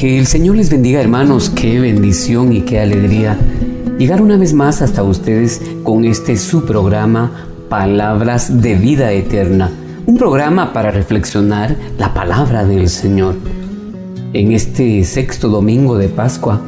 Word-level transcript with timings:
Que 0.00 0.18
el 0.18 0.26
Señor 0.26 0.56
les 0.56 0.70
bendiga 0.70 0.98
hermanos, 0.98 1.50
qué 1.50 1.78
bendición 1.78 2.54
y 2.54 2.62
qué 2.62 2.80
alegría 2.80 3.36
llegar 3.98 4.22
una 4.22 4.38
vez 4.38 4.54
más 4.54 4.80
hasta 4.80 5.02
ustedes 5.02 5.60
con 5.82 6.06
este 6.06 6.38
su 6.38 6.64
programa 6.64 7.50
Palabras 7.68 8.62
de 8.62 8.76
Vida 8.76 9.12
Eterna, 9.12 9.70
un 10.06 10.16
programa 10.16 10.72
para 10.72 10.90
reflexionar 10.90 11.76
la 11.98 12.14
palabra 12.14 12.64
del 12.64 12.88
Señor. 12.88 13.34
En 14.32 14.52
este 14.52 15.04
sexto 15.04 15.50
domingo 15.50 15.98
de 15.98 16.08
Pascua 16.08 16.62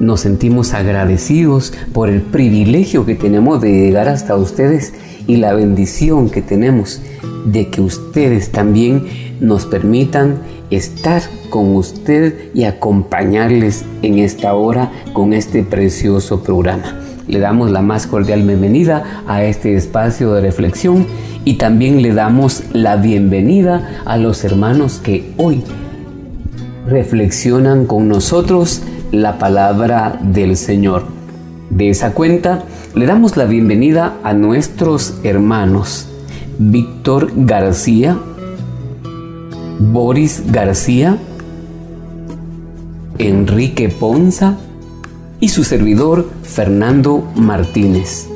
nos 0.00 0.20
sentimos 0.20 0.72
agradecidos 0.72 1.74
por 1.92 2.08
el 2.08 2.22
privilegio 2.22 3.04
que 3.04 3.16
tenemos 3.16 3.60
de 3.60 3.70
llegar 3.70 4.08
hasta 4.08 4.34
ustedes 4.34 4.94
y 5.26 5.36
la 5.36 5.52
bendición 5.52 6.30
que 6.30 6.40
tenemos 6.40 7.02
de 7.44 7.68
que 7.68 7.82
ustedes 7.82 8.50
también 8.50 9.04
nos 9.40 9.66
permitan 9.66 10.38
estar 10.70 11.22
con 11.50 11.74
usted 11.76 12.50
y 12.54 12.64
acompañarles 12.64 13.84
en 14.02 14.18
esta 14.18 14.54
hora 14.54 14.90
con 15.12 15.32
este 15.32 15.62
precioso 15.62 16.42
programa. 16.42 17.00
Le 17.26 17.38
damos 17.38 17.70
la 17.70 17.82
más 17.82 18.06
cordial 18.06 18.42
bienvenida 18.42 19.22
a 19.26 19.44
este 19.44 19.74
espacio 19.74 20.32
de 20.32 20.40
reflexión 20.40 21.06
y 21.44 21.54
también 21.54 22.02
le 22.02 22.14
damos 22.14 22.62
la 22.72 22.96
bienvenida 22.96 24.02
a 24.04 24.16
los 24.16 24.44
hermanos 24.44 25.00
que 25.02 25.32
hoy 25.36 25.62
reflexionan 26.86 27.86
con 27.86 28.08
nosotros 28.08 28.82
la 29.12 29.38
palabra 29.38 30.18
del 30.22 30.56
Señor. 30.56 31.04
De 31.70 31.90
esa 31.90 32.12
cuenta, 32.12 32.64
le 32.94 33.06
damos 33.06 33.36
la 33.36 33.44
bienvenida 33.44 34.16
a 34.22 34.32
nuestros 34.32 35.20
hermanos 35.22 36.08
Víctor 36.58 37.30
García, 37.36 38.18
Boris 39.78 40.42
García, 40.50 41.18
Enrique 43.18 43.88
Ponza 43.88 44.58
y 45.40 45.50
su 45.50 45.62
servidor 45.62 46.28
Fernando 46.42 47.24
Martínez. 47.36 48.28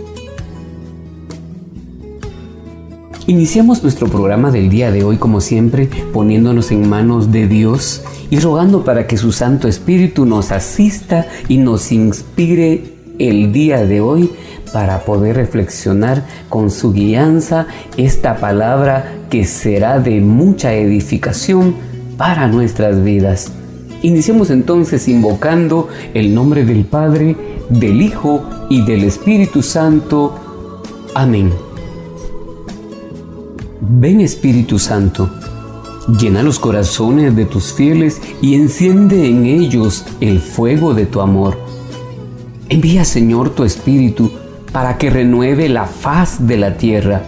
Iniciamos 3.27 3.83
nuestro 3.83 4.09
programa 4.09 4.51
del 4.51 4.69
día 4.69 4.93
de 4.93 5.05
hoy 5.05 5.17
como 5.17 5.41
siempre 5.41 5.89
poniéndonos 6.13 6.71
en 6.71 6.89
manos 6.89 7.33
de 7.33 7.49
Dios 7.49 8.03
y 8.31 8.39
rogando 8.39 8.85
para 8.85 9.07
que 9.07 9.17
su 9.17 9.33
Santo 9.33 9.69
Espíritu 9.69 10.27
nos 10.27 10.53
asista 10.53 11.27
y 11.49 11.59
nos 11.59 11.93
inspire 11.93 12.85
el 13.19 13.53
día 13.53 13.85
de 13.85 14.01
hoy 14.01 14.31
para 14.73 15.05
poder 15.05 15.37
reflexionar 15.37 16.25
con 16.49 16.71
su 16.71 16.93
guianza 16.93 17.67
esta 17.97 18.37
palabra 18.37 19.13
que 19.31 19.45
será 19.45 19.99
de 20.01 20.21
mucha 20.21 20.75
edificación 20.75 21.75
para 22.17 22.49
nuestras 22.49 23.03
vidas. 23.03 23.53
Iniciemos 24.03 24.51
entonces 24.51 25.07
invocando 25.09 25.89
el 26.15 26.35
nombre 26.35 26.65
del 26.65 26.85
Padre, 26.85 27.37
del 27.69 28.03
Hijo 28.03 28.43
y 28.69 28.85
del 28.85 29.05
Espíritu 29.05 29.63
Santo. 29.63 30.35
Amén. 31.15 31.53
Ven 33.81 34.21
Espíritu 34.21 34.79
Santo, 34.79 35.31
llena 36.21 36.43
los 36.43 36.59
corazones 36.59 37.37
de 37.37 37.45
tus 37.45 37.73
fieles 37.73 38.21
y 38.41 38.55
enciende 38.55 39.27
en 39.27 39.47
ellos 39.47 40.05
el 40.21 40.41
fuego 40.41 40.95
de 40.95 41.07
tu 41.07 41.21
amor. 41.21 41.59
Envía 42.69 43.05
Señor 43.05 43.51
tu 43.51 43.65
Espíritu 43.65 44.31
para 44.73 44.97
que 44.97 45.11
renueve 45.11 45.69
la 45.69 45.85
faz 45.85 46.47
de 46.47 46.57
la 46.57 46.77
tierra 46.77 47.23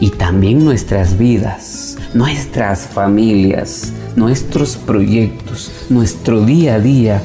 y 0.00 0.10
también 0.10 0.64
nuestras 0.64 1.18
vidas, 1.18 1.98
nuestras 2.14 2.86
familias, 2.86 3.92
nuestros 4.16 4.76
proyectos, 4.76 5.70
nuestro 5.90 6.44
día 6.44 6.76
a 6.76 6.80
día, 6.80 7.22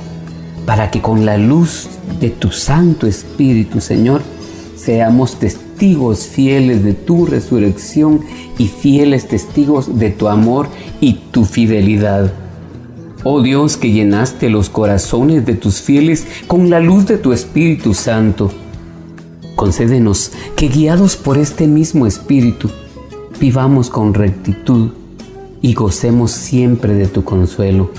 para 0.65 0.91
que 0.91 1.01
con 1.01 1.25
la 1.25 1.37
luz 1.37 1.87
de 2.19 2.29
tu 2.29 2.51
Santo 2.51 3.07
Espíritu, 3.07 3.79
Señor, 3.79 4.21
seamos 4.75 5.39
testigos 5.39 6.27
fieles 6.27 6.83
de 6.83 6.93
tu 6.93 7.25
resurrección 7.25 8.21
y 8.57 8.67
fieles 8.67 9.27
testigos 9.27 9.99
de 9.99 10.09
tu 10.09 10.27
amor 10.27 10.67
y 10.99 11.13
tu 11.31 11.45
fidelidad. 11.45 12.33
Oh 13.23 13.41
Dios 13.41 13.77
que 13.77 13.91
llenaste 13.91 14.49
los 14.49 14.69
corazones 14.69 15.45
de 15.45 15.53
tus 15.53 15.81
fieles 15.81 16.27
con 16.47 16.69
la 16.69 16.81
luz 16.81 17.05
de 17.05 17.17
tu 17.17 17.31
Espíritu 17.31 17.93
Santo, 17.93 18.51
concédenos 19.63 20.33
que 20.57 20.67
guiados 20.67 21.15
por 21.15 21.37
este 21.37 21.67
mismo 21.67 22.05
Espíritu, 22.05 22.69
vivamos 23.39 23.89
con 23.89 24.13
rectitud 24.13 24.89
y 25.61 25.73
gocemos 25.73 26.31
siempre 26.31 26.95
de 26.95 27.07
tu 27.07 27.23
consuelo. 27.23 27.89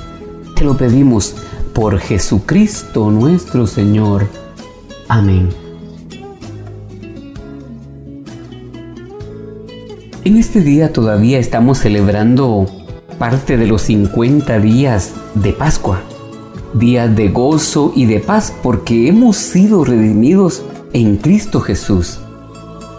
Te 0.56 0.62
lo 0.62 0.76
pedimos 0.76 1.34
por 1.72 2.00
Jesucristo 2.00 3.10
nuestro 3.10 3.66
Señor. 3.66 4.26
Amén. 5.08 5.48
En 10.22 10.36
este 10.36 10.60
día 10.60 10.92
todavía 10.92 11.38
estamos 11.38 11.78
celebrando 11.78 12.66
parte 13.18 13.56
de 13.56 13.66
los 13.66 13.80
50 13.80 14.60
días 14.60 15.14
de 15.34 15.54
Pascua, 15.54 16.02
días 16.74 17.16
de 17.16 17.30
gozo 17.30 17.94
y 17.96 18.04
de 18.04 18.20
paz 18.20 18.52
porque 18.62 19.08
hemos 19.08 19.38
sido 19.38 19.82
redimidos 19.82 20.62
en 20.94 21.16
Cristo 21.16 21.60
Jesús. 21.60 22.20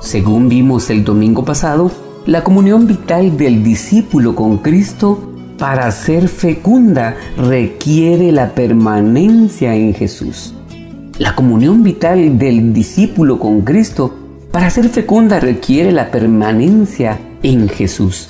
Según 0.02 0.50
vimos 0.50 0.90
el 0.90 1.06
domingo 1.06 1.46
pasado, 1.46 1.90
la 2.26 2.44
comunión 2.44 2.88
vital 2.88 3.38
del 3.38 3.64
discípulo 3.64 4.36
con 4.36 4.58
Cristo 4.58 5.32
para 5.58 5.90
ser 5.92 6.28
fecunda 6.28 7.16
requiere 7.38 8.34
la 8.34 8.54
permanencia 8.54 9.76
en 9.76 9.94
Jesús. 9.94 10.54
La 11.18 11.36
comunión 11.36 11.84
vital 11.84 12.38
del 12.38 12.74
discípulo 12.74 13.40
con 13.40 13.62
Cristo 13.62 14.14
para 14.52 14.70
ser 14.70 14.90
fecunda 14.90 15.40
requiere 15.40 15.94
la 15.94 16.12
permanencia 16.12 17.18
en 17.44 17.70
Jesús. 17.70 18.30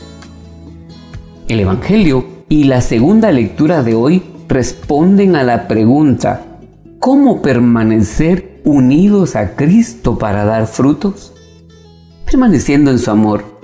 El 1.48 1.60
Evangelio 1.60 2.24
y 2.50 2.66
la 2.66 2.82
segunda 2.82 3.32
lectura 3.32 3.82
de 3.82 3.96
hoy 3.96 4.22
responden 4.48 5.36
a 5.36 5.44
la 5.44 5.68
pregunta, 5.68 6.60
¿cómo 7.00 7.42
permanecer 7.42 8.55
unidos 8.66 9.36
a 9.36 9.56
Cristo 9.56 10.18
para 10.18 10.44
dar 10.44 10.68
frutos? 10.68 11.34
Permaneciendo 12.26 12.92
en 12.92 13.00
su 13.00 13.12
amor 13.12 13.56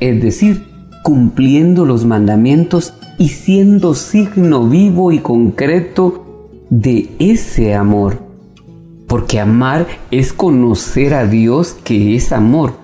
es 0.00 0.22
decir, 0.22 0.64
cumpliendo 1.02 1.84
los 1.84 2.04
mandamientos 2.04 2.94
y 3.18 3.30
siendo 3.30 3.94
signo 3.94 4.68
vivo 4.68 5.12
y 5.12 5.18
concreto 5.18 6.48
de 6.70 7.10
ese 7.18 7.74
amor. 7.74 8.18
Porque 9.06 9.40
amar 9.40 9.86
es 10.10 10.32
conocer 10.32 11.14
a 11.14 11.26
Dios 11.26 11.76
que 11.82 12.14
es 12.14 12.32
amor, 12.32 12.74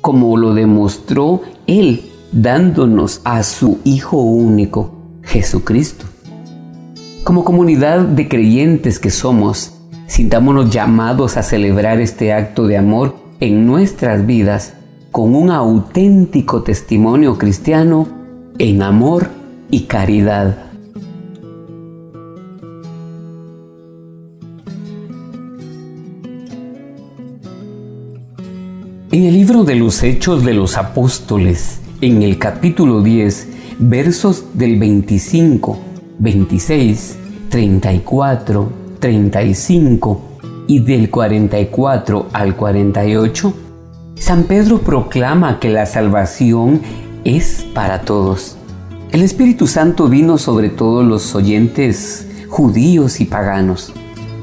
como 0.00 0.36
lo 0.36 0.54
demostró 0.54 1.42
Él 1.66 2.02
dándonos 2.32 3.20
a 3.24 3.42
su 3.42 3.78
Hijo 3.84 4.18
único, 4.18 4.94
Jesucristo. 5.22 6.06
Como 7.24 7.44
comunidad 7.44 8.00
de 8.00 8.28
creyentes 8.28 8.98
que 8.98 9.10
somos, 9.10 9.78
sintámonos 10.12 10.68
llamados 10.68 11.38
a 11.38 11.42
celebrar 11.42 11.98
este 11.98 12.34
acto 12.34 12.66
de 12.66 12.76
amor 12.76 13.16
en 13.40 13.64
nuestras 13.64 14.26
vidas 14.26 14.74
con 15.10 15.34
un 15.34 15.50
auténtico 15.50 16.62
testimonio 16.62 17.38
cristiano 17.38 18.06
en 18.58 18.82
amor 18.82 19.30
y 19.70 19.84
caridad. 19.84 20.66
En 29.12 29.24
el 29.24 29.32
libro 29.32 29.64
de 29.64 29.76
los 29.76 30.02
Hechos 30.02 30.44
de 30.44 30.52
los 30.52 30.76
Apóstoles, 30.76 31.80
en 32.02 32.22
el 32.22 32.36
capítulo 32.36 33.00
10, 33.00 33.48
versos 33.78 34.44
del 34.52 34.78
25, 34.78 35.78
26, 36.18 37.16
34, 37.48 38.81
35 39.02 40.20
y 40.68 40.78
del 40.78 41.10
44 41.10 42.28
al 42.32 42.54
48, 42.54 43.52
San 44.14 44.44
Pedro 44.44 44.78
proclama 44.78 45.58
que 45.58 45.68
la 45.70 45.86
salvación 45.86 46.80
es 47.24 47.66
para 47.74 48.02
todos. 48.02 48.56
El 49.10 49.22
Espíritu 49.22 49.66
Santo 49.66 50.08
vino 50.08 50.38
sobre 50.38 50.68
todos 50.70 51.04
los 51.04 51.34
oyentes 51.34 52.28
judíos 52.48 53.20
y 53.20 53.24
paganos 53.24 53.92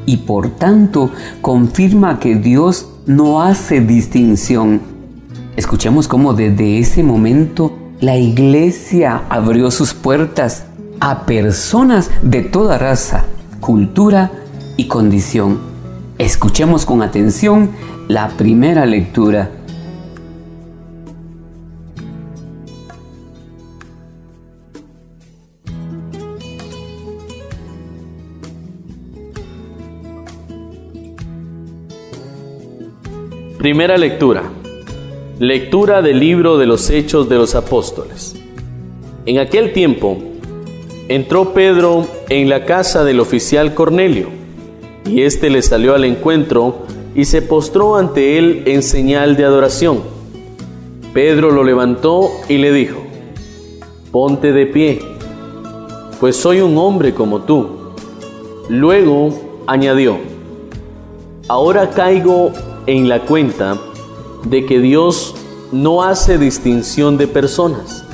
y 0.06 0.17
por 0.17 0.50
tanto 0.50 1.09
confirma 1.41 2.19
que 2.19 2.35
Dios 2.35 2.89
no 3.06 3.41
hace 3.41 3.79
distinción. 3.79 4.81
Escuchemos 5.56 6.09
cómo 6.09 6.33
desde 6.33 6.79
ese 6.79 7.01
momento 7.01 7.77
la 8.01 8.17
iglesia 8.17 9.23
abrió 9.29 9.71
sus 9.71 9.94
puertas 9.94 10.65
a 11.00 11.25
personas 11.25 12.11
de 12.21 12.41
toda 12.41 12.77
raza, 12.77 13.23
cultura 13.61 14.31
y 14.79 14.87
condición. 14.87 15.59
Escuchemos 16.17 16.85
con 16.85 17.01
atención 17.01 17.71
la 18.07 18.29
primera 18.29 18.85
lectura. 18.85 19.51
Primera 33.57 33.97
lectura. 33.97 34.43
Lectura 35.39 36.01
del 36.01 36.21
libro 36.21 36.57
de 36.57 36.67
los 36.67 36.89
Hechos 36.89 37.27
de 37.27 37.35
los 37.35 37.53
Apóstoles. 37.53 38.33
En 39.25 39.39
aquel 39.39 39.73
tiempo 39.73 40.17
entró 41.09 41.53
Pedro 41.53 42.07
en 42.29 42.47
la 42.47 42.63
casa 42.63 43.03
del 43.03 43.19
oficial 43.19 43.73
Cornelio, 43.73 44.38
y 45.05 45.21
éste 45.23 45.49
le 45.49 45.61
salió 45.61 45.95
al 45.95 46.05
encuentro 46.05 46.83
y 47.15 47.25
se 47.25 47.41
postró 47.41 47.95
ante 47.95 48.37
él 48.37 48.63
en 48.65 48.83
señal 48.83 49.35
de 49.35 49.45
adoración. 49.45 50.01
Pedro 51.13 51.51
lo 51.51 51.63
levantó 51.63 52.29
y 52.47 52.57
le 52.57 52.71
dijo, 52.71 52.99
Ponte 54.11 54.51
de 54.51 54.65
pie, 54.65 54.99
pues 56.19 56.35
soy 56.35 56.61
un 56.61 56.77
hombre 56.77 57.13
como 57.13 57.41
tú. 57.41 57.69
Luego 58.69 59.63
añadió, 59.67 60.17
Ahora 61.47 61.89
caigo 61.89 62.51
en 62.85 63.09
la 63.09 63.21
cuenta 63.21 63.77
de 64.45 64.65
que 64.65 64.79
Dios 64.79 65.35
no 65.71 66.03
hace 66.03 66.37
distinción 66.37 67.17
de 67.17 67.27
personas, 67.27 68.05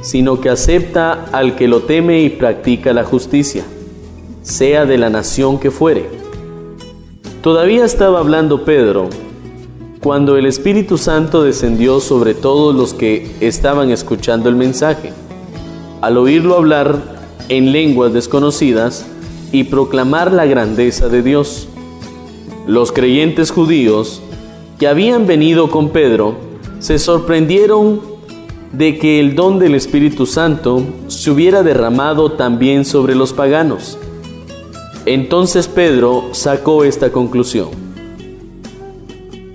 sino 0.00 0.40
que 0.40 0.48
acepta 0.48 1.26
al 1.32 1.56
que 1.56 1.68
lo 1.68 1.82
teme 1.82 2.22
y 2.22 2.30
practica 2.30 2.92
la 2.92 3.04
justicia, 3.04 3.64
sea 4.42 4.84
de 4.84 4.98
la 4.98 5.10
nación 5.10 5.58
que 5.58 5.70
fuere. 5.70 6.08
Todavía 7.42 7.84
estaba 7.84 8.18
hablando 8.18 8.64
Pedro 8.64 9.08
cuando 10.02 10.36
el 10.36 10.46
Espíritu 10.46 10.98
Santo 10.98 11.44
descendió 11.44 12.00
sobre 12.00 12.34
todos 12.34 12.74
los 12.74 12.92
que 12.92 13.30
estaban 13.40 13.90
escuchando 13.90 14.48
el 14.48 14.56
mensaje. 14.56 15.12
Al 16.00 16.18
oírlo 16.18 16.56
hablar 16.56 17.00
en 17.48 17.70
lenguas 17.70 18.12
desconocidas 18.12 19.06
y 19.52 19.64
proclamar 19.64 20.32
la 20.32 20.46
grandeza 20.46 21.08
de 21.08 21.22
Dios, 21.22 21.68
los 22.66 22.90
creyentes 22.90 23.52
judíos 23.52 24.22
que 24.78 24.88
habían 24.88 25.26
venido 25.26 25.70
con 25.70 25.90
Pedro 25.90 26.34
se 26.80 26.98
sorprendieron 26.98 28.00
de 28.72 28.98
que 28.98 29.20
el 29.20 29.36
don 29.36 29.60
del 29.60 29.76
Espíritu 29.76 30.26
Santo 30.26 30.82
se 31.06 31.30
hubiera 31.30 31.62
derramado 31.62 32.32
también 32.32 32.84
sobre 32.84 33.14
los 33.14 33.32
paganos. 33.32 33.98
Entonces 35.04 35.66
Pedro 35.66 36.28
sacó 36.30 36.84
esta 36.84 37.10
conclusión. 37.10 37.70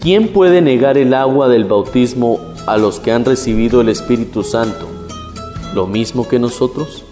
¿Quién 0.02 0.28
puede 0.30 0.62
negar 0.62 0.98
el 0.98 1.14
agua 1.14 1.48
del 1.48 1.64
bautismo 1.64 2.40
a 2.66 2.78
los 2.78 3.00
que 3.00 3.12
han 3.14 3.24
recibido 3.24 3.80
el 3.80 3.90
Espíritu 3.90 4.44
Santo, 4.44 4.88
lo 5.74 5.88
mismo 5.88 6.28
que 6.28 6.38
nosotros? 6.38 7.06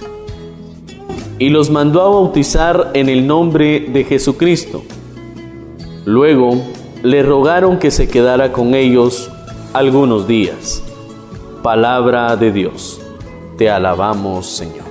Y 1.40 1.50
los 1.50 1.70
mandó 1.70 2.02
a 2.02 2.10
bautizar 2.10 2.92
en 2.94 3.08
el 3.10 3.26
nombre 3.26 3.80
de 3.92 4.04
Jesucristo. 4.04 4.84
Luego 6.06 6.62
le 7.04 7.24
rogaron 7.24 7.80
que 7.80 7.92
se 7.92 8.08
quedara 8.08 8.52
con 8.52 8.76
ellos 8.76 9.30
algunos 9.74 10.28
días. 10.28 10.84
Palabra 11.64 12.36
de 12.36 12.52
Dios. 12.52 13.02
Te 13.58 13.70
alabamos, 13.70 14.46
Señor. 14.46 14.85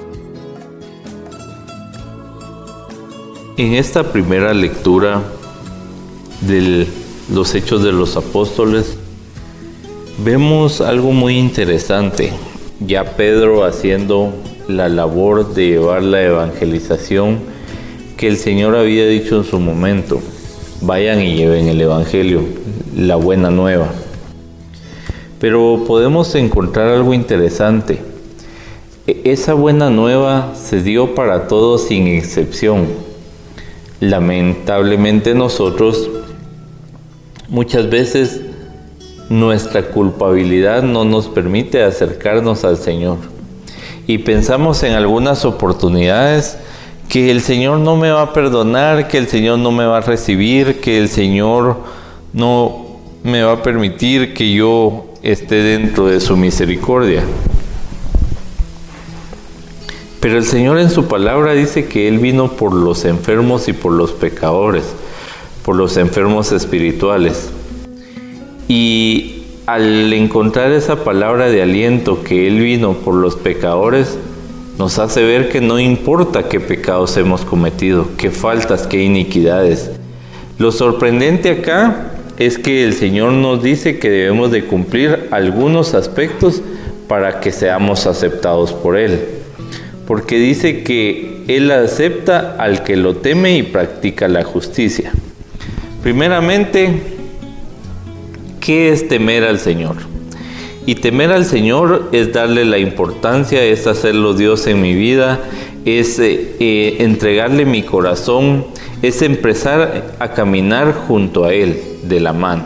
En 3.57 3.75
esta 3.75 4.13
primera 4.13 4.53
lectura 4.53 5.23
de 6.41 6.87
los 7.33 7.55
Hechos 7.55 7.83
de 7.85 7.93
los 7.93 8.17
Apóstoles, 8.17 8.97
vemos 10.25 10.81
algo 10.81 11.13
muy 11.13 11.39
interesante. 11.39 12.33
Ya 12.81 13.17
Pedro 13.17 13.65
haciendo 13.65 14.35
la 14.67 14.89
labor 14.89 15.55
de 15.55 15.69
llevar 15.69 16.03
la 16.03 16.23
evangelización 16.23 17.39
que 18.17 18.27
el 18.27 18.39
Señor 18.39 18.75
había 18.75 19.07
dicho 19.07 19.37
en 19.37 19.45
su 19.45 19.61
momento 19.61 20.21
vayan 20.81 21.23
y 21.23 21.37
lleven 21.37 21.69
el 21.69 21.81
Evangelio, 21.81 22.43
la 22.97 23.17
buena 23.17 23.51
nueva. 23.51 23.89
Pero 25.41 25.85
podemos 25.87 26.35
encontrar 26.35 26.89
algo 26.89 27.15
interesante. 27.15 28.01
E-, 29.07 29.21
esa 29.25 29.55
buena 29.55 29.91
nueva 29.91 30.55
se 30.55 30.83
dio 30.83 31.15
para 31.15 31.49
todos 31.49 31.85
sin 31.85 32.07
excepción. 32.07 33.14
Lamentablemente 34.05 35.35
nosotros 35.35 36.11
muchas 37.49 37.89
veces 37.89 38.43
nuestra 39.31 39.83
culpabilidad 39.89 40.83
no 40.83 41.07
nos 41.07 41.29
permite 41.29 41.83
acercarnos 41.83 42.65
al 42.65 42.77
Señor. 42.77 43.17
Y 44.07 44.19
pensamos 44.19 44.83
en 44.83 44.93
algunas 44.93 45.47
oportunidades 45.47 46.59
que 47.09 47.31
el 47.31 47.41
Señor 47.41 47.79
no 47.79 47.97
me 47.97 48.11
va 48.11 48.21
a 48.21 48.33
perdonar, 48.35 49.09
que 49.09 49.17
el 49.17 49.27
Señor 49.27 49.59
no 49.59 49.73
me 49.73 49.87
va 49.87 49.99
a 49.99 50.03
recibir, 50.03 50.81
que 50.83 50.99
el 50.99 51.09
Señor 51.09 51.79
no 52.35 52.99
me 53.23 53.43
va 53.43 53.53
a 53.53 53.63
permitir 53.63 54.35
que 54.35 54.53
yo 54.53 55.07
esté 55.23 55.63
dentro 55.63 56.09
de 56.09 56.21
su 56.21 56.37
misericordia. 56.37 57.23
Pero 60.25 60.39
el 60.39 60.47
Señor 60.47 60.79
en 60.79 60.89
su 60.89 61.05
palabra 61.05 61.53
dice 61.53 61.85
que 61.85 62.09
Él 62.09 62.19
vino 62.19 62.53
por 62.53 62.73
los 62.73 63.05
enfermos 63.05 63.69
y 63.69 63.75
por 63.75 63.93
los 63.93 64.13
pecadores, 64.13 64.85
por 65.63 65.77
los 65.77 65.99
enfermos 65.99 66.51
espirituales. 66.51 67.51
Y 68.67 69.43
al 69.67 70.11
encontrar 70.15 70.73
esa 70.73 71.05
palabra 71.05 71.51
de 71.51 71.61
aliento 71.61 72.23
que 72.23 72.47
Él 72.47 72.59
vino 72.59 72.95
por 72.95 73.17
los 73.17 73.37
pecadores, 73.37 74.17
nos 74.79 74.99
hace 74.99 75.23
ver 75.23 75.51
que 75.51 75.61
no 75.61 75.79
importa 75.79 76.49
qué 76.49 76.59
pecados 76.59 77.19
hemos 77.19 77.43
cometido, 77.43 78.09
qué 78.17 78.31
faltas, 78.31 78.87
qué 78.87 79.03
iniquidades. 79.03 79.91
Lo 80.57 80.73
sorprendente 80.73 81.51
acá 81.51 82.13
es 82.39 82.57
que 82.57 82.83
el 82.83 82.95
Señor 82.95 83.33
nos 83.33 83.63
dice 83.63 83.99
que 83.99 84.09
debemos 84.09 84.51
de 84.51 84.65
cumplir 84.65 85.29
algunos 85.33 85.93
aspectos 85.93 86.63
para 87.09 87.41
que 87.41 87.53
seamos 87.53 88.07
aceptados 88.07 88.73
por 88.73 88.97
Él. 88.97 89.34
Porque 90.07 90.39
dice 90.39 90.83
que 90.83 91.45
Él 91.49 91.71
acepta 91.71 92.57
al 92.59 92.83
que 92.83 92.97
lo 92.97 93.17
teme 93.17 93.57
y 93.57 93.63
practica 93.63 94.29
la 94.29 94.45
justicia. 94.45 95.13
Primeramente, 96.03 97.01
¿qué 98.61 98.91
es 98.91 99.09
temer 99.09 99.45
al 99.45 99.59
Señor? 99.59 99.97
Y 100.87 100.97
temer 100.97 101.33
al 101.33 101.47
Señor 101.47 102.11
es 102.13 102.33
darle 102.35 102.67
la 102.67 102.79
importancia, 102.79 103.65
es 103.65 103.87
hacerlo 103.87 104.35
Dios 104.35 104.67
en 104.67 104.83
mi 104.83 104.95
vida, 104.95 105.41
es 105.87 106.19
eh, 106.19 106.57
eh, 106.61 106.97
entregarle 106.99 107.65
mi 107.65 107.83
corazón, 107.83 108.67
es 109.01 109.23
empezar 109.23 110.15
a 110.19 110.33
caminar 110.33 110.93
junto 110.93 111.45
a 111.45 111.55
Él 111.55 111.81
de 112.03 112.21
la 112.21 112.35
mano. 112.35 112.65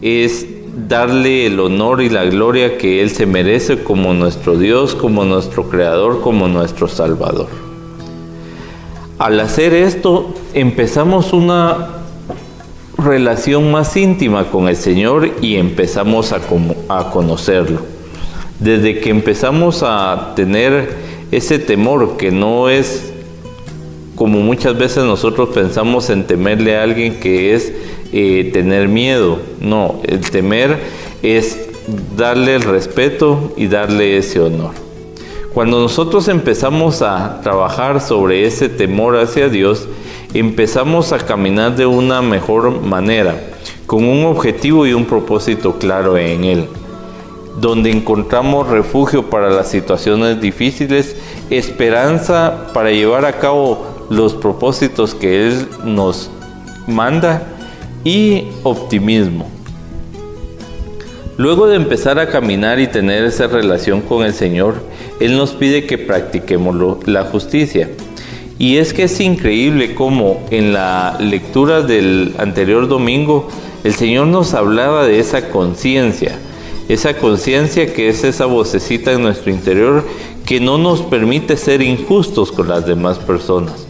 Es 0.00 0.46
darle 0.76 1.46
el 1.46 1.58
honor 1.58 2.02
y 2.02 2.10
la 2.10 2.24
gloria 2.24 2.76
que 2.76 3.00
Él 3.02 3.10
se 3.10 3.24
merece 3.24 3.82
como 3.82 4.12
nuestro 4.12 4.58
Dios, 4.58 4.94
como 4.94 5.24
nuestro 5.24 5.68
Creador, 5.68 6.20
como 6.20 6.48
nuestro 6.48 6.86
Salvador. 6.86 7.48
Al 9.18 9.40
hacer 9.40 9.72
esto, 9.72 10.34
empezamos 10.52 11.32
una 11.32 11.88
relación 12.98 13.70
más 13.70 13.96
íntima 13.96 14.44
con 14.44 14.68
el 14.68 14.76
Señor 14.76 15.30
y 15.40 15.56
empezamos 15.56 16.32
a, 16.32 16.40
a 16.88 17.10
conocerlo. 17.10 17.80
Desde 18.60 19.00
que 19.00 19.10
empezamos 19.10 19.82
a 19.82 20.32
tener 20.36 20.94
ese 21.30 21.58
temor 21.58 22.16
que 22.18 22.30
no 22.30 22.68
es 22.68 23.12
como 24.14 24.40
muchas 24.40 24.78
veces 24.78 25.04
nosotros 25.04 25.50
pensamos 25.50 26.08
en 26.08 26.26
temerle 26.26 26.76
a 26.76 26.82
alguien 26.82 27.20
que 27.20 27.54
es 27.54 27.72
eh, 28.18 28.50
tener 28.50 28.88
miedo, 28.88 29.40
no, 29.60 30.00
el 30.04 30.22
temer 30.30 30.78
es 31.22 31.68
darle 32.16 32.54
el 32.54 32.62
respeto 32.62 33.52
y 33.58 33.66
darle 33.66 34.16
ese 34.16 34.40
honor. 34.40 34.70
Cuando 35.52 35.80
nosotros 35.80 36.26
empezamos 36.28 37.02
a 37.02 37.42
trabajar 37.42 38.00
sobre 38.00 38.46
ese 38.46 38.70
temor 38.70 39.18
hacia 39.18 39.50
Dios, 39.50 39.86
empezamos 40.32 41.12
a 41.12 41.18
caminar 41.18 41.76
de 41.76 41.84
una 41.84 42.22
mejor 42.22 42.80
manera, 42.80 43.38
con 43.84 44.02
un 44.04 44.24
objetivo 44.24 44.86
y 44.86 44.94
un 44.94 45.04
propósito 45.04 45.78
claro 45.78 46.16
en 46.16 46.44
Él, 46.44 46.68
donde 47.60 47.90
encontramos 47.90 48.68
refugio 48.68 49.28
para 49.28 49.50
las 49.50 49.68
situaciones 49.68 50.40
difíciles, 50.40 51.16
esperanza 51.50 52.68
para 52.72 52.92
llevar 52.92 53.26
a 53.26 53.38
cabo 53.38 54.06
los 54.08 54.32
propósitos 54.32 55.14
que 55.14 55.48
Él 55.48 55.68
nos 55.84 56.30
manda 56.86 57.52
y 58.06 58.46
optimismo. 58.62 59.48
Luego 61.36 61.66
de 61.66 61.74
empezar 61.74 62.20
a 62.20 62.28
caminar 62.28 62.78
y 62.78 62.86
tener 62.86 63.24
esa 63.24 63.48
relación 63.48 64.00
con 64.00 64.24
el 64.24 64.32
Señor, 64.32 64.76
Él 65.18 65.36
nos 65.36 65.50
pide 65.50 65.86
que 65.86 65.98
practiquemos 65.98 67.04
la 67.08 67.24
justicia. 67.24 67.90
Y 68.60 68.76
es 68.76 68.94
que 68.94 69.02
es 69.02 69.20
increíble 69.20 69.96
cómo 69.96 70.40
en 70.52 70.72
la 70.72 71.16
lectura 71.18 71.82
del 71.82 72.36
anterior 72.38 72.86
domingo 72.86 73.48
el 73.82 73.92
Señor 73.92 74.28
nos 74.28 74.54
hablaba 74.54 75.04
de 75.04 75.18
esa 75.18 75.48
conciencia, 75.48 76.38
esa 76.88 77.14
conciencia 77.14 77.92
que 77.92 78.08
es 78.08 78.22
esa 78.22 78.46
vocecita 78.46 79.10
en 79.12 79.22
nuestro 79.22 79.50
interior 79.50 80.06
que 80.46 80.60
no 80.60 80.78
nos 80.78 81.02
permite 81.02 81.56
ser 81.56 81.82
injustos 81.82 82.52
con 82.52 82.68
las 82.68 82.86
demás 82.86 83.18
personas. 83.18 83.84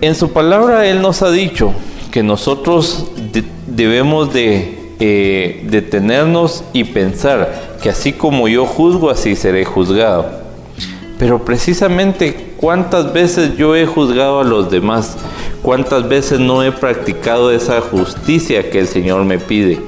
En 0.00 0.14
su 0.14 0.30
palabra 0.32 0.86
Él 0.86 1.02
nos 1.02 1.20
ha 1.20 1.30
dicho 1.30 1.74
que 2.14 2.22
nosotros 2.22 3.06
debemos 3.66 4.32
de 4.32 4.78
eh, 5.00 5.66
detenernos 5.68 6.62
y 6.72 6.84
pensar 6.84 7.76
que 7.82 7.90
así 7.90 8.12
como 8.12 8.46
yo 8.46 8.66
juzgo, 8.66 9.10
así 9.10 9.34
seré 9.34 9.64
juzgado. 9.64 10.30
Pero 11.18 11.44
precisamente 11.44 12.52
cuántas 12.56 13.12
veces 13.12 13.56
yo 13.56 13.74
he 13.74 13.84
juzgado 13.84 14.38
a 14.38 14.44
los 14.44 14.70
demás, 14.70 15.16
cuántas 15.60 16.08
veces 16.08 16.38
no 16.38 16.62
he 16.62 16.70
practicado 16.70 17.50
esa 17.50 17.80
justicia 17.80 18.70
que 18.70 18.78
el 18.78 18.86
Señor 18.86 19.24
me 19.24 19.40
pide, 19.40 19.80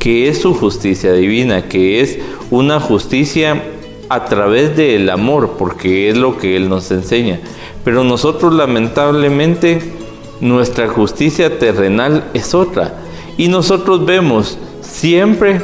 que 0.00 0.28
es 0.28 0.40
su 0.40 0.54
justicia 0.54 1.12
divina, 1.12 1.68
que 1.68 2.00
es 2.00 2.18
una 2.50 2.80
justicia 2.80 3.62
a 4.08 4.24
través 4.24 4.76
del 4.76 5.08
amor, 5.10 5.54
porque 5.56 6.08
es 6.08 6.16
lo 6.16 6.38
que 6.38 6.56
Él 6.56 6.68
nos 6.68 6.90
enseña. 6.90 7.38
Pero 7.84 8.02
nosotros 8.02 8.52
lamentablemente 8.52 9.97
nuestra 10.40 10.88
justicia 10.88 11.58
terrenal 11.58 12.24
es 12.34 12.54
otra. 12.54 12.94
Y 13.36 13.48
nosotros 13.48 14.04
vemos 14.04 14.58
siempre 14.80 15.60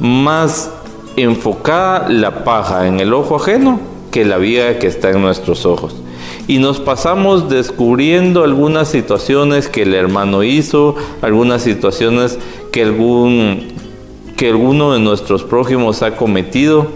más 0.00 0.70
enfocada 1.16 2.08
la 2.08 2.44
paja 2.44 2.86
en 2.86 3.00
el 3.00 3.14
ojo 3.14 3.36
ajeno 3.36 3.80
que 4.10 4.24
la 4.24 4.38
vida 4.38 4.78
que 4.78 4.86
está 4.86 5.10
en 5.10 5.22
nuestros 5.22 5.66
ojos. 5.66 5.94
Y 6.48 6.58
nos 6.58 6.78
pasamos 6.78 7.48
descubriendo 7.48 8.44
algunas 8.44 8.88
situaciones 8.88 9.68
que 9.68 9.82
el 9.82 9.94
hermano 9.94 10.42
hizo, 10.42 10.94
algunas 11.22 11.62
situaciones 11.62 12.38
que, 12.70 12.82
algún, 12.82 13.68
que 14.36 14.50
alguno 14.50 14.92
de 14.92 15.00
nuestros 15.00 15.42
prójimos 15.42 16.02
ha 16.02 16.16
cometido. 16.16 16.86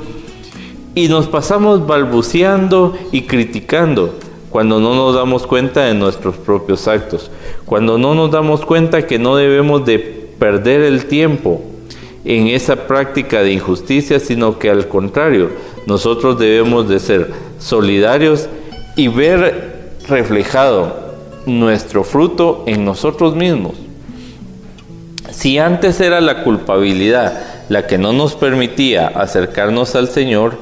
Y 0.94 1.08
nos 1.08 1.26
pasamos 1.26 1.86
balbuceando 1.86 2.96
y 3.12 3.22
criticando 3.22 4.14
cuando 4.50 4.80
no 4.80 4.94
nos 4.94 5.14
damos 5.14 5.46
cuenta 5.46 5.84
de 5.84 5.94
nuestros 5.94 6.36
propios 6.36 6.88
actos, 6.88 7.30
cuando 7.64 7.98
no 7.98 8.14
nos 8.14 8.30
damos 8.30 8.64
cuenta 8.66 9.06
que 9.06 9.18
no 9.18 9.36
debemos 9.36 9.84
de 9.86 9.98
perder 9.98 10.82
el 10.82 11.06
tiempo 11.06 11.62
en 12.24 12.48
esa 12.48 12.86
práctica 12.86 13.42
de 13.42 13.52
injusticia, 13.52 14.18
sino 14.18 14.58
que 14.58 14.70
al 14.70 14.88
contrario, 14.88 15.50
nosotros 15.86 16.38
debemos 16.38 16.88
de 16.88 16.98
ser 16.98 17.30
solidarios 17.58 18.48
y 18.96 19.08
ver 19.08 19.90
reflejado 20.08 21.10
nuestro 21.46 22.04
fruto 22.04 22.64
en 22.66 22.84
nosotros 22.84 23.36
mismos. 23.36 23.74
Si 25.30 25.58
antes 25.58 26.00
era 26.00 26.20
la 26.20 26.42
culpabilidad 26.42 27.40
la 27.68 27.86
que 27.86 27.98
no 27.98 28.12
nos 28.12 28.34
permitía 28.34 29.06
acercarnos 29.06 29.94
al 29.94 30.08
Señor, 30.08 30.54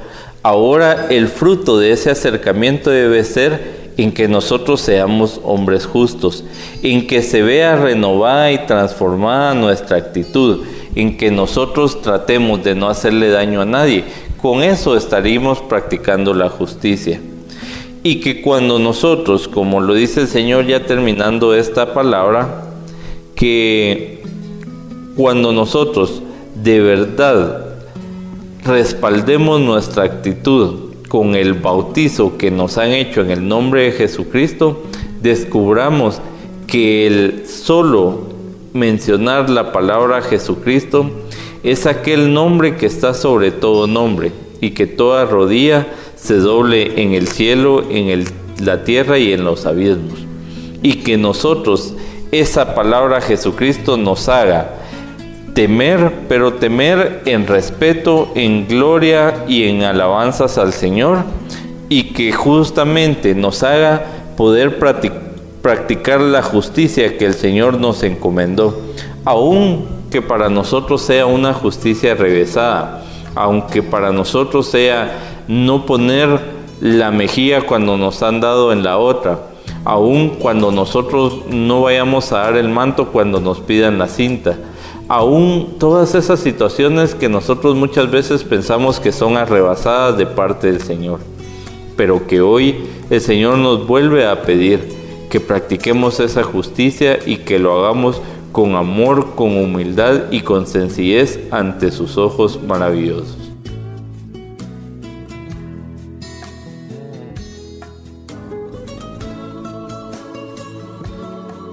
ahora 0.42 1.06
el 1.08 1.28
fruto 1.28 1.78
de 1.78 1.92
ese 1.92 2.10
acercamiento 2.10 2.90
debe 2.90 3.24
ser 3.24 3.77
en 3.98 4.12
que 4.12 4.28
nosotros 4.28 4.80
seamos 4.80 5.40
hombres 5.42 5.84
justos, 5.84 6.44
en 6.84 7.06
que 7.08 7.20
se 7.20 7.42
vea 7.42 7.74
renovada 7.74 8.52
y 8.52 8.64
transformada 8.64 9.54
nuestra 9.54 9.96
actitud, 9.96 10.64
en 10.94 11.16
que 11.16 11.32
nosotros 11.32 12.00
tratemos 12.00 12.62
de 12.62 12.76
no 12.76 12.88
hacerle 12.88 13.28
daño 13.28 13.60
a 13.60 13.66
nadie. 13.66 14.04
Con 14.40 14.62
eso 14.62 14.96
estaríamos 14.96 15.60
practicando 15.60 16.32
la 16.32 16.48
justicia. 16.48 17.20
Y 18.04 18.20
que 18.20 18.40
cuando 18.40 18.78
nosotros, 18.78 19.48
como 19.48 19.80
lo 19.80 19.94
dice 19.94 20.20
el 20.20 20.28
Señor 20.28 20.66
ya 20.66 20.86
terminando 20.86 21.52
esta 21.52 21.92
palabra, 21.92 22.66
que 23.34 24.22
cuando 25.16 25.52
nosotros 25.52 26.22
de 26.54 26.78
verdad 26.78 27.64
respaldemos 28.64 29.60
nuestra 29.60 30.04
actitud 30.04 30.87
con 31.08 31.34
el 31.34 31.54
bautizo 31.54 32.36
que 32.36 32.50
nos 32.50 32.78
han 32.78 32.92
hecho 32.92 33.22
en 33.22 33.30
el 33.30 33.48
nombre 33.48 33.84
de 33.84 33.92
Jesucristo, 33.92 34.82
descubramos 35.22 36.20
que 36.66 37.06
el 37.06 37.44
solo 37.46 38.28
mencionar 38.74 39.50
la 39.50 39.72
palabra 39.72 40.20
Jesucristo 40.20 41.10
es 41.62 41.86
aquel 41.86 42.32
nombre 42.32 42.76
que 42.76 42.86
está 42.86 43.14
sobre 43.14 43.50
todo 43.50 43.86
nombre 43.86 44.32
y 44.60 44.70
que 44.70 44.86
toda 44.86 45.24
rodilla 45.24 45.86
se 46.16 46.36
doble 46.36 47.02
en 47.02 47.14
el 47.14 47.28
cielo, 47.28 47.84
en 47.90 48.24
la 48.62 48.84
tierra 48.84 49.18
y 49.18 49.32
en 49.32 49.44
los 49.44 49.66
abismos. 49.66 50.20
Y 50.82 50.94
que 50.94 51.16
nosotros 51.16 51.94
esa 52.30 52.74
palabra 52.74 53.20
Jesucristo 53.20 53.96
nos 53.96 54.28
haga 54.28 54.74
temer, 55.58 56.12
pero 56.28 56.52
temer 56.52 57.22
en 57.26 57.48
respeto, 57.48 58.30
en 58.36 58.68
gloria 58.68 59.44
y 59.48 59.64
en 59.64 59.82
alabanzas 59.82 60.56
al 60.56 60.72
Señor, 60.72 61.24
y 61.88 62.12
que 62.12 62.30
justamente 62.30 63.34
nos 63.34 63.64
haga 63.64 64.04
poder 64.36 64.78
practicar 64.78 66.20
la 66.20 66.42
justicia 66.44 67.18
que 67.18 67.24
el 67.24 67.34
Señor 67.34 67.80
nos 67.80 68.04
encomendó, 68.04 68.80
aun 69.24 69.84
que 70.12 70.22
para 70.22 70.48
nosotros 70.48 71.02
sea 71.02 71.26
una 71.26 71.52
justicia 71.54 72.14
regresada, 72.14 73.02
aunque 73.34 73.82
para 73.82 74.12
nosotros 74.12 74.68
sea 74.68 75.18
no 75.48 75.86
poner 75.86 76.38
la 76.80 77.10
mejilla 77.10 77.62
cuando 77.62 77.96
nos 77.96 78.22
han 78.22 78.40
dado 78.40 78.70
en 78.70 78.84
la 78.84 78.96
otra, 78.98 79.40
aun 79.84 80.36
cuando 80.38 80.70
nosotros 80.70 81.46
no 81.50 81.82
vayamos 81.82 82.30
a 82.30 82.42
dar 82.42 82.56
el 82.56 82.68
manto 82.68 83.08
cuando 83.08 83.40
nos 83.40 83.58
pidan 83.58 83.98
la 83.98 84.06
cinta, 84.06 84.56
aún 85.08 85.76
todas 85.78 86.14
esas 86.14 86.38
situaciones 86.38 87.14
que 87.14 87.30
nosotros 87.30 87.74
muchas 87.74 88.10
veces 88.10 88.44
pensamos 88.44 89.00
que 89.00 89.10
son 89.10 89.38
arrebasadas 89.38 90.18
de 90.18 90.26
parte 90.26 90.66
del 90.70 90.82
Señor, 90.82 91.20
pero 91.96 92.26
que 92.26 92.42
hoy 92.42 92.84
el 93.08 93.20
Señor 93.22 93.56
nos 93.56 93.86
vuelve 93.86 94.26
a 94.26 94.42
pedir 94.42 94.96
que 95.30 95.40
practiquemos 95.40 96.20
esa 96.20 96.42
justicia 96.42 97.18
y 97.24 97.38
que 97.38 97.58
lo 97.58 97.78
hagamos 97.78 98.20
con 98.52 98.76
amor, 98.76 99.34
con 99.34 99.56
humildad 99.56 100.30
y 100.30 100.40
con 100.40 100.66
sencillez 100.66 101.40
ante 101.50 101.90
sus 101.90 102.18
ojos 102.18 102.60
maravillosos. 102.62 103.36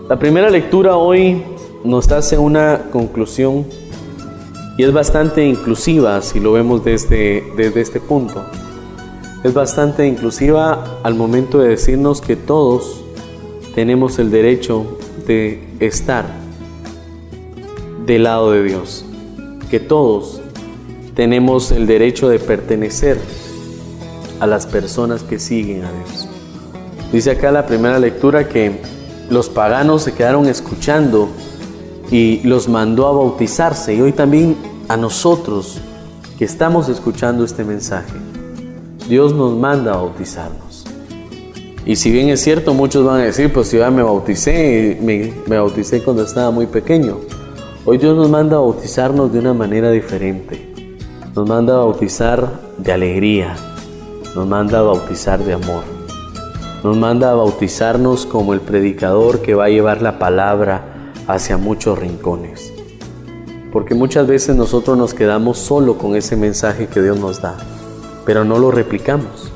La 0.08 0.20
primera 0.20 0.52
lectura 0.52 0.98
hoy 0.98 1.42
nos 1.86 2.12
hace 2.12 2.38
una 2.38 2.90
conclusión 2.92 3.66
y 4.78 4.84
es 4.84 4.92
bastante 4.92 5.46
inclusiva 5.46 6.22
si 6.22 6.40
lo 6.40 6.52
vemos 6.52 6.84
desde, 6.84 7.44
desde 7.56 7.82
este 7.82 8.00
punto. 8.00 8.44
Es 9.44 9.54
bastante 9.54 10.08
inclusiva 10.08 11.00
al 11.04 11.14
momento 11.16 11.60
de 11.60 11.70
decirnos 11.70 12.20
que 12.20 12.36
todos 12.36 13.04
tenemos 13.76 14.20
el 14.20 14.32
derecho 14.32 14.98
de 15.28 15.64
estar 15.80 16.26
del 18.06 18.24
lado 18.24 18.52
de 18.52 18.64
Dios, 18.64 19.06
que 19.70 19.80
todos 19.80 20.42
tenemos 21.16 21.72
el 21.72 21.88
derecho 21.88 22.28
de 22.28 22.40
pertenecer 22.40 23.20
a 24.40 24.48
las 24.48 24.66
personas 24.66 25.24
que 25.24 25.40
siguen 25.40 25.84
a 25.86 25.92
Dios. 25.92 26.28
Dice 27.12 27.32
acá 27.32 27.52
la 27.52 27.66
primera 27.66 28.00
lectura 28.00 28.50
que 28.50 28.82
los 29.30 29.50
paganos 29.50 30.04
se 30.04 30.14
quedaron 30.14 30.48
escuchando 30.48 31.30
y 32.12 32.42
los 32.44 32.68
mandó 32.68 33.08
a 33.08 33.12
bautizarse. 33.12 33.94
Y 33.96 34.02
hoy 34.02 34.12
también 34.12 34.56
a 34.88 34.98
nosotros 34.98 35.80
que 36.38 36.46
estamos 36.46 36.90
escuchando 36.90 37.44
este 37.44 37.64
mensaje, 37.64 38.14
Dios 39.08 39.34
nos 39.34 39.58
manda 39.58 39.94
a 39.94 39.98
bautizarnos. 39.98 40.86
Y 41.86 41.96
si 41.98 42.12
bien 42.12 42.30
es 42.30 42.42
cierto, 42.42 42.74
muchos 42.74 43.06
van 43.06 43.22
a 43.22 43.26
decir, 43.26 43.54
pues 43.54 43.72
yo 43.72 43.80
ya 43.80 43.92
me 43.92 44.02
bauticé, 44.02 44.98
me, 45.02 45.32
me 45.46 45.58
bauticé 45.58 46.02
cuando 46.04 46.24
estaba 46.24 46.50
muy 46.50 46.66
pequeño. 46.66 47.20
Hoy 47.86 48.00
Dios 48.00 48.18
nos 48.18 48.30
manda 48.30 48.58
a 48.58 48.60
bautizarnos 48.60 49.32
de 49.32 49.40
una 49.40 49.54
manera 49.54 49.92
diferente. 49.92 50.74
Nos 51.36 51.48
manda 51.48 51.76
a 51.76 51.78
bautizar 51.78 52.50
de 52.78 52.92
alegría, 52.92 53.56
nos 54.34 54.48
manda 54.48 54.80
a 54.80 54.82
bautizar 54.82 55.44
de 55.44 55.54
amor, 55.54 55.84
nos 56.84 56.98
manda 56.98 57.30
a 57.30 57.36
bautizarnos 57.36 58.26
como 58.26 58.54
el 58.54 58.62
predicador 58.62 59.42
que 59.42 59.54
va 59.54 59.66
a 59.66 59.70
llevar 59.70 60.02
la 60.02 60.18
palabra 60.18 60.95
hacia 61.28 61.58
muchos 61.58 61.98
rincones. 61.98 62.74
Porque 63.72 63.96
muchas 63.96 64.28
veces 64.28 64.56
nosotros 64.56 64.98
nos 64.98 65.14
quedamos 65.14 65.58
solo 65.58 65.98
con 65.98 66.16
ese 66.16 66.36
mensaje 66.36 66.88
que 66.88 67.02
Dios 67.02 67.20
nos 67.20 67.42
da, 67.42 67.58
pero 68.26 68.46
no 68.46 68.58
lo 68.58 68.72
replicamos. 68.72 69.52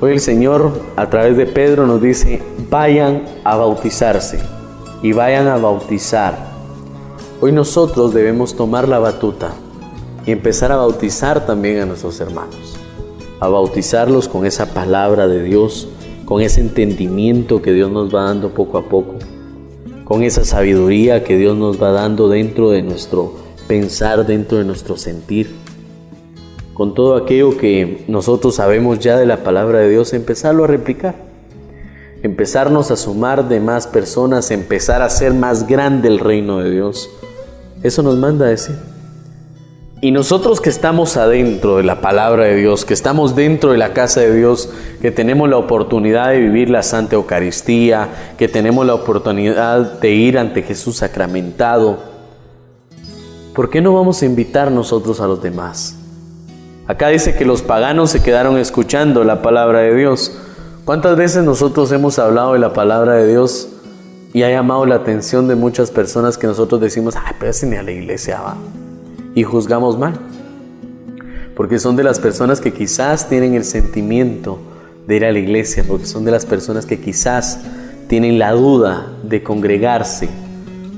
Hoy 0.00 0.12
el 0.12 0.20
Señor 0.20 0.70
a 0.94 1.10
través 1.10 1.36
de 1.36 1.46
Pedro 1.46 1.86
nos 1.86 2.00
dice, 2.00 2.40
vayan 2.70 3.24
a 3.42 3.56
bautizarse 3.56 4.38
y 5.02 5.12
vayan 5.12 5.48
a 5.48 5.56
bautizar. 5.56 6.38
Hoy 7.40 7.50
nosotros 7.50 8.14
debemos 8.14 8.54
tomar 8.54 8.88
la 8.88 9.00
batuta 9.00 9.50
y 10.24 10.30
empezar 10.30 10.70
a 10.70 10.76
bautizar 10.76 11.46
también 11.46 11.80
a 11.80 11.86
nuestros 11.86 12.20
hermanos, 12.20 12.76
a 13.40 13.48
bautizarlos 13.48 14.28
con 14.28 14.46
esa 14.46 14.66
palabra 14.66 15.26
de 15.26 15.42
Dios, 15.42 15.88
con 16.24 16.42
ese 16.42 16.60
entendimiento 16.60 17.62
que 17.62 17.72
Dios 17.72 17.90
nos 17.90 18.14
va 18.14 18.24
dando 18.24 18.50
poco 18.50 18.78
a 18.78 18.88
poco, 18.88 19.14
con 20.08 20.22
esa 20.24 20.44
sabiduría 20.44 21.22
que 21.22 21.36
Dios 21.36 21.56
nos 21.56 21.80
va 21.80 21.92
dando 21.92 22.28
dentro 22.28 22.70
de 22.70 22.82
nuestro 22.82 23.34
pensar, 23.68 24.26
dentro 24.26 24.58
de 24.58 24.64
nuestro 24.64 24.96
sentir 24.96 25.68
con 26.78 26.94
todo 26.94 27.16
aquello 27.16 27.58
que 27.58 28.04
nosotros 28.06 28.54
sabemos 28.54 29.00
ya 29.00 29.16
de 29.16 29.26
la 29.26 29.42
palabra 29.42 29.80
de 29.80 29.90
Dios, 29.90 30.14
empezarlo 30.14 30.62
a 30.62 30.68
replicar. 30.68 31.16
Empezarnos 32.22 32.92
a 32.92 32.96
sumar 32.96 33.48
de 33.48 33.58
más 33.58 33.88
personas, 33.88 34.52
empezar 34.52 35.02
a 35.02 35.06
hacer 35.06 35.34
más 35.34 35.66
grande 35.66 36.06
el 36.06 36.20
reino 36.20 36.60
de 36.60 36.70
Dios. 36.70 37.10
Eso 37.82 38.04
nos 38.04 38.16
manda 38.16 38.46
a 38.46 38.50
decir. 38.50 38.76
Y 40.00 40.12
nosotros 40.12 40.60
que 40.60 40.70
estamos 40.70 41.16
adentro 41.16 41.78
de 41.78 41.82
la 41.82 42.00
palabra 42.00 42.44
de 42.44 42.54
Dios, 42.54 42.84
que 42.84 42.94
estamos 42.94 43.34
dentro 43.34 43.72
de 43.72 43.78
la 43.78 43.94
casa 43.94 44.20
de 44.20 44.32
Dios, 44.32 44.70
que 45.02 45.10
tenemos 45.10 45.48
la 45.48 45.56
oportunidad 45.56 46.30
de 46.30 46.38
vivir 46.38 46.70
la 46.70 46.84
Santa 46.84 47.16
Eucaristía, 47.16 48.34
que 48.38 48.46
tenemos 48.46 48.86
la 48.86 48.94
oportunidad 48.94 49.98
de 49.98 50.10
ir 50.12 50.38
ante 50.38 50.62
Jesús 50.62 50.98
sacramentado, 50.98 51.98
¿por 53.56 53.70
qué 53.70 53.80
no 53.80 53.92
vamos 53.92 54.22
a 54.22 54.26
invitar 54.26 54.70
nosotros 54.70 55.20
a 55.20 55.26
los 55.26 55.42
demás? 55.42 55.96
Acá 56.86 57.08
dice 57.08 57.34
que 57.34 57.44
los 57.44 57.62
paganos 57.62 58.10
se 58.10 58.22
quedaron 58.22 58.56
escuchando 58.56 59.24
la 59.24 59.42
palabra 59.42 59.80
de 59.80 59.96
Dios. 59.96 60.32
¿Cuántas 60.84 61.16
veces 61.16 61.42
nosotros 61.42 61.90
hemos 61.90 62.20
hablado 62.20 62.52
de 62.52 62.60
la 62.60 62.72
palabra 62.72 63.14
de 63.14 63.26
Dios 63.26 63.68
y 64.32 64.44
ha 64.44 64.48
llamado 64.48 64.86
la 64.86 64.94
atención 64.94 65.48
de 65.48 65.56
muchas 65.56 65.90
personas 65.90 66.38
que 66.38 66.46
nosotros 66.46 66.80
decimos, 66.80 67.16
ay, 67.16 67.34
pero 67.40 67.50
ese 67.50 67.66
ni 67.66 67.74
a 67.74 67.82
la 67.82 67.90
iglesia 67.90 68.40
va? 68.40 68.56
Y 69.38 69.44
juzgamos 69.44 69.96
mal. 69.96 70.14
Porque 71.54 71.78
son 71.78 71.94
de 71.94 72.02
las 72.02 72.18
personas 72.18 72.60
que 72.60 72.72
quizás 72.72 73.28
tienen 73.28 73.54
el 73.54 73.62
sentimiento 73.62 74.58
de 75.06 75.14
ir 75.14 75.24
a 75.24 75.30
la 75.30 75.38
iglesia, 75.38 75.84
porque 75.86 76.06
son 76.06 76.24
de 76.24 76.32
las 76.32 76.44
personas 76.44 76.86
que 76.86 76.98
quizás 76.98 77.60
tienen 78.08 78.40
la 78.40 78.50
duda 78.50 79.06
de 79.22 79.44
congregarse, 79.44 80.28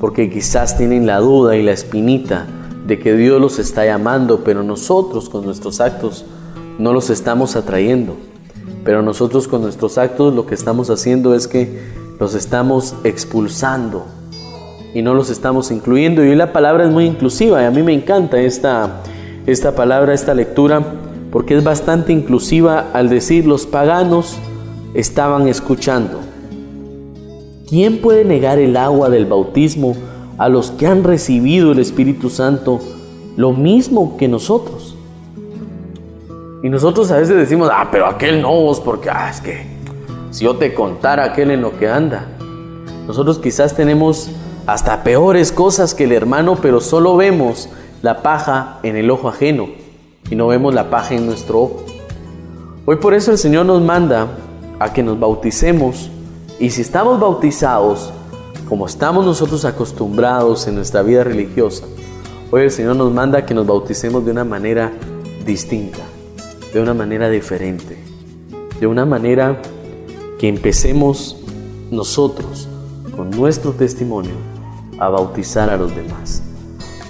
porque 0.01 0.31
quizás 0.31 0.79
tienen 0.79 1.07
la 1.07 1.19
duda 1.19 1.55
y 1.55 1.63
la 1.63 1.73
espinita 1.73 2.47
de 2.87 2.99
que 2.99 3.15
Dios 3.15 3.39
los 3.43 3.59
está 3.59 3.85
llamando, 3.85 4.43
pero 4.43 4.63
nosotros 4.63 5.29
con 5.29 5.45
nuestros 5.45 5.79
actos 5.83 6.25
no 6.79 6.95
los 6.95 7.11
estamos 7.11 7.57
atrayendo. 7.57 8.17
Pero 8.85 9.03
nosotros 9.03 9.49
con 9.49 9.61
nuestros 9.61 9.99
actos 9.99 10.35
lo 10.35 10.47
que 10.47 10.55
estamos 10.55 10.89
haciendo 10.89 11.35
es 11.35 11.47
que 11.47 11.79
los 12.19 12.35
estamos 12.35 12.95
expulsando 13.05 14.07
y 14.95 15.03
no 15.03 15.15
los 15.15 15.31
estamos 15.31 15.71
incluyendo. 15.71 16.25
Y 16.25 16.35
la 16.35 16.53
palabra 16.53 16.85
es 16.85 16.91
muy 16.91 17.07
inclusiva 17.07 17.63
y 17.63 17.67
a 17.67 17.71
mí 17.71 17.83
me 17.83 17.93
encanta 17.93 18.41
esta, 18.41 19.03
esta 19.47 19.75
palabra, 19.75 20.15
esta 20.15 20.35
lectura, 20.35 20.83
porque 21.31 21.57
es 21.57 21.65
bastante 21.65 22.13
inclusiva 22.13 22.87
al 22.93 23.09
decir 23.09 23.47
los 23.47 23.67
paganos 23.67 24.39
estaban 24.95 25.49
escuchando. 25.49 26.21
¿Quién 27.69 28.01
puede 28.01 28.25
negar 28.25 28.59
el 28.59 28.77
agua 28.77 29.11
del 29.11 29.27
bautismo 29.27 29.95
a 30.41 30.49
los 30.49 30.71
que 30.71 30.87
han 30.87 31.05
recibido 31.05 31.73
el 31.73 31.79
Espíritu 31.79 32.31
Santo 32.31 32.81
lo 33.37 33.53
mismo 33.53 34.17
que 34.17 34.27
nosotros. 34.27 34.97
Y 36.63 36.69
nosotros 36.71 37.11
a 37.11 37.19
veces 37.19 37.37
decimos, 37.37 37.69
ah, 37.71 37.89
pero 37.93 38.07
aquel 38.07 38.41
no, 38.41 38.51
vos, 38.51 38.81
porque 38.81 39.11
ah, 39.11 39.29
es 39.31 39.41
que 39.43 39.67
si 40.31 40.45
yo 40.45 40.57
te 40.57 40.73
contara 40.73 41.25
aquel 41.25 41.51
en 41.51 41.61
lo 41.61 41.79
que 41.79 41.89
anda. 41.89 42.27
Nosotros 43.07 43.39
quizás 43.39 43.77
tenemos 43.77 44.31
hasta 44.67 45.03
peores 45.03 45.53
cosas 45.53 45.95
que 45.95 46.05
el 46.05 46.13
hermano, 46.13 46.57
pero 46.61 46.81
solo 46.81 47.17
vemos 47.17 47.69
la 48.03 48.23
paja 48.23 48.79
en 48.83 48.97
el 48.97 49.11
ojo 49.11 49.29
ajeno 49.29 49.69
y 50.31 50.35
no 50.35 50.47
vemos 50.47 50.75
la 50.75 50.91
paja 50.91 51.15
en 51.15 51.27
nuestro 51.27 51.63
ojo. 51.63 51.85
Hoy 52.87 52.97
por 52.97 53.15
eso 53.15 53.33
el 53.33 53.39
Señor 53.39 53.67
nos 53.67 53.83
manda 53.83 54.29
a 54.79 54.93
que 54.93 55.03
nos 55.03 55.19
bauticemos 55.19 56.11
y 56.59 56.71
si 56.71 56.83
estamos 56.83 57.21
bautizados, 57.21 58.13
como 58.69 58.87
estamos 58.87 59.25
nosotros 59.25 59.65
acostumbrados 59.65 60.67
en 60.67 60.77
nuestra 60.77 61.03
vida 61.03 61.25
religiosa, 61.25 61.85
hoy 62.51 62.63
el 62.63 62.71
Señor 62.71 62.97
nos 62.97 63.13
manda 63.13 63.45
que 63.45 63.55
nos 63.55 63.67
bauticemos 63.67 64.25
de 64.25 64.31
una 64.31 64.45
manera 64.45 64.93
distinta, 65.45 66.01
de 66.73 66.81
una 66.81 66.95
manera 66.95 67.29
diferente, 67.29 67.99
de 68.79 68.87
una 68.87 69.05
manera 69.05 69.61
que 70.39 70.49
empecemos 70.49 71.37
nosotros 71.91 72.69
con 73.17 73.31
nuestro 73.31 73.73
testimonio 73.73 74.50
a 75.01 75.09
bautizar 75.09 75.71
a 75.71 75.77
los 75.77 75.95
demás. 75.97 76.43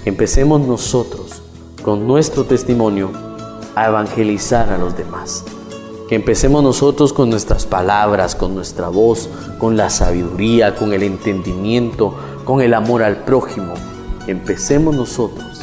Empecemos 0.05 0.61
nosotros 0.61 1.43
con 1.83 2.07
nuestro 2.07 2.45
testimonio 2.45 3.11
a 3.75 3.87
evangelizar 3.87 4.69
a 4.69 4.77
los 4.77 4.97
demás. 4.97 5.43
Que 6.09 6.15
empecemos 6.15 6.63
nosotros 6.63 7.13
con 7.13 7.29
nuestras 7.29 7.65
palabras, 7.65 8.35
con 8.35 8.55
nuestra 8.55 8.89
voz, 8.89 9.29
con 9.59 9.77
la 9.77 9.89
sabiduría, 9.89 10.75
con 10.75 10.93
el 10.93 11.03
entendimiento, 11.03 12.15
con 12.43 12.61
el 12.61 12.73
amor 12.73 13.03
al 13.03 13.17
prójimo. 13.17 13.73
Empecemos 14.27 14.95
nosotros 14.95 15.61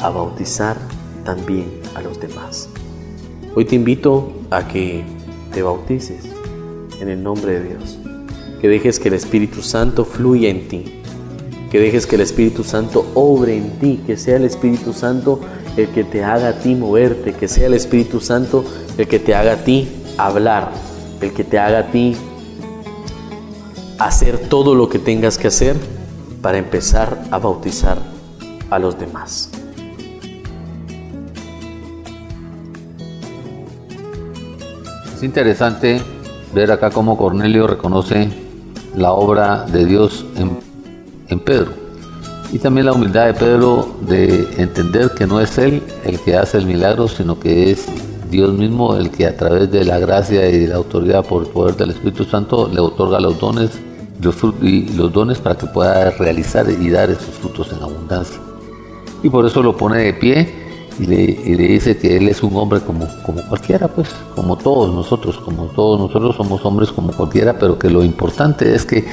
a 0.00 0.10
bautizar 0.10 0.76
también 1.24 1.80
a 1.94 2.02
los 2.02 2.20
demás. 2.20 2.68
Hoy 3.54 3.64
te 3.64 3.76
invito 3.76 4.32
a 4.50 4.68
que 4.68 5.04
te 5.52 5.62
bautices 5.62 6.24
en 7.00 7.08
el 7.08 7.22
nombre 7.22 7.60
de 7.60 7.68
Dios. 7.68 7.98
Que 8.60 8.68
dejes 8.68 8.98
que 9.00 9.08
el 9.08 9.14
Espíritu 9.14 9.62
Santo 9.62 10.04
fluya 10.04 10.48
en 10.48 10.68
ti. 10.68 10.95
Que 11.70 11.80
dejes 11.80 12.06
que 12.06 12.16
el 12.16 12.22
Espíritu 12.22 12.64
Santo 12.64 13.06
obre 13.14 13.56
en 13.56 13.70
ti. 13.78 14.00
Que 14.06 14.16
sea 14.16 14.36
el 14.36 14.44
Espíritu 14.44 14.92
Santo 14.92 15.40
el 15.76 15.88
que 15.88 16.04
te 16.04 16.24
haga 16.24 16.48
a 16.48 16.58
ti 16.58 16.74
moverte. 16.74 17.32
Que 17.32 17.48
sea 17.48 17.66
el 17.66 17.74
Espíritu 17.74 18.20
Santo 18.20 18.64
el 18.98 19.08
que 19.08 19.18
te 19.18 19.34
haga 19.34 19.52
a 19.52 19.64
ti 19.64 19.88
hablar, 20.16 20.72
el 21.20 21.32
que 21.32 21.44
te 21.44 21.58
haga 21.58 21.80
a 21.80 21.90
ti 21.90 22.16
hacer 23.98 24.38
todo 24.48 24.74
lo 24.74 24.88
que 24.88 24.98
tengas 24.98 25.38
que 25.38 25.48
hacer 25.48 25.76
para 26.42 26.58
empezar 26.58 27.22
a 27.30 27.38
bautizar 27.38 27.98
a 28.70 28.78
los 28.78 28.98
demás. 28.98 29.50
Es 35.14 35.22
interesante 35.22 36.00
ver 36.54 36.70
acá 36.70 36.90
cómo 36.90 37.16
Cornelio 37.16 37.66
reconoce 37.66 38.28
la 38.96 39.12
obra 39.12 39.64
de 39.64 39.86
Dios 39.86 40.26
en, 40.36 40.58
en 41.28 41.40
Pedro 41.40 41.86
y 42.52 42.58
también 42.58 42.86
la 42.86 42.92
humildad 42.92 43.26
de 43.26 43.34
Pedro 43.34 43.88
de 44.02 44.48
entender 44.58 45.10
que 45.10 45.26
no 45.26 45.40
es 45.40 45.58
él 45.58 45.82
el 46.04 46.20
que 46.20 46.36
hace 46.36 46.58
el 46.58 46.66
milagro, 46.66 47.08
sino 47.08 47.38
que 47.38 47.70
es 47.70 47.86
Dios 48.30 48.52
mismo 48.52 48.96
el 48.96 49.10
que 49.10 49.26
a 49.26 49.36
través 49.36 49.70
de 49.70 49.84
la 49.84 49.98
gracia 49.98 50.48
y 50.48 50.60
de 50.60 50.68
la 50.68 50.76
autoridad 50.76 51.24
por 51.24 51.42
el 51.42 51.48
poder 51.48 51.76
del 51.76 51.90
Espíritu 51.90 52.24
Santo 52.24 52.70
le 52.72 52.80
otorga 52.80 53.20
los 53.20 53.38
dones 53.38 53.70
los 54.22 54.36
y 54.62 54.88
los 54.94 55.12
dones 55.12 55.38
para 55.38 55.56
que 55.56 55.66
pueda 55.66 56.10
realizar 56.12 56.66
y 56.70 56.88
dar 56.88 57.10
esos 57.10 57.34
frutos 57.34 57.70
en 57.72 57.82
abundancia. 57.82 58.40
Y 59.22 59.28
por 59.28 59.44
eso 59.44 59.62
lo 59.62 59.76
pone 59.76 59.98
de 59.98 60.14
pie 60.14 60.48
y 60.98 61.06
le, 61.06 61.66
dice 61.68 61.98
que 61.98 62.16
él 62.16 62.28
es 62.28 62.42
un 62.42 62.56
hombre 62.56 62.80
como, 62.80 63.06
como 63.24 63.42
cualquiera, 63.48 63.88
pues, 63.88 64.08
como 64.34 64.56
todos 64.56 64.94
nosotros, 64.94 65.36
como 65.38 65.66
todos 65.66 66.00
nosotros 66.00 66.34
somos 66.36 66.64
hombres 66.64 66.90
como 66.90 67.12
cualquiera, 67.12 67.58
pero 67.58 67.78
que 67.78 67.90
lo 67.90 68.02
importante 68.02 68.74
es 68.74 68.86
que 68.86 69.04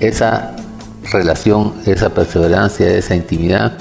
esa 0.00 0.54
relación, 1.12 1.74
esa 1.86 2.10
perseverancia, 2.10 2.88
esa 2.88 3.14
intimidad 3.14 3.72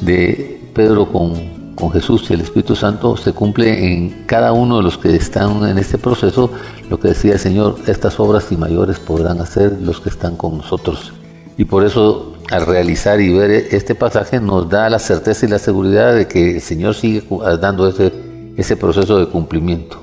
de 0.00 0.60
Pedro 0.74 1.10
con, 1.10 1.74
con 1.74 1.90
Jesús 1.92 2.28
y 2.30 2.34
el 2.34 2.40
Espíritu 2.40 2.74
Santo 2.74 3.16
se 3.16 3.32
cumple 3.32 3.92
en 3.92 4.24
cada 4.26 4.52
uno 4.52 4.78
de 4.78 4.82
los 4.82 4.98
que 4.98 5.14
están 5.14 5.64
en 5.66 5.78
este 5.78 5.98
proceso, 5.98 6.50
lo 6.90 6.98
que 6.98 7.08
decía 7.08 7.34
el 7.34 7.38
Señor, 7.38 7.76
estas 7.86 8.18
obras 8.18 8.50
y 8.50 8.56
mayores 8.56 8.98
podrán 8.98 9.40
hacer 9.40 9.78
los 9.80 10.00
que 10.00 10.08
están 10.08 10.36
con 10.36 10.58
nosotros. 10.58 11.12
Y 11.56 11.64
por 11.64 11.84
eso 11.84 12.34
al 12.50 12.66
realizar 12.66 13.20
y 13.20 13.32
ver 13.32 13.50
este 13.50 13.94
pasaje 13.94 14.40
nos 14.40 14.68
da 14.68 14.88
la 14.88 14.98
certeza 14.98 15.46
y 15.46 15.48
la 15.48 15.58
seguridad 15.58 16.14
de 16.14 16.28
que 16.28 16.56
el 16.56 16.60
Señor 16.60 16.94
sigue 16.94 17.24
dando 17.60 17.88
ese, 17.88 18.12
ese 18.56 18.76
proceso 18.76 19.18
de 19.18 19.26
cumplimiento. 19.26 20.00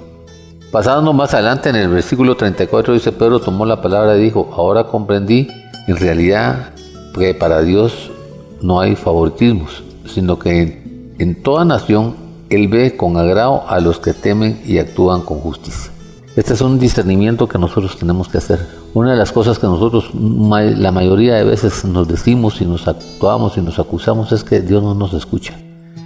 Pasando 0.72 1.14
más 1.14 1.34
adelante 1.34 1.70
en 1.70 1.76
el 1.76 1.88
versículo 1.88 2.36
34 2.36 2.96
dice, 2.96 3.12
Pedro 3.12 3.40
tomó 3.40 3.66
la 3.66 3.82
palabra 3.82 4.18
y 4.18 4.24
dijo, 4.24 4.50
ahora 4.54 4.86
comprendí 4.86 5.48
en 5.88 5.98
realidad 5.98 6.74
para 7.40 7.62
Dios 7.62 8.12
no 8.62 8.80
hay 8.80 8.96
favoritismos, 8.96 9.84
sino 10.06 10.40
que 10.40 11.14
en 11.20 11.44
toda 11.44 11.64
nación 11.64 12.16
Él 12.50 12.68
ve 12.68 12.98
con 12.98 13.18
agrado 13.18 13.64
a 13.68 13.80
los 13.80 14.00
que 14.00 14.14
temen 14.14 14.62
y 14.66 14.80
actúan 14.80 15.22
con 15.22 15.40
justicia. 15.40 15.92
Este 16.36 16.54
es 16.54 16.62
un 16.62 16.80
discernimiento 16.80 17.48
que 17.48 17.60
nosotros 17.60 17.98
tenemos 17.98 18.28
que 18.28 18.40
hacer. 18.40 18.60
Una 18.96 19.12
de 19.12 19.18
las 19.18 19.32
cosas 19.32 19.60
que 19.60 19.68
nosotros 19.68 20.10
la 20.14 20.92
mayoría 20.92 21.36
de 21.36 21.44
veces 21.44 21.86
nos 21.86 22.08
decimos 22.08 22.60
y 22.62 22.66
nos 22.66 22.88
actuamos 22.88 23.58
y 23.58 23.62
nos 23.62 23.78
acusamos 23.78 24.32
es 24.32 24.44
que 24.44 24.62
Dios 24.62 24.82
no 24.82 24.96
nos 24.96 25.14
escucha. 25.14 25.54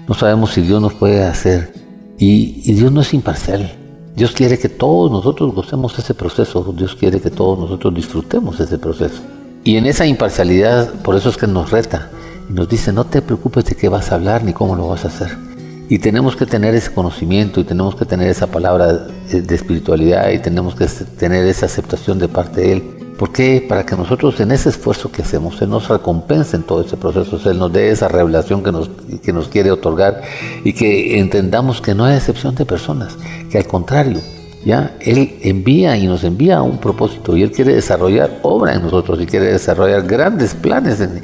No 0.07 0.13
sabemos 0.13 0.51
si 0.51 0.61
Dios 0.61 0.81
nos 0.81 0.93
puede 0.93 1.23
hacer. 1.23 1.73
Y, 2.17 2.61
y 2.69 2.73
Dios 2.73 2.91
no 2.91 3.01
es 3.01 3.13
imparcial. 3.13 3.71
Dios 4.15 4.31
quiere 4.31 4.57
que 4.57 4.67
todos 4.67 5.11
nosotros 5.11 5.53
gocemos 5.53 5.97
ese 5.97 6.13
proceso. 6.13 6.73
Dios 6.75 6.95
quiere 6.95 7.21
que 7.21 7.29
todos 7.29 7.57
nosotros 7.59 7.93
disfrutemos 7.93 8.59
ese 8.59 8.77
proceso. 8.77 9.21
Y 9.67 9.75
en 9.75 9.85
esa 9.85 10.05
imparcialidad, 10.05 10.93
por 11.03 11.17
eso 11.17 11.27
es 11.27 11.35
que 11.35 11.45
nos 11.45 11.71
reta. 11.71 12.09
Y 12.49 12.53
nos 12.53 12.69
dice, 12.69 12.93
no 12.93 13.03
te 13.03 13.21
preocupes 13.21 13.65
de 13.65 13.75
qué 13.75 13.89
vas 13.89 14.13
a 14.13 14.15
hablar 14.15 14.45
ni 14.45 14.53
cómo 14.53 14.77
lo 14.77 14.87
vas 14.87 15.03
a 15.03 15.09
hacer. 15.09 15.37
Y 15.89 15.99
tenemos 15.99 16.37
que 16.37 16.45
tener 16.45 16.73
ese 16.73 16.93
conocimiento 16.93 17.59
y 17.59 17.65
tenemos 17.65 17.93
que 17.93 18.05
tener 18.05 18.29
esa 18.29 18.47
palabra 18.47 18.93
de 18.93 19.55
espiritualidad 19.55 20.29
y 20.29 20.39
tenemos 20.39 20.73
que 20.73 20.85
tener 20.85 21.45
esa 21.45 21.65
aceptación 21.65 22.17
de 22.17 22.29
parte 22.29 22.61
de 22.61 22.71
Él. 22.71 22.81
¿Por 23.19 23.33
qué? 23.33 23.65
Para 23.67 23.85
que 23.85 23.97
nosotros 23.97 24.39
en 24.39 24.53
ese 24.53 24.69
esfuerzo 24.69 25.11
que 25.11 25.23
hacemos, 25.23 25.61
Él 25.61 25.69
nos 25.69 25.89
recompense 25.89 26.55
en 26.55 26.63
todo 26.63 26.85
ese 26.85 26.95
proceso, 26.95 27.37
Él 27.51 27.59
nos 27.59 27.73
dé 27.73 27.91
esa 27.91 28.07
revelación 28.07 28.63
que 28.63 28.71
nos, 28.71 28.89
que 29.21 29.33
nos 29.33 29.49
quiere 29.49 29.69
otorgar 29.71 30.21
y 30.63 30.71
que 30.71 31.19
entendamos 31.19 31.81
que 31.81 31.93
no 31.93 32.05
hay 32.05 32.15
excepción 32.15 32.55
de 32.55 32.65
personas, 32.65 33.17
que 33.51 33.57
al 33.57 33.67
contrario, 33.67 34.21
¿ya? 34.67 34.97
Él 34.99 35.37
envía 35.43 35.95
y 35.95 36.07
nos 36.07 36.25
envía 36.25 36.57
a 36.57 36.61
un 36.61 36.77
propósito 36.77 37.37
y 37.37 37.41
Él 37.41 37.53
quiere 37.53 37.73
desarrollar 37.73 38.39
obra 38.41 38.75
en 38.75 38.81
nosotros 38.81 39.17
y 39.21 39.25
quiere 39.25 39.45
desarrollar 39.45 40.05
grandes 40.05 40.53
planes 40.55 40.99
en, 40.99 41.21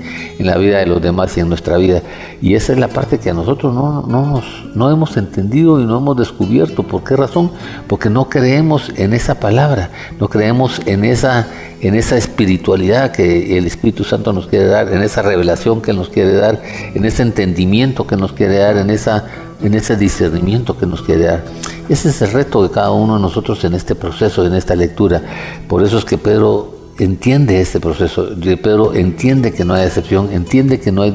la 0.47 0.58
vida 0.58 0.79
de 0.79 0.86
los 0.86 1.01
demás 1.01 1.36
y 1.36 1.41
en 1.41 1.49
nuestra 1.49 1.75
vida. 1.75 2.01
Y 2.41 2.56
esa 2.56 2.71
es 2.71 2.79
la 2.79 2.88
parte 2.88 3.19
que 3.19 3.29
a 3.29 3.34
nosotros 3.34 3.73
no, 3.73 4.03
no, 4.08 4.41
no 4.73 4.89
hemos 4.89 5.17
entendido 5.17 5.82
y 5.82 5.86
no 5.86 5.97
hemos 5.97 6.15
descubierto. 6.15 6.84
¿Por 6.84 7.03
qué 7.03 7.17
razón? 7.17 7.51
Porque 7.88 8.10
no 8.10 8.29
creemos 8.29 8.93
en 8.95 9.13
esa 9.13 9.36
palabra, 9.36 9.89
no 10.21 10.29
creemos 10.29 10.82
en 10.86 11.03
esa, 11.03 11.47
en 11.82 11.95
esa 11.95 12.15
espiritualidad 12.15 13.12
que 13.12 13.58
el 13.58 13.67
Espíritu 13.67 14.06
Santo 14.06 14.32
nos 14.32 14.47
quiere 14.47 14.67
dar, 14.67 14.91
en 14.93 15.01
esa 15.01 15.21
revelación 15.21 15.82
que 15.82 15.91
nos 15.91 16.08
quiere 16.08 16.32
dar, 16.32 16.62
en 16.93 17.03
ese 17.03 17.23
entendimiento 17.23 18.08
que 18.08 18.15
nos 18.15 18.32
quiere 18.32 18.58
dar, 18.58 18.77
en 18.77 18.89
esa 18.89 19.25
en 19.63 19.73
ese 19.73 19.95
discernimiento 19.95 20.77
que 20.77 20.86
nos 20.86 21.01
quiere 21.01 21.23
dar. 21.23 21.43
Ese 21.89 22.09
es 22.09 22.21
el 22.21 22.31
reto 22.31 22.63
de 22.63 22.69
cada 22.69 22.91
uno 22.91 23.15
de 23.15 23.21
nosotros 23.21 23.63
en 23.65 23.73
este 23.73 23.95
proceso, 23.95 24.45
en 24.45 24.53
esta 24.53 24.75
lectura. 24.75 25.21
Por 25.67 25.83
eso 25.83 25.97
es 25.97 26.05
que 26.05 26.17
Pedro 26.17 26.73
entiende 26.97 27.59
este 27.61 27.79
proceso. 27.79 28.29
Pedro 28.61 28.93
entiende 28.93 29.51
que 29.53 29.65
no 29.65 29.73
hay 29.73 29.85
excepción, 29.85 30.29
entiende 30.31 30.79
que 30.79 30.91
no 30.91 31.01
hay, 31.01 31.13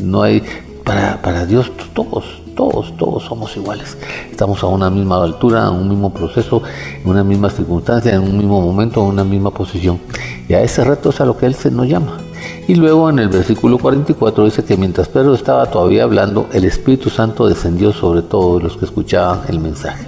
no 0.00 0.22
hay 0.22 0.42
para, 0.84 1.20
para 1.22 1.46
Dios 1.46 1.70
todos, 1.94 2.42
todos, 2.58 2.92
todos 2.96 3.22
somos 3.22 3.56
iguales. 3.56 3.96
Estamos 4.32 4.64
a 4.64 4.66
una 4.66 4.90
misma 4.90 5.22
altura, 5.22 5.68
en 5.68 5.74
un 5.74 5.88
mismo 5.88 6.12
proceso, 6.12 6.60
en 7.04 7.08
una 7.08 7.22
misma 7.22 7.50
circunstancia, 7.50 8.12
en 8.12 8.20
un 8.20 8.36
mismo 8.36 8.60
momento, 8.60 9.00
en 9.00 9.10
una 9.10 9.22
misma 9.22 9.52
posición. 9.52 10.00
Y 10.48 10.54
a 10.54 10.62
ese 10.62 10.82
reto 10.82 11.10
es 11.10 11.20
a 11.20 11.24
lo 11.24 11.36
que 11.36 11.46
Él 11.46 11.54
se 11.54 11.70
nos 11.70 11.86
llama. 11.86 12.18
Y 12.66 12.74
luego 12.74 13.08
en 13.10 13.20
el 13.20 13.28
versículo 13.28 13.78
44 13.78 14.44
dice 14.44 14.64
que 14.64 14.76
mientras 14.76 15.06
Pedro 15.06 15.34
estaba 15.34 15.66
todavía 15.66 16.02
hablando, 16.02 16.48
el 16.52 16.64
Espíritu 16.64 17.10
Santo 17.10 17.46
descendió 17.46 17.92
sobre 17.92 18.22
todos 18.22 18.60
los 18.60 18.76
que 18.76 18.86
escuchaban 18.86 19.42
el 19.48 19.60
mensaje. 19.60 20.04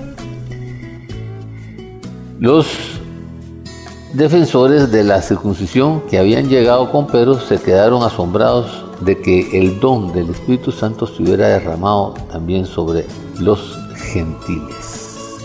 Los 2.41 2.67
defensores 4.13 4.91
de 4.91 5.05
la 5.05 5.23
circuncisión 5.23 6.01
que 6.11 6.19
habían 6.19 6.49
llegado 6.49 6.91
con 6.91 7.07
Pedro 7.07 7.39
se 7.39 7.59
quedaron 7.59 8.03
asombrados 8.03 8.90
de 9.01 9.19
que 9.19 9.59
el 9.59 9.81
don 9.81 10.13
del 10.13 10.31
Espíritu 10.31 10.73
Santo 10.73 11.07
se 11.07 11.23
hubiera 11.23 11.49
derramado 11.49 12.15
también 12.31 12.67
sobre 12.67 13.07
los 13.39 13.79
gentiles. 13.97 15.39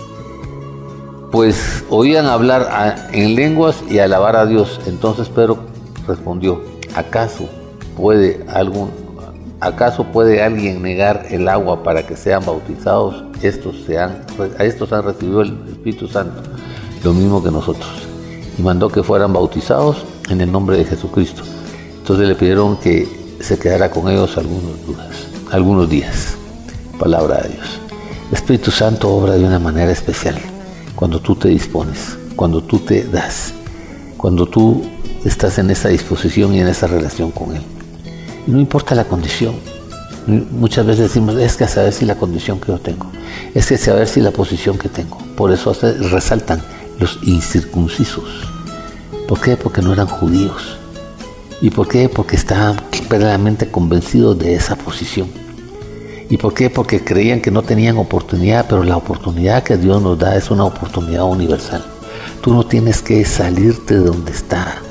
Pues 1.30 1.84
oían 1.90 2.26
hablar 2.26 3.08
en 3.12 3.34
lenguas 3.34 3.82
y 3.88 3.98
alabar 3.98 4.36
a 4.36 4.46
Dios. 4.46 4.80
Entonces 4.86 5.28
Pedro 5.28 5.58
respondió, 6.06 6.62
¿acaso 6.94 7.48
puede 7.96 8.44
algún 8.48 8.90
acaso 9.58 10.04
puede 10.04 10.42
alguien 10.42 10.82
negar 10.82 11.26
el 11.30 11.48
agua 11.48 11.82
para 11.82 12.06
que 12.06 12.16
sean 12.16 12.44
bautizados? 12.44 13.24
Estos 13.42 13.76
se 13.86 13.98
han, 13.98 14.24
a 14.58 14.64
estos 14.64 14.92
han 14.92 15.04
recibido 15.04 15.42
el 15.42 15.58
Espíritu 15.68 16.06
Santo, 16.06 16.42
lo 17.02 17.12
mismo 17.12 17.42
que 17.42 17.50
nosotros. 17.50 18.06
Y 18.58 18.62
mandó 18.62 18.88
que 18.88 19.02
fueran 19.02 19.32
bautizados 19.32 20.04
en 20.30 20.40
el 20.40 20.50
nombre 20.50 20.76
de 20.76 20.84
Jesucristo. 20.84 21.42
Entonces 21.98 22.28
le 22.28 22.34
pidieron 22.34 22.76
que 22.76 23.08
se 23.40 23.58
quedara 23.58 23.90
con 23.90 24.10
ellos 24.10 24.36
algunos 24.36 24.86
días, 24.86 25.26
algunos 25.50 25.88
días. 25.88 26.34
Palabra 26.98 27.42
de 27.42 27.50
Dios. 27.50 27.80
Espíritu 28.32 28.70
Santo 28.70 29.08
obra 29.10 29.34
de 29.34 29.44
una 29.44 29.58
manera 29.58 29.92
especial 29.92 30.36
cuando 30.94 31.20
tú 31.20 31.36
te 31.36 31.48
dispones, 31.48 32.16
cuando 32.34 32.62
tú 32.62 32.78
te 32.78 33.04
das, 33.04 33.52
cuando 34.16 34.46
tú 34.46 34.82
estás 35.24 35.58
en 35.58 35.70
esa 35.70 35.90
disposición 35.90 36.54
y 36.54 36.60
en 36.60 36.68
esa 36.68 36.86
relación 36.86 37.30
con 37.30 37.54
Él. 37.54 37.62
no 38.46 38.60
importa 38.60 38.94
la 38.94 39.04
condición. 39.04 39.54
Muchas 40.26 40.84
veces 40.84 41.04
decimos, 41.04 41.36
es 41.36 41.56
que 41.56 41.64
a 41.64 41.68
saber 41.68 41.92
si 41.92 42.04
la 42.04 42.16
condición 42.16 42.58
que 42.60 42.72
yo 42.72 42.78
tengo, 42.78 43.06
es 43.54 43.66
que 43.66 43.76
a 43.76 43.78
saber 43.78 44.08
si 44.08 44.20
la 44.20 44.32
posición 44.32 44.76
que 44.76 44.88
tengo. 44.88 45.18
Por 45.36 45.52
eso 45.52 45.72
resaltan 46.10 46.60
los 46.98 47.20
incircuncisos. 47.22 48.24
¿Por 49.28 49.40
qué? 49.40 49.56
Porque 49.56 49.82
no 49.82 49.92
eran 49.92 50.06
judíos. 50.08 50.78
¿Y 51.62 51.70
por 51.70 51.88
qué? 51.88 52.08
Porque 52.08 52.36
estaban 52.36 52.76
plenamente 53.08 53.70
convencidos 53.70 54.38
de 54.38 54.54
esa 54.54 54.76
posición. 54.76 55.28
¿Y 56.28 56.36
por 56.36 56.52
qué? 56.52 56.68
Porque 56.68 57.02
creían 57.02 57.40
que 57.40 57.50
no 57.50 57.62
tenían 57.62 57.96
oportunidad, 57.96 58.66
pero 58.68 58.84
la 58.84 58.96
oportunidad 58.96 59.62
que 59.62 59.76
Dios 59.76 60.02
nos 60.02 60.18
da 60.18 60.36
es 60.36 60.50
una 60.50 60.64
oportunidad 60.64 61.24
universal. 61.24 61.84
Tú 62.42 62.52
no 62.52 62.66
tienes 62.66 63.00
que 63.00 63.24
salirte 63.24 63.94
de 63.94 64.04
donde 64.04 64.32
está 64.32 64.82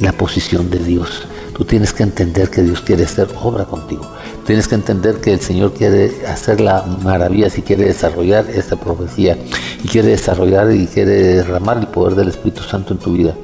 la 0.00 0.12
posición 0.12 0.70
de 0.70 0.78
Dios. 0.78 1.26
Tú 1.54 1.64
tienes 1.64 1.92
que 1.92 2.02
entender 2.02 2.50
que 2.50 2.62
Dios 2.62 2.80
quiere 2.80 3.04
hacer 3.04 3.28
obra 3.42 3.64
contigo. 3.64 4.06
Tienes 4.46 4.68
que 4.68 4.74
entender 4.74 5.20
que 5.20 5.32
el 5.32 5.40
Señor 5.40 5.74
quiere 5.74 6.12
hacer 6.26 6.60
la 6.60 6.82
maravilla 7.02 7.48
y 7.54 7.62
quiere 7.62 7.84
desarrollar 7.84 8.48
esta 8.48 8.76
profecía 8.76 9.36
y 9.82 9.88
quiere 9.88 10.08
desarrollar 10.08 10.72
y 10.72 10.86
quiere 10.86 11.12
derramar 11.12 11.78
el 11.78 11.88
poder 11.88 12.14
del 12.14 12.28
Espíritu 12.28 12.62
Santo 12.62 12.92
en 12.92 13.00
tu 13.00 13.12
vida. 13.12 13.34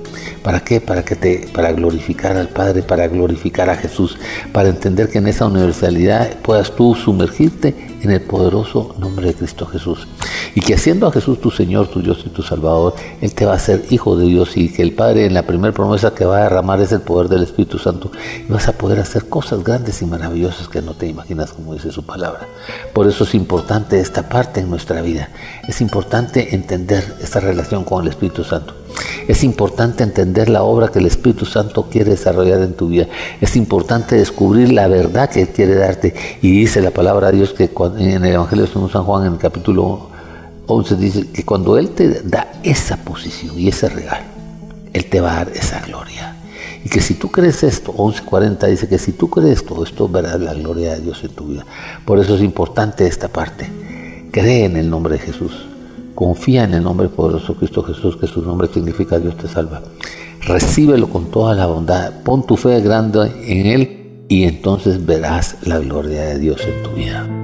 ¿Para 0.43 0.61
qué? 0.61 0.81
Para 0.81 1.05
que 1.05 1.15
te 1.15 1.49
para 1.53 1.73
glorificar 1.73 2.37
al 2.37 2.49
Padre, 2.49 2.83
para 2.83 3.07
glorificar 3.07 3.71
a 3.71 3.77
Jesús, 3.77 4.19
para 4.53 4.69
entender 4.69 5.09
que 5.09 5.19
en 5.19 5.29
esa 5.29 5.47
universalidad 5.47 6.37
puedas 6.43 6.75
tú 6.75 6.95
sumergirte 6.95 7.92
en 8.03 8.11
el 8.11 8.21
poderoso 8.21 8.95
nombre 8.99 9.29
de 9.29 9.35
Cristo 9.35 9.67
Jesús. 9.67 10.07
Y 10.55 10.61
que 10.61 10.75
haciendo 10.75 11.07
a 11.07 11.13
Jesús 11.13 11.41
tu 11.41 11.51
Señor, 11.51 11.89
tu 11.89 12.03
Dios 12.03 12.23
y 12.27 12.29
tu 12.29 12.43
Salvador, 12.43 12.95
Él 13.21 13.35
te 13.35 13.47
va 13.47 13.53
a 13.53 13.57
hacer 13.57 13.85
hijo 13.91 14.17
de 14.17 14.27
Dios 14.27 14.57
y 14.57 14.73
que 14.73 14.83
el 14.83 14.93
Padre 14.93 15.27
en 15.27 15.35
la 15.35 15.47
primera 15.47 15.73
promesa 15.73 16.15
que 16.15 16.25
va 16.25 16.39
a 16.39 16.43
derramar 16.43 16.81
es 16.81 16.93
el 16.93 17.01
poder 17.01 17.29
del 17.29 17.43
Espíritu 17.43 17.79
Santo 17.79 18.11
y 18.47 18.51
vas 18.53 18.69
a 18.69 18.73
poder 18.73 19.01
hacer 19.01 19.29
cosas 19.29 19.63
grandes 19.63 20.03
y 20.03 20.07
maravillosas 20.07 20.69
que 20.69 20.83
no 20.83 20.95
te 20.95 21.07
imaginas 21.07 21.53
como 21.53 21.75
dice 21.75 21.91
su 21.91 22.05
palabra. 22.05 22.47
Por 22.93 23.07
eso 23.07 23.25
es 23.25 23.35
importante 23.35 24.01
esta 24.01 24.29
parte 24.29 24.61
en 24.61 24.71
nuestra 24.71 25.01
vida. 25.01 25.31
Es 25.69 25.81
importante 25.81 26.55
entender 26.55 27.17
esta 27.23 27.41
relación 27.41 27.85
con 27.85 28.03
el 28.03 28.11
Espíritu 28.11 28.45
Santo. 28.45 28.75
Es 29.29 29.45
importante 29.45 30.03
entender 30.03 30.49
la 30.49 30.63
obra 30.63 30.89
que 30.89 30.99
el 30.99 31.07
Espíritu 31.07 31.47
Santo 31.47 31.89
quiere 31.91 32.11
desarrollar 32.11 32.61
en 32.61 32.75
tu 32.75 32.89
vida. 32.89 33.07
Es 33.41 33.57
importante 33.57 34.17
descubrir 34.17 34.73
la 34.73 34.89
verdad 34.89 35.31
que 35.31 35.43
Él 35.43 35.49
quiere 35.49 35.75
darte. 35.75 36.15
Y 36.43 36.51
dice 36.51 36.81
la 36.81 36.91
palabra 36.91 37.31
de 37.31 37.39
Dios 37.39 37.53
que 37.53 37.69
en 37.99 38.25
el 38.25 38.35
Evangelio 38.35 38.67
de 38.67 38.73
San 38.91 39.05
Juan, 39.05 39.27
en 39.27 39.33
el 39.35 39.39
capítulo 39.39 40.09
11, 40.67 40.97
dice 40.97 41.31
que 41.31 41.45
cuando 41.45 41.77
Él 41.77 41.91
te 41.91 42.23
da 42.23 42.61
esa 42.63 42.97
posición 42.97 43.59
y 43.59 43.69
ese 43.69 43.89
regalo, 43.89 44.25
Él 44.93 45.07
te 45.07 45.21
va 45.21 45.33
a 45.33 45.45
dar 45.45 45.49
esa 45.51 45.81
gloria. 45.81 46.37
Y 46.85 46.89
que 46.89 47.01
si 47.01 47.15
tú 47.15 47.31
crees 47.31 47.63
esto, 47.63 47.93
11.40 47.93 48.67
dice 48.69 48.89
que 48.89 48.99
si 48.99 49.13
tú 49.13 49.31
crees 49.31 49.65
todo 49.65 49.85
esto, 49.85 50.09
verás 50.09 50.41
la 50.41 50.55
gloria 50.55 50.95
de 50.95 51.01
Dios 51.01 51.23
en 51.23 51.31
tu 51.31 51.45
vida. 51.47 51.65
Por 52.05 52.19
eso 52.19 52.35
es 52.35 52.43
importante 52.43 53.07
esta 53.07 53.29
parte. 53.29 53.71
Cree 54.33 54.65
en 54.65 54.77
el 54.77 54.91
nombre 54.91 55.15
de 55.15 55.21
Jesús. 55.21 55.67
Confía 56.15 56.65
en 56.65 56.75
el 56.75 56.83
nombre 56.83 57.09
poderoso 57.09 57.53
de 57.53 57.61
Cristo 57.61 57.83
Jesús, 57.85 58.17
que 58.17 58.27
su 58.27 58.43
nombre 58.43 58.69
significa 58.73 59.19
Dios 59.19 59.37
te 59.37 59.49
salva. 59.49 59.83
Recíbelo 60.41 61.09
con 61.09 61.31
toda 61.31 61.55
la 61.55 61.67
bondad. 61.67 62.13
Pon 62.25 62.45
tu 62.47 62.57
fe 62.57 62.81
grande 62.81 63.31
en 63.47 63.67
Él 63.67 64.25
y 64.29 64.45
entonces 64.45 65.05
verás 65.05 65.57
la 65.63 65.79
gloria 65.79 66.23
de 66.23 66.39
Dios 66.39 66.61
en 66.63 66.83
tu 66.83 66.91
vida. 66.91 67.42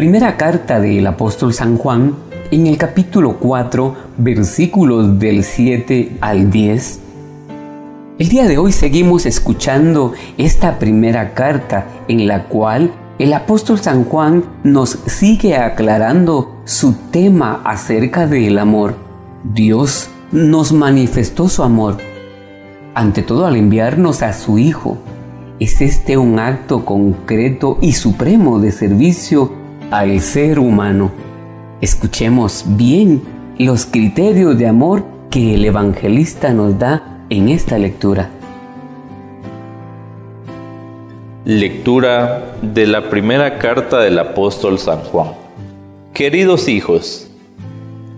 Primera 0.00 0.38
carta 0.38 0.80
del 0.80 1.06
apóstol 1.06 1.52
San 1.52 1.76
Juan, 1.76 2.14
en 2.50 2.66
el 2.66 2.78
capítulo 2.78 3.36
4, 3.36 3.94
versículos 4.16 5.18
del 5.18 5.44
7 5.44 6.16
al 6.22 6.50
10, 6.50 7.00
el 8.18 8.28
día 8.30 8.48
de 8.48 8.56
hoy 8.56 8.72
seguimos 8.72 9.26
escuchando 9.26 10.14
esta 10.38 10.78
primera 10.78 11.34
carta 11.34 11.86
en 12.08 12.26
la 12.26 12.44
cual 12.44 12.94
el 13.18 13.34
apóstol 13.34 13.78
San 13.78 14.04
Juan 14.04 14.42
nos 14.64 15.00
sigue 15.04 15.58
aclarando 15.58 16.62
su 16.64 16.94
tema 17.10 17.60
acerca 17.62 18.26
del 18.26 18.58
amor. 18.58 18.94
Dios 19.52 20.08
nos 20.32 20.72
manifestó 20.72 21.46
su 21.46 21.62
amor, 21.62 21.98
ante 22.94 23.20
todo 23.20 23.44
al 23.44 23.56
enviarnos 23.56 24.22
a 24.22 24.32
su 24.32 24.56
Hijo. 24.56 24.96
Es 25.58 25.82
este 25.82 26.16
un 26.16 26.38
acto 26.38 26.86
concreto 26.86 27.76
y 27.82 27.92
supremo 27.92 28.60
de 28.60 28.72
servicio 28.72 29.59
al 29.90 30.20
ser 30.20 30.58
humano. 30.58 31.10
Escuchemos 31.80 32.64
bien 32.66 33.22
los 33.58 33.86
criterios 33.86 34.56
de 34.56 34.66
amor 34.66 35.04
que 35.30 35.54
el 35.54 35.64
evangelista 35.64 36.52
nos 36.52 36.78
da 36.78 37.24
en 37.28 37.48
esta 37.48 37.78
lectura. 37.78 38.30
Lectura 41.44 42.54
de 42.62 42.86
la 42.86 43.08
primera 43.08 43.58
carta 43.58 44.00
del 44.00 44.18
apóstol 44.18 44.78
San 44.78 45.00
Juan. 45.00 45.32
Queridos 46.12 46.68
hijos, 46.68 47.28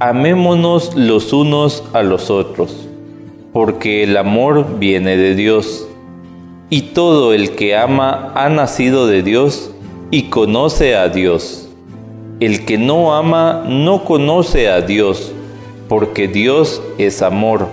amémonos 0.00 0.94
los 0.96 1.32
unos 1.32 1.84
a 1.92 2.02
los 2.02 2.30
otros, 2.30 2.88
porque 3.52 4.02
el 4.02 4.16
amor 4.16 4.78
viene 4.78 5.16
de 5.16 5.34
Dios, 5.34 5.86
y 6.68 6.82
todo 6.94 7.32
el 7.32 7.52
que 7.52 7.76
ama 7.76 8.32
ha 8.34 8.48
nacido 8.48 9.06
de 9.06 9.22
Dios 9.22 9.70
y 10.10 10.24
conoce 10.24 10.96
a 10.96 11.08
Dios. 11.08 11.61
El 12.40 12.64
que 12.64 12.78
no 12.78 13.14
ama 13.14 13.64
no 13.68 14.04
conoce 14.04 14.68
a 14.68 14.80
Dios, 14.80 15.32
porque 15.88 16.28
Dios 16.28 16.82
es 16.98 17.22
amor. 17.22 17.68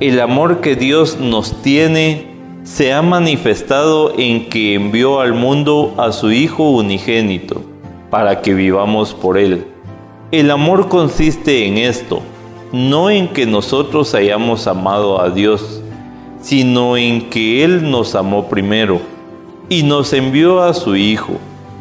El 0.00 0.20
amor 0.20 0.60
que 0.60 0.76
Dios 0.76 1.18
nos 1.18 1.62
tiene 1.62 2.32
se 2.64 2.92
ha 2.92 3.02
manifestado 3.02 4.14
en 4.16 4.48
que 4.48 4.74
envió 4.74 5.20
al 5.20 5.34
mundo 5.34 5.94
a 5.96 6.12
su 6.12 6.30
Hijo 6.30 6.70
unigénito, 6.70 7.62
para 8.10 8.40
que 8.42 8.54
vivamos 8.54 9.14
por 9.14 9.38
Él. 9.38 9.66
El 10.30 10.50
amor 10.50 10.88
consiste 10.88 11.66
en 11.66 11.78
esto, 11.78 12.20
no 12.72 13.10
en 13.10 13.28
que 13.28 13.46
nosotros 13.46 14.14
hayamos 14.14 14.66
amado 14.66 15.20
a 15.20 15.30
Dios, 15.30 15.82
sino 16.40 16.96
en 16.96 17.28
que 17.30 17.64
Él 17.64 17.90
nos 17.90 18.14
amó 18.14 18.48
primero 18.48 19.00
y 19.68 19.82
nos 19.82 20.12
envió 20.12 20.62
a 20.62 20.74
su 20.74 20.96
Hijo 20.96 21.34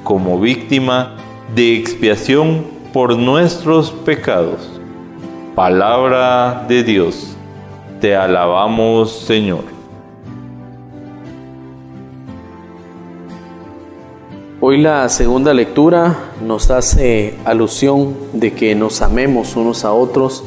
como 0.03 0.39
víctima 0.39 1.15
de 1.55 1.75
expiación 1.75 2.65
por 2.93 3.17
nuestros 3.17 3.91
pecados. 3.91 4.79
Palabra 5.55 6.65
de 6.67 6.83
Dios. 6.83 7.35
Te 7.99 8.15
alabamos, 8.15 9.11
Señor. 9.11 9.63
Hoy 14.61 14.77
la 14.77 15.09
segunda 15.09 15.53
lectura 15.53 16.15
nos 16.45 16.69
hace 16.69 17.35
alusión 17.45 18.15
de 18.31 18.53
que 18.53 18.75
nos 18.75 19.01
amemos 19.01 19.55
unos 19.55 19.83
a 19.83 19.91
otros, 19.91 20.43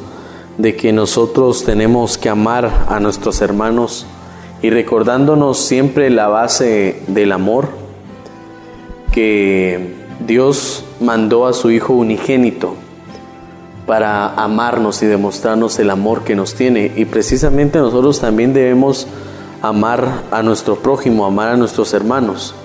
de 0.57 0.75
que 0.75 0.93
nosotros 0.93 1.65
tenemos 1.65 2.17
que 2.17 2.29
amar 2.29 2.85
a 2.87 2.99
nuestros 2.99 3.41
hermanos 3.41 4.07
y 4.61 4.69
recordándonos 4.69 5.59
siempre 5.59 6.09
la 6.09 6.29
base 6.29 7.03
del 7.07 7.33
amor, 7.33 7.67
que 9.11 9.95
Dios 10.25 10.84
mandó 11.05 11.45
a 11.45 11.53
su 11.53 11.71
Hijo 11.71 11.93
unigénito 11.93 12.75
para 13.85 14.33
amarnos 14.33 15.03
y 15.03 15.05
demostrarnos 15.05 15.77
el 15.79 15.89
amor 15.89 16.23
que 16.23 16.35
nos 16.35 16.55
tiene. 16.55 16.91
Y 16.95 17.05
precisamente 17.05 17.77
nosotros 17.77 18.19
también 18.19 18.53
debemos 18.53 19.07
amar 19.61 20.23
a 20.31 20.43
nuestro 20.43 20.75
prójimo, 20.77 21.25
amar 21.25 21.49
a 21.49 21.57
nuestros 21.57 21.93
hermanos. 21.93 22.55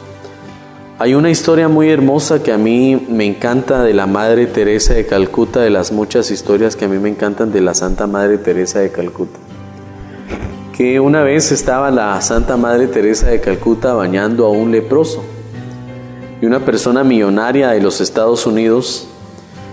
Hay 0.98 1.14
una 1.14 1.30
historia 1.30 1.68
muy 1.68 1.88
hermosa 1.88 2.42
que 2.42 2.52
a 2.52 2.58
mí 2.58 3.06
me 3.08 3.24
encanta 3.24 3.82
de 3.82 3.94
la 3.94 4.06
Madre 4.06 4.46
Teresa 4.46 4.92
de 4.92 5.06
Calcuta, 5.06 5.60
de 5.60 5.70
las 5.70 5.92
muchas 5.92 6.30
historias 6.30 6.76
que 6.76 6.84
a 6.84 6.88
mí 6.88 6.98
me 6.98 7.08
encantan 7.08 7.52
de 7.52 7.62
la 7.62 7.72
Santa 7.74 8.06
Madre 8.06 8.36
Teresa 8.36 8.80
de 8.80 8.90
Calcuta. 8.90 9.38
Que 10.76 11.00
una 11.00 11.22
vez 11.22 11.52
estaba 11.52 11.90
la 11.90 12.20
Santa 12.20 12.56
Madre 12.58 12.86
Teresa 12.86 13.28
de 13.28 13.40
Calcuta 13.40 13.94
bañando 13.94 14.44
a 14.46 14.50
un 14.50 14.72
leproso 14.72 15.22
y 16.40 16.46
una 16.46 16.64
persona 16.64 17.04
millonaria 17.04 17.70
de 17.70 17.80
los 17.80 18.00
Estados 18.00 18.46
Unidos 18.46 19.06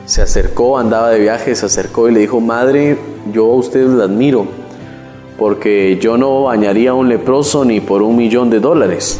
se 0.05 0.21
acercó, 0.21 0.77
andaba 0.77 1.09
de 1.09 1.19
viaje, 1.19 1.55
se 1.55 1.65
acercó 1.65 2.09
y 2.09 2.13
le 2.13 2.21
dijo, 2.21 2.39
Madre, 2.39 2.97
yo 3.33 3.45
a 3.45 3.55
usted 3.55 3.85
la 3.87 4.05
admiro 4.05 4.47
porque 5.37 5.99
yo 6.01 6.17
no 6.17 6.43
bañaría 6.43 6.91
a 6.91 6.93
un 6.93 7.09
leproso 7.09 7.63
ni 7.63 7.79
por 7.79 8.01
un 8.01 8.17
millón 8.17 8.49
de 8.49 8.59
dólares. 8.59 9.19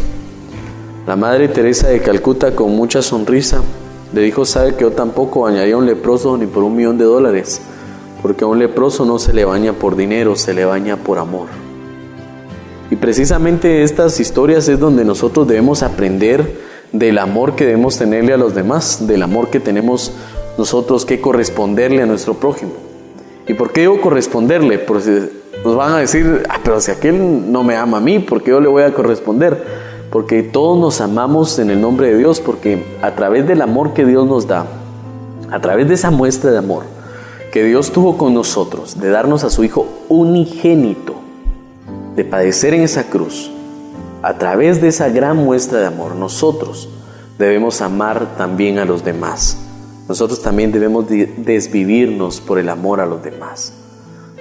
La 1.05 1.15
Madre 1.15 1.47
Teresa 1.47 1.89
de 1.89 2.01
Calcuta 2.01 2.55
con 2.55 2.75
mucha 2.75 3.01
sonrisa 3.01 3.61
le 4.13 4.21
dijo, 4.21 4.45
sabe 4.45 4.75
que 4.75 4.81
yo 4.81 4.91
tampoco 4.91 5.41
bañaría 5.41 5.75
a 5.75 5.77
un 5.77 5.85
leproso 5.85 6.37
ni 6.37 6.47
por 6.47 6.63
un 6.63 6.75
millón 6.75 6.97
de 6.97 7.05
dólares, 7.05 7.61
porque 8.21 8.45
a 8.45 8.47
un 8.47 8.57
leproso 8.57 9.05
no 9.05 9.19
se 9.19 9.33
le 9.33 9.45
baña 9.45 9.73
por 9.73 9.95
dinero, 9.95 10.35
se 10.35 10.53
le 10.53 10.65
baña 10.65 10.97
por 10.97 11.19
amor. 11.19 11.47
Y 12.89 12.95
precisamente 12.95 13.83
estas 13.83 14.19
historias 14.19 14.67
es 14.69 14.79
donde 14.79 15.05
nosotros 15.05 15.47
debemos 15.47 15.83
aprender 15.83 16.66
del 16.91 17.17
amor 17.17 17.55
que 17.55 17.65
debemos 17.65 17.97
tenerle 17.97 18.33
a 18.33 18.37
los 18.37 18.55
demás, 18.55 19.07
del 19.07 19.23
amor 19.23 19.49
que 19.49 19.59
tenemos 19.59 20.13
nosotros 20.57 21.05
que 21.05 21.21
corresponderle 21.21 22.01
a 22.01 22.05
nuestro 22.05 22.35
prójimo. 22.35 22.71
¿Y 23.47 23.53
por 23.53 23.71
qué 23.71 23.81
digo 23.81 24.01
corresponderle? 24.01 24.79
Porque 24.79 25.29
nos 25.63 25.75
van 25.75 25.93
a 25.93 25.97
decir, 25.99 26.43
ah, 26.49 26.59
pero 26.63 26.79
si 26.81 26.91
aquel 26.91 27.51
no 27.51 27.63
me 27.63 27.75
ama 27.75 27.97
a 27.97 28.01
mí, 28.01 28.19
¿por 28.19 28.43
qué 28.43 28.51
yo 28.51 28.59
le 28.59 28.67
voy 28.67 28.83
a 28.83 28.93
corresponder? 28.93 29.87
porque 30.11 30.43
todos 30.43 30.79
nos 30.79 31.01
amamos 31.01 31.59
en 31.59 31.69
el 31.69 31.81
nombre 31.81 32.07
de 32.07 32.17
Dios, 32.17 32.39
porque 32.39 32.83
a 33.01 33.11
través 33.15 33.47
del 33.47 33.61
amor 33.61 33.93
que 33.93 34.05
Dios 34.05 34.25
nos 34.27 34.47
da, 34.47 34.65
a 35.51 35.59
través 35.59 35.87
de 35.87 35.95
esa 35.95 36.11
muestra 36.11 36.51
de 36.51 36.57
amor 36.57 36.83
que 37.51 37.63
Dios 37.63 37.91
tuvo 37.91 38.17
con 38.17 38.33
nosotros, 38.33 38.99
de 38.99 39.09
darnos 39.09 39.43
a 39.43 39.49
su 39.49 39.63
Hijo 39.63 39.87
unigénito, 40.09 41.15
de 42.15 42.25
padecer 42.25 42.73
en 42.73 42.81
esa 42.81 43.09
cruz, 43.09 43.51
a 44.27 44.37
través 44.37 44.81
de 44.81 44.89
esa 44.89 45.07
gran 45.07 45.37
muestra 45.37 45.79
de 45.79 45.85
amor, 45.85 46.13
nosotros 46.17 46.89
debemos 47.39 47.79
amar 47.79 48.35
también 48.35 48.77
a 48.77 48.83
los 48.83 49.05
demás. 49.05 49.57
Nosotros 50.09 50.41
también 50.41 50.73
debemos 50.73 51.05
desvivirnos 51.07 52.41
por 52.41 52.59
el 52.59 52.67
amor 52.67 52.99
a 52.99 53.05
los 53.05 53.23
demás. 53.23 53.71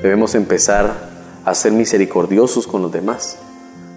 Debemos 0.02 0.34
empezar 0.34 0.92
a 1.44 1.54
ser 1.54 1.70
misericordiosos 1.70 2.66
con 2.66 2.82
los 2.82 2.90
demás. 2.90 3.38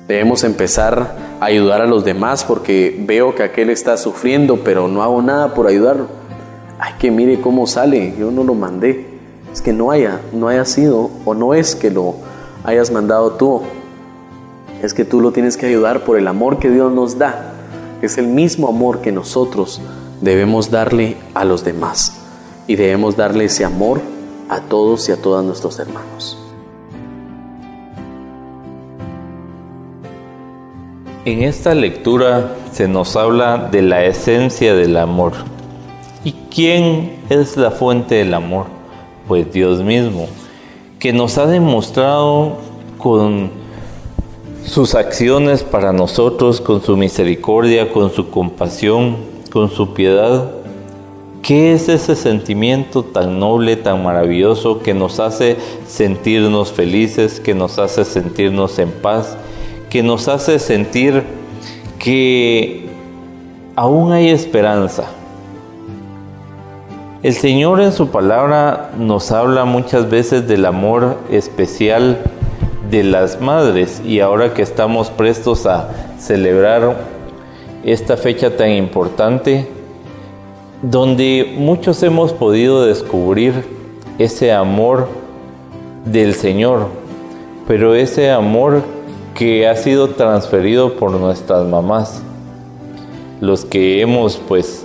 Debemos 0.07 0.43
empezar 0.43 1.15
a 1.39 1.45
ayudar 1.45 1.81
a 1.81 1.87
los 1.87 2.05
demás 2.05 2.43
porque 2.43 2.95
veo 3.07 3.33
que 3.33 3.41
aquel 3.41 3.71
está 3.71 3.97
sufriendo, 3.97 4.63
pero 4.63 4.87
no 4.87 5.01
hago 5.01 5.23
nada 5.23 5.55
por 5.55 5.65
ayudarlo. 5.65 6.05
Ay, 6.77 6.93
que 6.99 7.09
mire 7.09 7.41
cómo 7.41 7.65
sale, 7.65 8.13
yo 8.15 8.29
no 8.29 8.43
lo 8.43 8.53
mandé. 8.53 9.07
Es 9.51 9.63
que 9.63 9.73
no 9.73 9.89
haya, 9.89 10.21
no 10.33 10.49
haya 10.49 10.65
sido, 10.65 11.09
o 11.25 11.33
no 11.33 11.55
es 11.55 11.75
que 11.75 11.89
lo 11.89 12.13
hayas 12.63 12.91
mandado 12.91 13.31
tú. 13.31 13.63
Es 14.81 14.93
que 14.93 15.03
tú 15.03 15.19
lo 15.19 15.31
tienes 15.31 15.57
que 15.57 15.65
ayudar 15.65 16.05
por 16.05 16.17
el 16.17 16.27
amor 16.27 16.59
que 16.59 16.69
Dios 16.69 16.91
nos 16.91 17.17
da. 17.17 17.53
Es 18.01 18.17
el 18.17 18.27
mismo 18.27 18.69
amor 18.69 19.01
que 19.01 19.11
nosotros 19.11 19.81
debemos 20.21 20.71
darle 20.71 21.17
a 21.33 21.43
los 21.43 21.65
demás. 21.65 22.21
Y 22.65 22.75
debemos 22.75 23.17
darle 23.17 23.45
ese 23.45 23.65
amor 23.65 23.99
a 24.47 24.61
todos 24.61 25.09
y 25.09 25.11
a 25.11 25.21
todas 25.21 25.43
nuestros 25.43 25.79
hermanos. 25.79 26.37
En 31.25 31.43
esta 31.43 31.75
lectura 31.75 32.55
se 32.71 32.87
nos 32.87 33.17
habla 33.17 33.69
de 33.69 33.81
la 33.81 34.05
esencia 34.05 34.73
del 34.73 34.95
amor. 34.95 35.33
¿Y 36.23 36.31
quién 36.49 37.19
es 37.29 37.57
la 37.57 37.71
fuente 37.71 38.15
del 38.15 38.33
amor? 38.33 38.67
Pues 39.27 39.51
Dios 39.51 39.83
mismo, 39.83 40.27
que 40.97 41.11
nos 41.11 41.37
ha 41.37 41.45
demostrado 41.45 42.57
con 42.97 43.58
sus 44.69 44.95
acciones 44.95 45.63
para 45.63 45.91
nosotros, 45.91 46.61
con 46.61 46.81
su 46.81 46.95
misericordia, 46.95 47.91
con 47.91 48.11
su 48.11 48.29
compasión, 48.29 49.17
con 49.51 49.69
su 49.69 49.93
piedad. 49.93 50.51
¿Qué 51.41 51.73
es 51.73 51.89
ese 51.89 52.15
sentimiento 52.15 53.03
tan 53.03 53.39
noble, 53.39 53.75
tan 53.75 54.03
maravilloso 54.03 54.79
que 54.79 54.93
nos 54.93 55.19
hace 55.19 55.57
sentirnos 55.87 56.71
felices, 56.71 57.39
que 57.39 57.53
nos 57.53 57.79
hace 57.79 58.05
sentirnos 58.05 58.79
en 58.79 58.91
paz? 58.91 59.37
que 59.89 60.03
nos 60.03 60.27
hace 60.27 60.59
sentir 60.59 61.23
que 61.97 62.87
aún 63.75 64.11
hay 64.11 64.29
esperanza. 64.29 65.05
El 67.21 67.33
Señor 67.33 67.81
en 67.81 67.91
su 67.91 68.09
palabra 68.09 68.91
nos 68.97 69.31
habla 69.31 69.65
muchas 69.65 70.09
veces 70.09 70.47
del 70.47 70.65
amor 70.65 71.17
especial 71.29 72.19
de 72.89 73.03
las 73.03 73.39
madres 73.39 74.01
y 74.05 74.19
ahora 74.19 74.53
que 74.53 74.61
estamos 74.61 75.09
prestos 75.09 75.65
a 75.65 75.89
celebrar 76.17 76.97
esta 77.83 78.17
fecha 78.17 78.55
tan 78.57 78.71
importante, 78.71 79.67
donde 80.81 81.55
muchos 81.57 82.01
hemos 82.03 82.33
podido 82.33 82.85
descubrir 82.85 83.53
ese 84.17 84.51
amor 84.51 85.07
del 86.05 86.33
Señor, 86.33 86.87
pero 87.67 87.95
ese 87.95 88.31
amor 88.31 88.81
que 89.35 89.67
ha 89.67 89.75
sido 89.75 90.09
transferido 90.09 90.95
por 90.95 91.11
nuestras 91.11 91.65
mamás. 91.65 92.21
Los 93.39 93.63
que 93.63 94.01
hemos 94.01 94.37
pues 94.47 94.83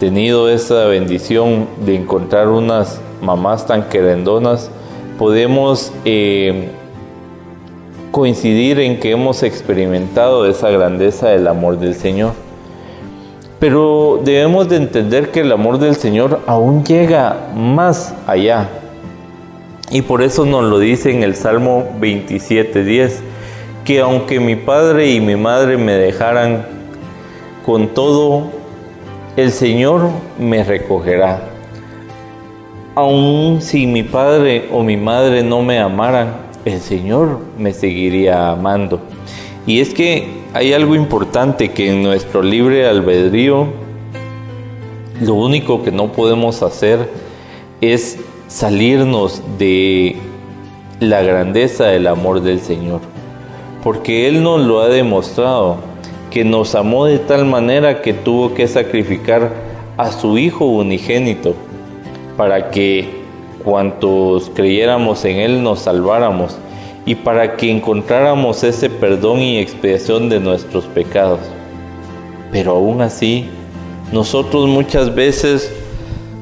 tenido 0.00 0.48
esa 0.48 0.86
bendición 0.86 1.68
de 1.84 1.94
encontrar 1.94 2.48
unas 2.48 3.00
mamás 3.20 3.66
tan 3.66 3.88
querendonas, 3.88 4.70
podemos 5.18 5.92
eh, 6.04 6.72
coincidir 8.12 8.78
en 8.78 9.00
que 9.00 9.10
hemos 9.10 9.42
experimentado 9.42 10.46
esa 10.46 10.68
grandeza 10.68 11.30
del 11.30 11.48
amor 11.48 11.78
del 11.78 11.94
Señor. 11.94 12.34
Pero 13.58 14.20
debemos 14.22 14.68
de 14.68 14.76
entender 14.76 15.30
que 15.30 15.40
el 15.40 15.50
amor 15.50 15.78
del 15.78 15.96
Señor 15.96 16.40
aún 16.46 16.84
llega 16.84 17.48
más 17.56 18.14
allá. 18.26 18.68
Y 19.90 20.02
por 20.02 20.22
eso 20.22 20.44
nos 20.44 20.64
lo 20.64 20.78
dice 20.78 21.10
en 21.10 21.22
el 21.22 21.34
Salmo 21.34 21.84
27.10, 22.00 23.20
que 23.84 24.00
aunque 24.00 24.40
mi 24.40 24.56
padre 24.56 25.10
y 25.10 25.20
mi 25.20 25.36
madre 25.36 25.78
me 25.78 25.94
dejaran, 25.94 26.66
con 27.64 27.88
todo 27.88 28.50
el 29.36 29.52
Señor 29.52 30.10
me 30.38 30.64
recogerá. 30.64 31.48
Aun 32.94 33.62
si 33.62 33.86
mi 33.86 34.02
padre 34.02 34.68
o 34.70 34.82
mi 34.82 34.98
madre 34.98 35.42
no 35.42 35.62
me 35.62 35.78
amaran, 35.78 36.41
el 36.64 36.80
Señor 36.80 37.38
me 37.58 37.72
seguiría 37.72 38.50
amando. 38.50 39.00
Y 39.66 39.80
es 39.80 39.94
que 39.94 40.42
hay 40.54 40.72
algo 40.72 40.94
importante 40.94 41.70
que 41.70 41.90
en 41.90 42.02
nuestro 42.02 42.42
libre 42.42 42.86
albedrío, 42.86 43.66
lo 45.20 45.34
único 45.34 45.82
que 45.82 45.92
no 45.92 46.12
podemos 46.12 46.62
hacer 46.62 47.08
es 47.80 48.18
salirnos 48.48 49.42
de 49.58 50.16
la 51.00 51.22
grandeza 51.22 51.86
del 51.86 52.06
amor 52.06 52.42
del 52.42 52.60
Señor. 52.60 53.00
Porque 53.82 54.28
Él 54.28 54.42
nos 54.42 54.60
lo 54.60 54.80
ha 54.80 54.88
demostrado, 54.88 55.78
que 56.30 56.44
nos 56.44 56.74
amó 56.74 57.06
de 57.06 57.18
tal 57.18 57.44
manera 57.44 58.02
que 58.02 58.14
tuvo 58.14 58.54
que 58.54 58.68
sacrificar 58.68 59.52
a 59.96 60.10
su 60.10 60.38
Hijo 60.38 60.64
unigénito 60.64 61.54
para 62.36 62.70
que 62.70 63.21
cuantos 63.62 64.50
creyéramos 64.54 65.24
en 65.24 65.38
Él 65.38 65.62
nos 65.62 65.80
salváramos 65.80 66.56
y 67.04 67.14
para 67.14 67.56
que 67.56 67.70
encontráramos 67.70 68.62
ese 68.64 68.88
perdón 68.88 69.40
y 69.40 69.58
expiación 69.58 70.28
de 70.28 70.40
nuestros 70.40 70.84
pecados. 70.84 71.40
Pero 72.50 72.72
aún 72.72 73.00
así, 73.00 73.46
nosotros 74.12 74.68
muchas 74.68 75.14
veces 75.14 75.72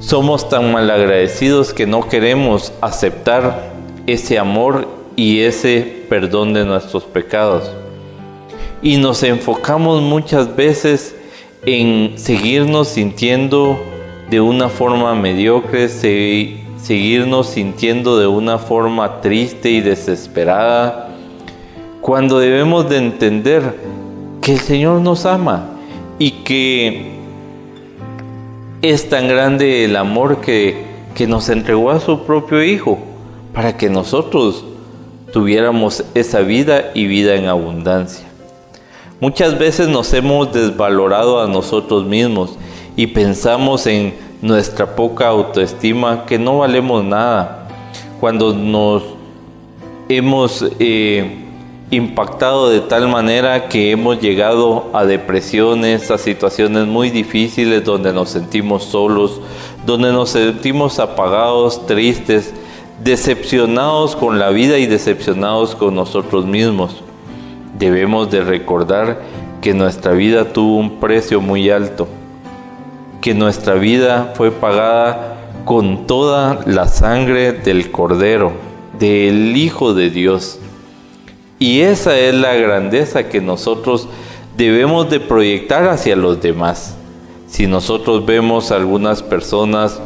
somos 0.01 0.49
tan 0.49 0.73
malagradecidos 0.73 1.73
que 1.73 1.87
no 1.87 2.09
queremos 2.09 2.73
aceptar 2.81 3.71
ese 4.07 4.39
amor 4.39 4.89
y 5.17 5.41
ese 5.41 6.05
perdón 6.09 6.53
de 6.53 6.65
nuestros 6.65 7.05
pecados. 7.05 7.71
Y 8.83 8.97
nos 8.97 9.23
enfocamos 9.23 10.03
muchas 10.03 10.57
veces 10.57 11.15
en 11.65 12.15
seguirnos 12.17 12.89
sintiendo 12.89 13.79
de 14.31 14.41
una 14.41 14.69
forma 14.69 15.15
mediocre, 15.15 15.89
seguirnos 16.83 17.49
sintiendo 17.49 18.19
de 18.19 18.27
una 18.27 18.59
forma 18.59 19.21
triste 19.21 19.71
y 19.71 19.81
desesperada, 19.81 21.09
cuando 22.01 22.39
debemos 22.39 22.89
de 22.89 22.97
entender 22.97 23.77
que 24.41 24.53
el 24.55 24.61
Señor 24.61 25.01
nos 25.01 25.27
ama 25.27 25.71
y 26.19 26.31
que 26.43 27.11
es 28.83 29.09
tan 29.09 29.29
grande 29.29 29.85
el 29.85 29.97
amor 29.97 30.41
que, 30.41 30.85
que 31.15 31.27
nos 31.27 31.49
entregó 31.51 31.91
a 31.91 32.01
su 32.01 32.25
propio 32.25 32.63
Hijo 32.63 32.99
para 33.53 33.77
que 33.77 33.91
nosotros 33.91 34.65
tuviéramos 35.33 36.05
esa 36.15 36.41
vida 36.41 36.91
y 36.95 37.07
vida 37.07 37.35
en 37.35 37.47
abundancia. 37.47 38.27
Muchas 39.21 39.59
veces 39.59 39.89
nos 39.89 40.13
hemos 40.15 40.53
desvalorado 40.53 41.43
a 41.43 41.47
nosotros 41.47 42.07
mismos 42.07 42.57
y 42.97 43.09
pensamos 43.09 43.87
en 43.87 44.15
nuestra 44.43 44.95
poca 44.97 45.29
autoestima, 45.29 46.25
que 46.27 46.39
no 46.39 46.59
valemos 46.59 47.05
nada. 47.05 47.69
Cuando 48.21 48.55
nos 48.55 49.03
hemos 50.09 50.65
eh, 50.79 51.45
impactado 51.91 52.71
de 52.71 52.81
tal 52.81 53.09
manera 53.09 53.69
que 53.69 53.91
hemos 53.91 54.21
llegado 54.21 54.91
a 54.93 55.05
depresiones, 55.05 56.11
a 56.11 56.19
situaciones 56.19 56.87
muy 56.87 57.11
difíciles 57.11 57.85
donde 57.85 58.13
nos 58.13 58.31
sentimos 58.31 58.85
solos, 58.85 59.41
donde 59.87 60.13
nos 60.13 60.31
sentimos 60.31 60.99
apagados, 60.99 61.87
tristes, 61.87 62.53
decepcionados 63.03 64.17
con 64.17 64.39
la 64.39 64.51
vida 64.51 64.79
y 64.79 64.87
decepcionados 64.87 65.75
con 65.75 65.95
nosotros 65.95 66.47
mismos. 66.47 67.03
Debemos 67.79 68.31
de 68.31 68.43
recordar 68.43 69.21
que 69.63 69.75
nuestra 69.75 70.13
vida 70.13 70.53
tuvo 70.53 70.77
un 70.77 71.01
precio 71.01 71.41
muy 71.41 71.71
alto 71.71 72.07
que 73.21 73.35
nuestra 73.35 73.75
vida 73.75 74.33
fue 74.35 74.51
pagada 74.51 75.37
con 75.65 76.07
toda 76.07 76.61
la 76.67 76.89
sangre 76.89 77.53
del 77.53 77.91
Cordero, 77.91 78.53
del 78.99 79.57
Hijo 79.57 79.95
de 79.95 80.11
Dios. 80.11 80.59
Y 81.59 81.81
esa 81.81 82.19
es 82.19 82.35
la 82.35 82.55
grandeza 82.55 83.29
que 83.29 83.41
nosotros 83.41 84.09
debemos 84.57 85.11
de 85.11 85.21
proyectar 85.21 85.87
hacia 85.89 86.17
los 86.17 86.41
demás. 86.41 86.97
Si 87.47 87.67
nosotros 87.67 88.25
vemos 88.25 88.71
algunas 88.71 89.23
personas 89.23 90.01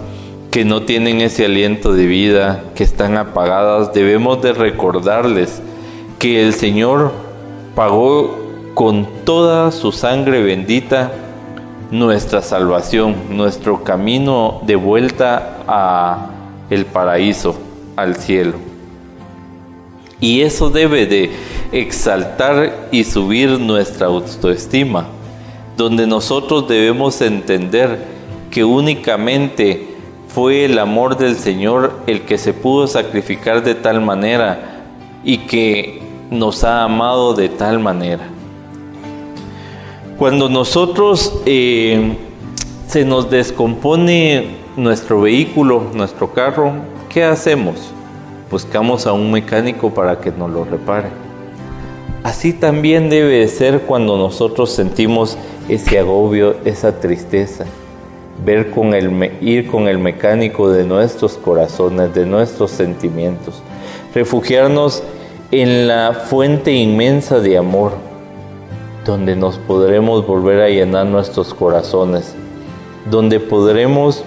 que 0.51 0.65
no 0.65 0.83
tienen 0.83 1.21
ese 1.21 1.45
aliento 1.45 1.93
de 1.93 2.07
vida, 2.07 2.65
que 2.75 2.85
están 2.85 3.17
apagadas, 3.17 3.93
debemos 3.93 4.43
de 4.43 4.53
recordarles 4.53 5.61
que 6.19 6.45
el 6.45 6.53
Señor 6.53 7.13
pagó 7.75 8.39
con 8.75 9.07
toda 9.25 9.71
su 9.71 9.93
sangre 9.93 10.43
bendita 10.43 11.13
nuestra 11.95 12.43
salvación, 12.43 13.15
nuestro 13.31 13.85
camino 13.85 14.61
de 14.67 14.75
vuelta 14.75 15.59
a 15.69 16.27
el 16.69 16.87
paraíso, 16.87 17.55
al 17.95 18.17
cielo. 18.17 18.55
Y 20.19 20.41
eso 20.41 20.71
debe 20.71 21.07
de 21.07 21.31
exaltar 21.71 22.89
y 22.91 23.05
subir 23.05 23.61
nuestra 23.61 24.09
autoestima, 24.09 25.07
donde 25.77 26.09
nosotros 26.09 26.67
debemos 26.67 27.21
entender 27.21 28.05
que 28.51 28.65
únicamente 28.65 29.95
fue 30.27 30.65
el 30.65 30.81
amor 30.81 31.17
del 31.17 31.37
Señor 31.37 32.01
el 32.09 32.23
que 32.23 32.39
se 32.39 32.53
pudo 32.53 32.89
sacrificar 32.89 33.63
de 33.63 33.77
tal 33.77 34.01
manera 34.01 34.83
y 35.23 35.39
que 35.39 36.03
nos 36.29 36.65
ha 36.65 36.83
amado 36.83 37.35
de 37.35 37.49
tal 37.51 37.79
manera. 37.79 38.34
Cuando 40.19 40.49
nosotros 40.49 41.41
eh, 41.45 42.17
se 42.87 43.05
nos 43.05 43.31
descompone 43.31 44.59
nuestro 44.77 45.23
vehículo, 45.23 45.91
nuestro 45.93 46.33
carro, 46.33 46.73
¿qué 47.09 47.25
hacemos? 47.25 47.91
Buscamos 48.49 49.09
a 49.09 49.13
un 49.13 49.33
mecánico 49.33 49.93
para 49.93 50.21
que 50.21 50.31
nos 50.31 50.51
lo 50.51 50.65
repare. 50.65 51.09
Así 52.23 52.53
también 52.53 53.11
debe 53.11 53.49
ser 53.49 53.81
cuando 53.81 54.17
nosotros 54.17 54.71
sentimos 54.71 55.37
ese 55.69 55.99
agobio, 55.99 56.55
esa 56.65 57.01
tristeza. 57.01 57.65
Ver 58.45 58.71
con 58.71 58.95
el, 58.95 59.33
ir 59.41 59.67
con 59.67 59.89
el 59.89 59.99
mecánico 59.99 60.71
de 60.71 60.85
nuestros 60.85 61.33
corazones, 61.33 62.15
de 62.15 62.25
nuestros 62.25 62.71
sentimientos. 62.71 63.65
Refugiarnos 64.15 65.03
en 65.51 65.89
la 65.89 66.13
fuente 66.13 66.73
inmensa 66.73 67.41
de 67.41 67.59
amor 67.59 68.04
donde 69.05 69.37
nos 69.37 69.59
podremos 69.59 70.27
volver 70.27 70.63
a 70.63 70.69
llenar 70.69 71.07
nuestros 71.07 71.53
corazones, 71.53 72.35
donde 73.11 73.41
podremos 73.41 74.25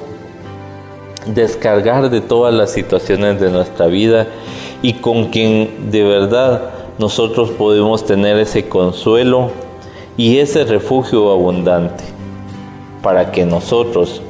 descargar 1.26 2.10
de 2.10 2.22
todas 2.22 2.54
las 2.54 2.72
situaciones 2.72 3.40
de 3.40 3.50
nuestra 3.50 3.88
vida 3.88 4.28
y 4.82 4.94
con 4.94 5.26
quien 5.26 5.92
de 5.92 6.04
verdad 6.04 6.72
nosotros 7.00 7.50
podemos 7.52 8.06
tener 8.06 8.38
ese 8.38 8.70
consuelo 8.70 9.52
y 10.16 10.38
ese 10.38 10.64
refugio 10.64 11.32
abundante 11.32 12.04
para 13.02 13.32
que 13.32 13.46
nosotros 13.46 14.22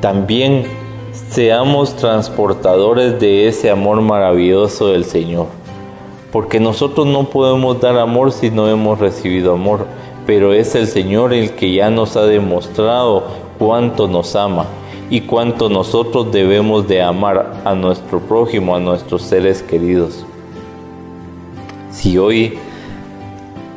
también 0.00 0.64
seamos 1.12 1.96
transportadores 1.96 3.18
de 3.18 3.48
ese 3.48 3.70
amor 3.70 4.00
maravilloso 4.00 4.88
del 4.88 5.04
Señor 5.04 5.57
porque 6.32 6.60
nosotros 6.60 7.06
no 7.06 7.24
podemos 7.30 7.80
dar 7.80 7.98
amor 7.98 8.32
si 8.32 8.50
no 8.50 8.68
hemos 8.68 8.98
recibido 8.98 9.54
amor, 9.54 9.86
pero 10.26 10.52
es 10.52 10.74
el 10.74 10.86
Señor 10.86 11.32
el 11.32 11.52
que 11.52 11.72
ya 11.72 11.90
nos 11.90 12.16
ha 12.16 12.26
demostrado 12.26 13.24
cuánto 13.58 14.08
nos 14.08 14.36
ama 14.36 14.66
y 15.10 15.22
cuánto 15.22 15.70
nosotros 15.70 16.30
debemos 16.30 16.86
de 16.86 17.02
amar 17.02 17.62
a 17.64 17.74
nuestro 17.74 18.20
prójimo, 18.20 18.76
a 18.76 18.80
nuestros 18.80 19.22
seres 19.22 19.62
queridos. 19.62 20.26
Si 21.90 22.18
hoy 22.18 22.58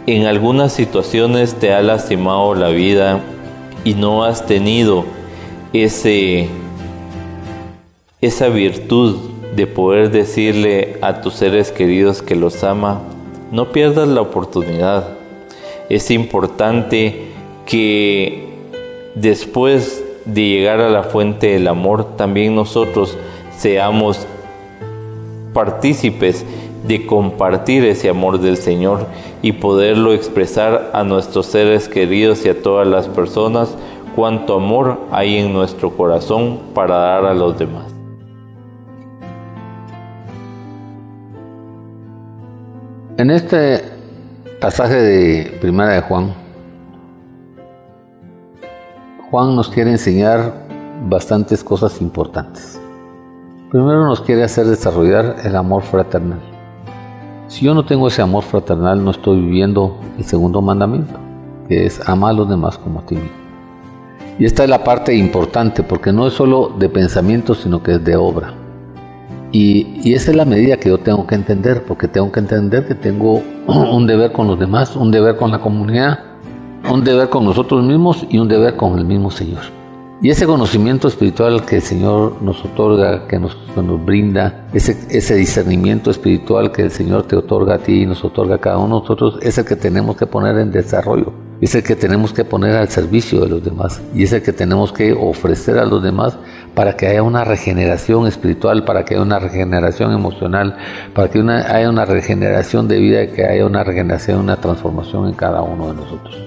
en 0.07 0.25
algunas 0.25 0.73
situaciones 0.73 1.55
te 1.55 1.73
ha 1.73 1.81
lastimado 1.81 2.53
la 2.53 2.69
vida 2.69 3.21
y 3.85 3.93
no 3.93 4.23
has 4.23 4.45
tenido 4.45 5.05
ese, 5.71 6.49
esa 8.19 8.49
virtud 8.49 9.30
de 9.55 9.67
poder 9.67 10.11
decirle 10.11 10.97
a 11.01 11.21
tus 11.21 11.33
seres 11.35 11.71
queridos 11.71 12.21
que 12.21 12.35
los 12.35 12.63
ama, 12.63 13.01
no 13.51 13.71
pierdas 13.71 14.07
la 14.07 14.21
oportunidad. 14.21 15.09
Es 15.89 16.09
importante 16.11 17.27
que 17.65 18.49
después 19.15 20.03
de 20.25 20.47
llegar 20.47 20.79
a 20.79 20.89
la 20.89 21.03
fuente 21.03 21.47
del 21.47 21.67
amor, 21.67 22.15
también 22.15 22.55
nosotros 22.55 23.17
seamos 23.57 24.25
partícipes 25.53 26.45
de 26.87 27.05
compartir 27.05 27.85
ese 27.85 28.09
amor 28.09 28.39
del 28.39 28.57
Señor 28.57 29.05
y 29.41 29.51
poderlo 29.53 30.13
expresar 30.13 30.91
a 30.93 31.03
nuestros 31.03 31.45
seres 31.47 31.87
queridos 31.87 32.45
y 32.45 32.49
a 32.49 32.61
todas 32.61 32.87
las 32.87 33.07
personas 33.07 33.75
cuánto 34.15 34.55
amor 34.55 34.99
hay 35.11 35.37
en 35.37 35.53
nuestro 35.53 35.91
corazón 35.91 36.59
para 36.73 36.95
dar 36.95 37.25
a 37.25 37.33
los 37.33 37.57
demás. 37.57 37.90
En 43.17 43.29
este 43.29 43.83
pasaje 44.61 44.95
de 44.95 45.57
Primera 45.59 45.91
de 45.91 46.01
Juan, 46.01 46.33
Juan 49.29 49.53
nos 49.53 49.67
quiere 49.69 49.91
enseñar 49.91 50.53
bastantes 51.09 51.61
cosas 51.61 52.01
importantes. 52.01 52.79
Primero 53.69 54.05
nos 54.05 54.21
quiere 54.21 54.43
hacer 54.43 54.65
desarrollar 54.65 55.35
el 55.43 55.57
amor 55.57 55.83
fraternal. 55.83 56.39
Si 57.47 57.65
yo 57.65 57.73
no 57.73 57.85
tengo 57.85 58.07
ese 58.07 58.21
amor 58.21 58.43
fraternal, 58.43 59.03
no 59.03 59.11
estoy 59.11 59.41
viviendo 59.41 59.99
el 60.17 60.23
segundo 60.23 60.61
mandamiento, 60.61 61.19
que 61.67 61.85
es 61.85 62.07
amar 62.07 62.31
a 62.31 62.33
los 62.33 62.49
demás 62.49 62.77
como 62.77 63.01
a 63.01 63.05
ti 63.05 63.15
mismo. 63.15 63.29
Y 64.39 64.45
esta 64.45 64.63
es 64.63 64.69
la 64.69 64.85
parte 64.85 65.13
importante, 65.13 65.83
porque 65.83 66.13
no 66.13 66.27
es 66.27 66.33
solo 66.33 66.69
de 66.79 66.87
pensamiento, 66.87 67.55
sino 67.55 67.83
que 67.83 67.95
es 67.95 68.03
de 68.03 68.15
obra. 68.15 68.60
Y, 69.51 70.13
esa 70.13 70.31
es 70.31 70.37
la 70.37 70.45
medida 70.45 70.77
que 70.77 70.89
yo 70.89 70.97
tengo 70.97 71.27
que 71.27 71.35
entender, 71.35 71.83
porque 71.83 72.07
tengo 72.07 72.31
que 72.31 72.39
entender 72.39 72.87
que 72.87 72.95
tengo 72.95 73.43
un 73.67 74.07
deber 74.07 74.31
con 74.31 74.47
los 74.47 74.59
demás, 74.59 74.95
un 74.95 75.11
deber 75.11 75.35
con 75.35 75.51
la 75.51 75.59
comunidad, 75.59 76.19
un 76.89 77.03
deber 77.03 77.29
con 77.29 77.45
nosotros 77.45 77.83
mismos 77.83 78.25
y 78.29 78.37
un 78.37 78.47
deber 78.47 78.75
con 78.75 78.97
el 78.97 79.05
mismo 79.05 79.29
Señor. 79.29 79.61
Y 80.23 80.29
ese 80.29 80.45
conocimiento 80.45 81.07
espiritual 81.07 81.65
que 81.65 81.77
el 81.77 81.81
Señor 81.81 82.43
nos 82.43 82.63
otorga, 82.63 83.27
que 83.27 83.39
nos, 83.39 83.57
brinda, 84.05 84.67
ese, 84.71 84.95
ese, 85.09 85.33
discernimiento 85.33 86.11
espiritual 86.11 86.71
que 86.71 86.83
el 86.83 86.91
Señor 86.91 87.23
te 87.23 87.35
otorga 87.35 87.75
a 87.75 87.77
ti 87.79 88.03
y 88.03 88.05
nos 88.05 88.23
otorga 88.23 88.55
a 88.55 88.59
cada 88.59 88.77
uno 88.77 88.97
de 88.97 89.01
nosotros, 89.01 89.39
es 89.41 89.57
el 89.57 89.65
que 89.65 89.75
tenemos 89.75 90.15
que 90.15 90.27
poner 90.27 90.59
en 90.59 90.71
desarrollo, 90.71 91.33
es 91.59 91.73
el 91.73 91.81
que 91.81 91.95
tenemos 91.95 92.33
que 92.33 92.45
poner 92.45 92.75
al 92.75 92.89
servicio 92.89 93.41
de 93.41 93.49
los 93.49 93.63
demás 93.63 93.99
y 94.13 94.21
es 94.21 94.31
el 94.31 94.43
que 94.43 94.53
tenemos 94.53 94.93
que 94.93 95.11
ofrecer 95.11 95.79
a 95.79 95.85
los 95.85 96.03
demás 96.03 96.37
para 96.75 96.95
que 96.95 97.07
haya 97.07 97.23
una 97.23 97.43
regeneración 97.43 98.27
espiritual, 98.27 98.85
para 98.85 99.03
que 99.03 99.15
haya 99.15 99.23
una 99.23 99.39
regeneración 99.39 100.13
emocional, 100.13 100.77
para 101.13 101.29
que 101.29 101.39
haya 101.39 101.89
una 101.89 102.05
regeneración 102.05 102.87
de 102.87 102.99
vida, 102.99 103.27
que 103.27 103.45
haya 103.45 103.65
una 103.65 103.83
regeneración, 103.83 104.39
una 104.39 104.57
transformación 104.57 105.27
en 105.27 105.33
cada 105.33 105.61
uno 105.61 105.87
de 105.89 105.95
nosotros. 105.95 106.37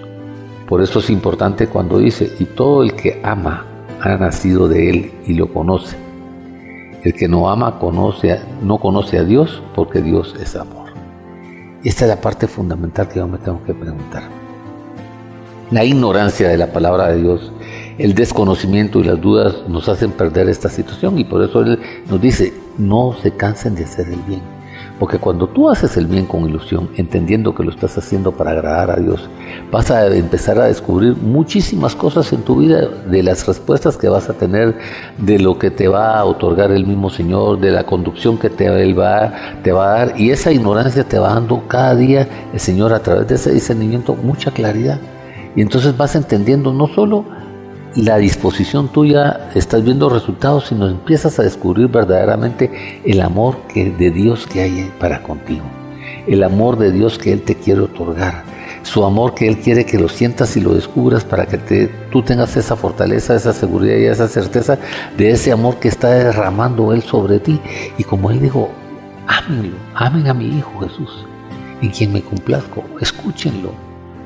Por 0.68 0.82
eso 0.82 1.00
es 1.00 1.10
importante 1.10 1.66
cuando 1.66 1.98
dice, 1.98 2.32
y 2.38 2.46
todo 2.46 2.82
el 2.82 2.94
que 2.94 3.20
ama 3.22 3.66
ha 4.00 4.16
nacido 4.16 4.68
de 4.68 4.90
él 4.90 5.12
y 5.26 5.34
lo 5.34 5.52
conoce. 5.52 5.96
El 7.02 7.12
que 7.12 7.28
no 7.28 7.50
ama 7.50 7.78
conoce, 7.78 8.40
no 8.62 8.78
conoce 8.78 9.18
a 9.18 9.24
Dios 9.24 9.62
porque 9.74 10.00
Dios 10.00 10.34
es 10.40 10.56
amor. 10.56 10.88
Esta 11.84 12.06
es 12.06 12.08
la 12.08 12.20
parte 12.20 12.46
fundamental 12.46 13.08
que 13.08 13.18
yo 13.18 13.28
me 13.28 13.36
tengo 13.36 13.62
que 13.62 13.74
preguntar. 13.74 14.22
La 15.70 15.84
ignorancia 15.84 16.48
de 16.48 16.56
la 16.56 16.72
palabra 16.72 17.08
de 17.08 17.20
Dios, 17.20 17.52
el 17.98 18.14
desconocimiento 18.14 19.00
y 19.00 19.04
las 19.04 19.20
dudas 19.20 19.54
nos 19.68 19.88
hacen 19.88 20.10
perder 20.12 20.48
esta 20.48 20.68
situación 20.68 21.18
y 21.18 21.24
por 21.24 21.42
eso 21.42 21.62
Él 21.62 21.78
nos 22.08 22.20
dice, 22.20 22.52
no 22.78 23.14
se 23.22 23.30
cansen 23.30 23.74
de 23.74 23.84
hacer 23.84 24.08
el 24.08 24.20
bien 24.22 24.54
porque 24.98 25.18
cuando 25.18 25.48
tú 25.48 25.68
haces 25.68 25.96
el 25.96 26.06
bien 26.06 26.24
con 26.24 26.48
ilusión, 26.48 26.88
entendiendo 26.96 27.52
que 27.54 27.64
lo 27.64 27.70
estás 27.70 27.98
haciendo 27.98 28.30
para 28.30 28.52
agradar 28.52 28.92
a 28.92 28.96
Dios, 28.96 29.28
vas 29.70 29.90
a 29.90 30.06
empezar 30.14 30.58
a 30.60 30.66
descubrir 30.66 31.16
muchísimas 31.16 31.96
cosas 31.96 32.32
en 32.32 32.42
tu 32.42 32.56
vida, 32.56 32.88
de 33.10 33.22
las 33.24 33.44
respuestas 33.44 33.96
que 33.96 34.08
vas 34.08 34.30
a 34.30 34.34
tener, 34.34 34.78
de 35.18 35.40
lo 35.40 35.58
que 35.58 35.72
te 35.72 35.88
va 35.88 36.18
a 36.18 36.24
otorgar 36.24 36.70
el 36.70 36.86
mismo 36.86 37.10
Señor, 37.10 37.58
de 37.58 37.72
la 37.72 37.84
conducción 37.84 38.38
que 38.38 38.50
te, 38.50 38.66
él 38.66 38.98
va, 38.98 39.32
te 39.64 39.72
va 39.72 39.86
a 39.86 39.98
dar. 39.98 40.20
Y 40.20 40.30
esa 40.30 40.52
ignorancia 40.52 41.02
te 41.02 41.18
va 41.18 41.34
dando 41.34 41.66
cada 41.66 41.96
día 41.96 42.28
el 42.52 42.60
Señor 42.60 42.92
a 42.92 43.00
través 43.00 43.26
de 43.26 43.34
ese 43.34 43.52
discernimiento 43.52 44.14
mucha 44.14 44.52
claridad. 44.52 45.00
Y 45.56 45.60
entonces 45.60 45.96
vas 45.96 46.14
entendiendo 46.14 46.72
no 46.72 46.86
solo 46.86 47.24
la 47.96 48.18
disposición 48.18 48.88
tuya, 48.88 49.48
estás 49.54 49.84
viendo 49.84 50.08
resultados, 50.08 50.66
sino 50.68 50.88
empiezas 50.88 51.38
a 51.38 51.42
descubrir 51.42 51.88
verdaderamente 51.88 53.00
el 53.04 53.20
amor 53.20 53.58
que, 53.68 53.90
de 53.90 54.10
Dios 54.10 54.46
que 54.46 54.62
hay 54.62 54.92
para 54.98 55.22
contigo, 55.22 55.64
el 56.26 56.42
amor 56.42 56.76
de 56.78 56.90
Dios 56.90 57.18
que 57.18 57.32
Él 57.32 57.42
te 57.42 57.54
quiere 57.54 57.82
otorgar, 57.82 58.42
su 58.82 59.04
amor 59.04 59.34
que 59.34 59.46
Él 59.46 59.58
quiere 59.58 59.86
que 59.86 59.98
lo 59.98 60.08
sientas 60.08 60.56
y 60.56 60.60
lo 60.60 60.74
descubras 60.74 61.24
para 61.24 61.46
que 61.46 61.56
te, 61.56 61.86
tú 62.10 62.22
tengas 62.22 62.56
esa 62.56 62.74
fortaleza, 62.74 63.36
esa 63.36 63.52
seguridad 63.52 63.96
y 63.96 64.06
esa 64.06 64.28
certeza 64.28 64.78
de 65.16 65.30
ese 65.30 65.52
amor 65.52 65.76
que 65.76 65.88
está 65.88 66.10
derramando 66.10 66.92
Él 66.92 67.02
sobre 67.02 67.38
ti. 67.38 67.60
Y 67.96 68.04
como 68.04 68.30
Él 68.30 68.40
dijo, 68.40 68.70
ámenlo, 69.28 69.76
amen 69.94 70.26
a 70.26 70.34
mi 70.34 70.58
Hijo 70.58 70.80
Jesús, 70.80 71.26
en 71.80 71.90
quien 71.90 72.12
me 72.12 72.22
complazco, 72.22 72.84
escúchenlo, 73.00 73.70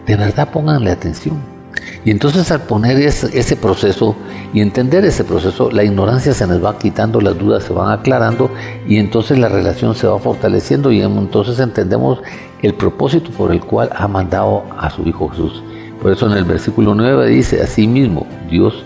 de 0.07 0.17
verdad 0.17 0.49
pónganle 0.51 0.91
atención. 0.91 1.58
Y 2.05 2.11
entonces 2.11 2.51
al 2.51 2.63
poner 2.63 2.97
ese, 2.99 3.57
proceso 3.57 4.17
y 4.53 4.61
entender 4.61 5.05
ese 5.05 5.25
proceso, 5.25 5.71
la 5.71 5.85
ignorancia 5.85 6.33
se 6.33 6.47
nos 6.47 6.65
va 6.65 6.79
quitando, 6.79 7.21
las 7.21 7.39
dudas 7.39 7.65
se 7.65 7.73
van 7.73 7.91
aclarando 7.91 8.51
y 8.87 8.99
entonces 8.99 9.39
la 9.39 9.49
relación 9.49 9.95
se 9.95 10.07
va 10.07 10.19
fortaleciendo 10.19 10.91
y 10.93 11.03
entonces 11.03 11.59
entendemos 11.59 12.21
el 12.63 12.75
propósito 12.75 13.31
por 13.33 13.53
el 13.53 13.61
cual 13.61 13.91
ha 13.95 14.09
mandado 14.09 14.65
a 14.79 14.91
su 14.91 15.07
Hijo 15.07 15.29
Jesús. 15.29 15.63
Por 16.01 16.13
eso 16.13 16.27
en 16.27 16.39
el 16.39 16.45
versículo 16.45 16.95
9 16.95 17.29
dice, 17.29 17.61
así 17.61 17.87
mismo 17.87 18.27
Dios 18.49 18.85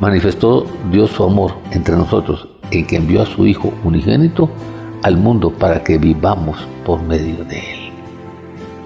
manifestó 0.00 0.66
Dios 0.92 1.10
su 1.10 1.24
amor 1.24 1.54
entre 1.70 1.96
nosotros 1.96 2.48
en 2.70 2.86
que 2.86 2.96
envió 2.96 3.22
a 3.22 3.26
su 3.26 3.46
Hijo 3.46 3.72
unigénito 3.84 4.50
al 5.02 5.16
mundo 5.16 5.50
para 5.50 5.82
que 5.82 5.98
vivamos 5.98 6.58
por 6.84 7.02
medio 7.02 7.44
de 7.44 7.58
Él. 7.58 7.92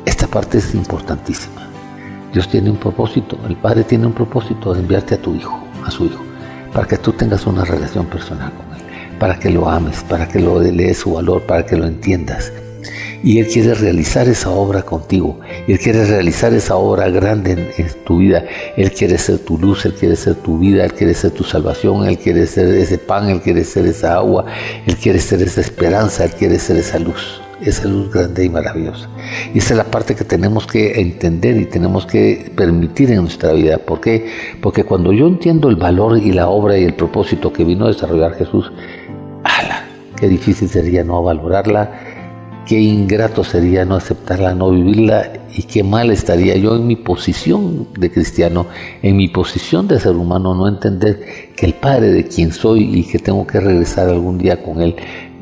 Esta 0.04 0.26
parte 0.26 0.58
es 0.58 0.74
importantísima. 0.74 1.69
Dios 2.32 2.48
tiene 2.48 2.70
un 2.70 2.76
propósito, 2.76 3.36
el 3.48 3.56
Padre 3.56 3.82
tiene 3.82 4.06
un 4.06 4.12
propósito 4.12 4.72
de 4.72 4.80
enviarte 4.80 5.16
a 5.16 5.18
tu 5.18 5.34
hijo, 5.34 5.58
a 5.84 5.90
su 5.90 6.06
hijo, 6.06 6.22
para 6.72 6.86
que 6.86 6.96
tú 6.96 7.12
tengas 7.12 7.44
una 7.44 7.64
relación 7.64 8.06
personal 8.06 8.52
con 8.52 8.66
él, 8.76 8.84
para 9.18 9.36
que 9.36 9.50
lo 9.50 9.68
ames, 9.68 10.04
para 10.08 10.28
que 10.28 10.38
lo 10.38 10.60
lees 10.60 10.98
su 10.98 11.14
valor, 11.14 11.42
para 11.42 11.66
que 11.66 11.76
lo 11.76 11.86
entiendas. 11.86 12.52
Y 13.24 13.40
Él 13.40 13.48
quiere 13.48 13.74
realizar 13.74 14.28
esa 14.28 14.48
obra 14.48 14.82
contigo. 14.82 15.40
Él 15.68 15.78
quiere 15.78 16.06
realizar 16.06 16.54
esa 16.54 16.76
obra 16.76 17.10
grande 17.10 17.52
en, 17.52 17.68
en, 17.76 17.92
tu 18.04 18.18
vida. 18.18 18.44
Él 18.76 18.92
quiere 18.92 19.18
ser 19.18 19.40
tu 19.40 19.58
luz, 19.58 19.84
Él 19.84 19.92
quiere 19.92 20.16
ser 20.16 20.36
tu 20.36 20.58
vida, 20.58 20.84
Él 20.84 20.94
quiere 20.94 21.12
ser 21.12 21.32
tu 21.32 21.44
salvación, 21.44 22.06
Él 22.06 22.16
quiere 22.16 22.46
ser 22.46 22.68
ese 22.68 22.96
pan, 22.96 23.28
Él 23.28 23.42
quiere 23.42 23.64
ser 23.64 23.84
esa 23.86 24.14
agua, 24.14 24.46
Él 24.86 24.96
quiere 24.96 25.18
ser 25.18 25.42
esa 25.42 25.60
esperanza, 25.60 26.24
Él 26.24 26.30
quiere 26.30 26.58
ser 26.58 26.76
esa 26.76 26.98
luz 26.98 27.42
esa 27.62 27.88
luz 27.88 28.10
grande 28.12 28.44
y 28.44 28.48
maravillosa. 28.48 29.08
Y 29.54 29.58
esa 29.58 29.74
es 29.74 29.78
la 29.78 29.84
parte 29.84 30.14
que 30.14 30.24
tenemos 30.24 30.66
que 30.66 31.00
entender 31.00 31.56
y 31.56 31.66
tenemos 31.66 32.06
que 32.06 32.52
permitir 32.56 33.10
en 33.10 33.22
nuestra 33.22 33.52
vida. 33.52 33.78
¿Por 33.78 34.00
qué? 34.00 34.26
Porque 34.60 34.84
cuando 34.84 35.12
yo 35.12 35.26
entiendo 35.26 35.68
el 35.68 35.76
valor 35.76 36.18
y 36.18 36.32
la 36.32 36.48
obra 36.48 36.78
y 36.78 36.84
el 36.84 36.94
propósito 36.94 37.52
que 37.52 37.64
vino 37.64 37.84
a 37.84 37.88
desarrollar 37.88 38.34
Jesús, 38.34 38.72
¡ala! 39.44 39.84
Qué 40.16 40.28
difícil 40.28 40.68
sería 40.68 41.02
no 41.04 41.22
valorarla, 41.22 41.90
qué 42.66 42.78
ingrato 42.78 43.42
sería 43.42 43.84
no 43.84 43.96
aceptarla, 43.96 44.54
no 44.54 44.70
vivirla 44.70 45.32
y 45.54 45.62
qué 45.62 45.82
mal 45.82 46.10
estaría 46.10 46.56
yo 46.56 46.76
en 46.76 46.86
mi 46.86 46.96
posición 46.96 47.88
de 47.98 48.10
cristiano, 48.10 48.66
en 49.02 49.16
mi 49.16 49.28
posición 49.28 49.88
de 49.88 49.98
ser 49.98 50.16
humano, 50.16 50.54
no 50.54 50.68
entender 50.68 51.20
que 51.56 51.66
el 51.66 51.74
Padre 51.74 52.08
de 52.08 52.26
quien 52.26 52.52
soy 52.52 52.82
y 52.98 53.04
que 53.04 53.18
tengo 53.18 53.46
que 53.46 53.60
regresar 53.60 54.08
algún 54.08 54.38
día 54.38 54.62
con 54.62 54.80
Él 54.82 54.94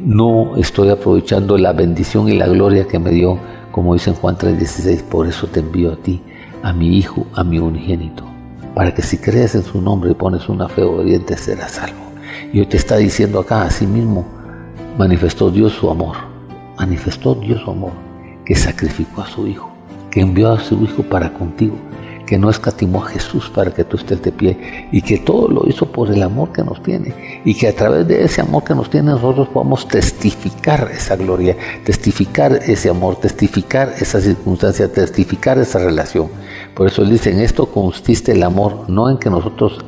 no 0.09 0.57
estoy 0.57 0.89
aprovechando 0.89 1.59
la 1.59 1.75
bendición 1.75 2.31
y 2.31 2.33
la 2.33 2.47
gloria 2.47 2.89
que 2.89 2.99
me 2.99 3.11
dio, 3.11 3.39
como 3.71 3.93
dice 3.93 4.09
en 4.09 4.17
Juan 4.17 4.39
3:16, 4.39 5.03
por 5.03 5.27
eso 5.27 5.49
te 5.49 5.61
envío 5.61 5.93
a 5.93 5.97
ti, 5.97 6.23
a 6.63 6.73
mi 6.73 6.97
Hijo, 6.97 7.27
a 7.35 7.45
mi 7.45 7.59
unigénito, 7.59 8.25
para 8.75 8.95
que 8.95 9.03
si 9.03 9.19
crees 9.19 9.55
en 9.55 9.65
su 9.65 9.83
nombre 9.83 10.13
y 10.13 10.15
pones 10.15 10.49
una 10.49 10.67
fe 10.67 10.83
obediente 10.83 11.37
serás 11.37 11.73
salvo. 11.73 12.01
Y 12.55 12.61
hoy 12.61 12.67
te 12.67 12.79
está 12.79 12.97
diciendo 12.97 13.39
acá, 13.39 13.65
así 13.65 13.87
mismo, 13.87 14.25
manifestó 14.97 15.51
Dios 15.51 15.75
su 15.75 15.91
amor, 15.91 16.17
manifestó 16.79 17.35
Dios 17.35 17.61
su 17.61 17.71
amor, 17.71 17.93
que 18.47 18.55
sacrificó 18.55 19.21
a 19.21 19.27
su 19.27 19.47
Hijo, 19.47 19.71
que 20.11 20.23
envió 20.23 20.53
a 20.53 20.59
su 20.59 20.83
Hijo 20.83 21.03
para 21.03 21.35
contigo, 21.35 21.77
que 22.29 22.37
no 22.37 22.51
escatimó 22.51 23.03
a 23.05 23.09
Jesús 23.09 23.49
para 23.49 23.72
que 23.72 23.85
tú 23.85 23.97
estés 23.97 24.20
de 24.20 24.31
pie 24.33 24.87
y 24.93 25.01
que 25.01 25.16
todo 25.16 25.49
lo 25.49 25.66
hizo 25.66 25.87
por 25.87 26.11
el 26.11 26.22
amor 26.22 26.53
que 26.53 26.62
nos 26.62 26.83
tiene 26.83 27.41
y 27.43 27.55
que 27.55 27.68
a 27.68 27.74
través 27.74 28.07
de 28.07 28.22
ese 28.22 28.43
amor 28.43 28.64
que 28.64 28.74
nos 28.74 28.91
tiene 28.91 29.12
nosotros 29.12 29.49
podamos 29.49 29.89
testificar 29.89 30.91
esa 30.93 31.16
gloria, 31.16 31.57
testificar 31.87 32.53
ese 32.66 32.91
amor, 32.91 33.16
testificar 33.16 33.95
esa 33.99 34.20
circunstancia, 34.20 34.93
testificar 34.93 35.57
esa 35.57 35.79
relación. 35.79 36.29
Por 36.74 36.89
eso 36.89 37.01
él 37.01 37.09
dice, 37.09 37.31
en 37.33 37.41
esto 37.41 37.64
consiste 37.64 38.33
el 38.33 38.43
amor, 38.43 38.85
no 38.89 39.09
en 39.09 39.16
que 39.16 39.31
nosotros 39.31 39.83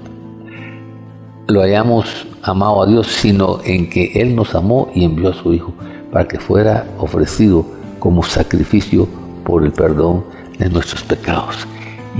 lo 1.46 1.60
hayamos 1.60 2.26
amado 2.42 2.82
a 2.82 2.86
Dios, 2.86 3.06
sino 3.08 3.60
en 3.64 3.90
que 3.90 4.12
Él 4.14 4.34
nos 4.34 4.54
amó 4.54 4.88
y 4.94 5.04
envió 5.04 5.30
a 5.30 5.34
su 5.34 5.52
Hijo 5.52 5.74
para 6.10 6.26
que 6.26 6.38
fuera 6.38 6.86
ofrecido 6.96 7.66
como 7.98 8.22
sacrificio 8.22 9.06
por 9.44 9.62
el 9.62 9.72
perdón 9.72 10.24
de 10.58 10.70
nuestros 10.70 11.02
pecados. 11.02 11.66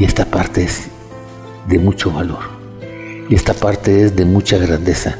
Y 0.01 0.05
esta 0.05 0.25
parte 0.25 0.65
es 0.65 0.89
de 1.69 1.79
mucho 1.79 2.11
valor. 2.11 2.39
Y 3.29 3.35
esta 3.35 3.53
parte 3.53 4.07
es 4.07 4.17
de 4.17 4.25
mucha 4.25 4.57
grandeza. 4.57 5.19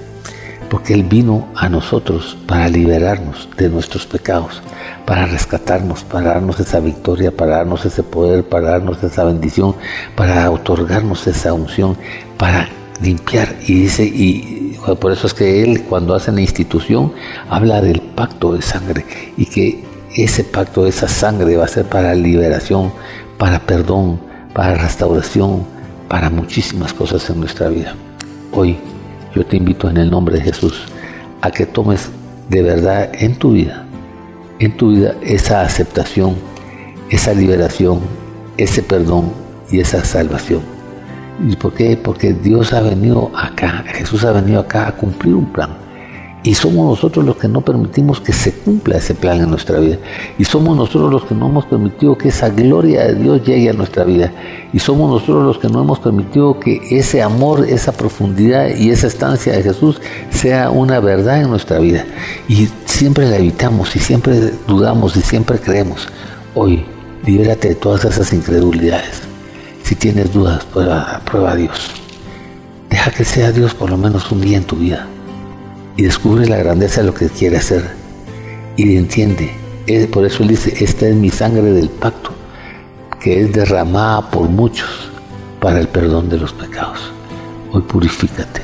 Porque 0.71 0.95
Él 0.95 1.03
vino 1.03 1.49
a 1.55 1.69
nosotros 1.69 2.39
para 2.47 2.67
liberarnos 2.71 3.51
de 3.59 3.69
nuestros 3.69 4.07
pecados, 4.07 4.63
para 5.05 5.27
rescatarnos, 5.27 6.03
para 6.05 6.31
darnos 6.31 6.59
esa 6.61 6.81
victoria, 6.81 7.31
para 7.31 7.59
darnos 7.59 7.85
ese 7.85 8.03
poder, 8.03 8.43
para 8.49 8.71
darnos 8.71 9.03
esa 9.03 9.25
bendición, 9.25 9.77
para 10.17 10.51
otorgarnos 10.51 11.27
esa 11.27 11.53
unción, 11.53 11.99
para 12.39 12.67
limpiar. 13.03 13.57
Y 13.67 13.83
dice, 13.83 14.05
y 14.05 14.79
por 14.99 15.13
eso 15.13 15.27
es 15.27 15.35
que 15.35 15.63
Él 15.63 15.83
cuando 15.83 16.15
hace 16.15 16.33
la 16.33 16.41
institución 16.41 17.13
habla 17.51 17.83
del 17.83 18.01
pacto 18.01 18.55
de 18.55 18.63
sangre 18.63 19.05
y 19.37 19.45
que 19.45 19.85
ese 20.17 20.43
pacto, 20.43 20.87
esa 20.87 21.07
sangre 21.07 21.59
va 21.59 21.67
a 21.67 21.69
ser 21.69 21.85
para 21.85 22.15
liberación, 22.15 22.95
para 23.37 23.59
perdón, 23.59 24.30
para 24.55 24.75
restauración, 24.75 25.65
para 26.09 26.31
muchísimas 26.31 26.93
cosas 26.93 27.29
en 27.31 27.41
nuestra 27.41 27.69
vida. 27.69 27.95
Hoy 28.53 28.79
yo 29.35 29.45
te 29.45 29.57
invito 29.57 29.89
en 29.89 29.97
el 29.97 30.11
nombre 30.11 30.37
de 30.37 30.43
Jesús 30.43 30.85
a 31.41 31.51
que 31.51 31.67
tomes 31.67 32.11
de 32.49 32.63
verdad 32.63 33.11
en 33.15 33.37
tu 33.37 33.53
vida, 33.53 33.85
en 34.59 34.77
tu 34.77 34.91
vida 34.91 35.15
esa 35.23 35.63
aceptación, 35.63 36.37
esa 37.11 37.33
liberación, 37.33 38.01
ese 38.57 38.83
perdón 38.83 39.33
y 39.71 39.81
esa 39.81 40.05
salvación. 40.05 40.63
¿Y 41.49 41.57
por 41.57 41.73
qué? 41.73 41.97
Porque 41.97 42.33
Dios 42.33 42.73
ha 42.73 42.81
venido 42.81 43.31
acá, 43.35 43.85
Jesús 43.87 44.25
ha 44.25 44.33
venido 44.33 44.61
acá 44.61 44.89
a 44.89 44.93
cumplir 44.93 45.35
un 45.35 45.47
plan 45.47 45.90
y 46.43 46.55
somos 46.55 46.87
nosotros 46.87 47.25
los 47.25 47.37
que 47.37 47.49
no 47.49 47.61
permitimos 47.61 48.21
que 48.21 48.33
se 48.33 48.53
cumpla 48.53 48.97
ese 48.97 49.15
plan 49.15 49.41
en 49.41 49.51
nuestra 49.51 49.79
vida. 49.79 49.99
Y 50.39 50.45
somos 50.45 50.75
nosotros 50.75 51.13
los 51.13 51.25
que 51.25 51.35
no 51.35 51.49
hemos 51.49 51.67
permitido 51.67 52.17
que 52.17 52.29
esa 52.29 52.49
gloria 52.49 53.05
de 53.05 53.15
Dios 53.17 53.45
llegue 53.45 53.69
a 53.69 53.75
nuestra 53.75 54.05
vida. 54.05 54.33
Y 54.73 54.79
somos 54.79 55.11
nosotros 55.11 55.45
los 55.45 55.59
que 55.59 55.69
no 55.69 55.83
hemos 55.83 55.99
permitido 55.99 56.59
que 56.59 56.81
ese 56.91 57.21
amor, 57.21 57.67
esa 57.69 57.93
profundidad 57.93 58.75
y 58.75 58.91
esa 58.91 59.07
estancia 59.07 59.53
de 59.53 59.63
Jesús 59.63 60.01
sea 60.31 60.71
una 60.71 60.99
verdad 61.01 61.43
en 61.43 61.51
nuestra 61.51 61.79
vida. 61.79 62.07
Y 62.49 62.69
siempre 62.87 63.29
la 63.29 63.37
evitamos 63.37 63.95
y 63.95 63.99
siempre 63.99 64.53
dudamos 64.67 65.17
y 65.17 65.21
siempre 65.21 65.59
creemos. 65.59 66.09
Hoy, 66.55 66.85
libérate 67.27 67.69
de 67.69 67.75
todas 67.75 68.07
esas 68.07 68.33
incredulidades. 68.33 69.21
Si 69.83 69.95
tienes 69.95 70.33
dudas, 70.33 70.65
prueba, 70.65 71.21
prueba 71.31 71.53
a 71.53 71.57
Dios. 71.57 71.91
Deja 72.89 73.11
que 73.11 73.27
sea 73.27 73.53
Dios 73.53 73.75
por 73.75 73.91
lo 73.91 73.99
menos 73.99 74.33
un 74.33 74.41
día 74.41 74.57
en 74.57 74.65
tu 74.65 74.77
vida 74.77 75.07
y 75.97 76.03
descubre 76.03 76.47
la 76.47 76.57
grandeza 76.57 77.01
de 77.01 77.07
lo 77.07 77.15
que 77.15 77.29
quiere 77.29 77.57
hacer 77.57 77.91
y 78.77 78.97
entiende. 78.97 79.53
Por 80.13 80.25
eso 80.25 80.43
él 80.43 80.51
dice, 80.51 80.85
esta 80.85 81.09
es 81.09 81.17
mi 81.17 81.31
sangre 81.31 81.73
del 81.73 81.89
pacto, 81.89 82.31
que 83.21 83.41
es 83.41 83.53
derramada 83.53 84.31
por 84.31 84.49
muchos 84.49 85.11
para 85.61 85.81
el 85.81 85.89
perdón 85.89 86.29
de 86.29 86.39
los 86.39 86.53
pecados. 86.53 87.13
Hoy 87.73 87.83
purifícate 87.83 88.63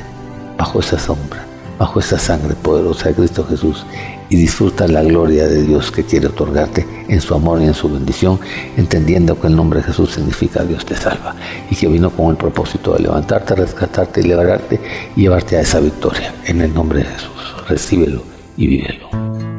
bajo 0.57 0.81
esa 0.81 0.99
sombra, 0.99 1.45
bajo 1.79 2.01
esa 2.01 2.19
sangre 2.19 2.55
poderosa 2.55 3.09
de 3.09 3.15
Cristo 3.17 3.45
Jesús 3.49 3.85
y 4.29 4.37
disfruta 4.37 4.89
la 4.89 5.03
gloria 5.03 5.47
de 5.47 5.63
Dios 5.63 5.91
que 5.91 6.05
quiere 6.05 6.27
otorgarte 6.27 6.87
en 7.09 7.21
su 7.21 7.35
amor 7.35 7.61
y 7.63 7.65
en 7.65 7.75
su 7.75 7.89
bendición, 7.89 8.39
entendiendo 8.77 9.41
que 9.41 9.47
el 9.47 9.57
nombre 9.57 9.81
de 9.81 9.87
Jesús 9.87 10.13
significa 10.13 10.65
Dios 10.65 10.85
te 10.85 10.97
salva 10.97 11.35
y 11.71 11.77
que 11.77 11.89
vino 11.89 12.11
con 12.11 12.31
el 12.31 12.37
propósito 12.37 12.95
de 12.95 13.01
levantarte, 13.01 13.55
rescatarte 13.55 14.23
liberarte 14.23 14.81
y 15.15 15.23
llevarte 15.23 15.57
a 15.57 15.61
esa 15.61 15.81
victoria. 15.81 16.35
En 16.45 16.61
el 16.61 16.73
nombre 16.75 17.01
de 17.01 17.07
Jesús, 17.07 17.67
recíbelo 17.69 18.23
y 18.57 18.67
vívelo. 18.67 19.56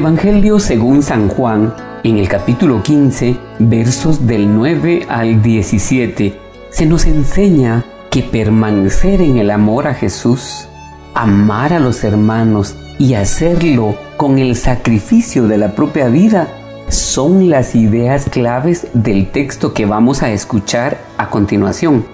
Evangelio 0.00 0.58
según 0.60 1.02
San 1.02 1.28
Juan, 1.28 1.74
en 2.04 2.16
el 2.16 2.26
capítulo 2.26 2.82
15, 2.82 3.36
versos 3.58 4.26
del 4.26 4.50
9 4.50 5.04
al 5.10 5.42
17, 5.42 6.38
se 6.70 6.86
nos 6.86 7.04
enseña 7.04 7.84
que 8.10 8.22
permanecer 8.22 9.20
en 9.20 9.36
el 9.36 9.50
amor 9.50 9.86
a 9.86 9.92
Jesús, 9.92 10.66
amar 11.12 11.74
a 11.74 11.80
los 11.80 12.02
hermanos 12.02 12.76
y 12.98 13.12
hacerlo 13.12 13.94
con 14.16 14.38
el 14.38 14.56
sacrificio 14.56 15.46
de 15.46 15.58
la 15.58 15.74
propia 15.74 16.08
vida 16.08 16.48
son 16.88 17.50
las 17.50 17.74
ideas 17.74 18.24
claves 18.30 18.86
del 18.94 19.30
texto 19.30 19.74
que 19.74 19.84
vamos 19.84 20.22
a 20.22 20.30
escuchar 20.30 20.96
a 21.18 21.28
continuación. 21.28 22.06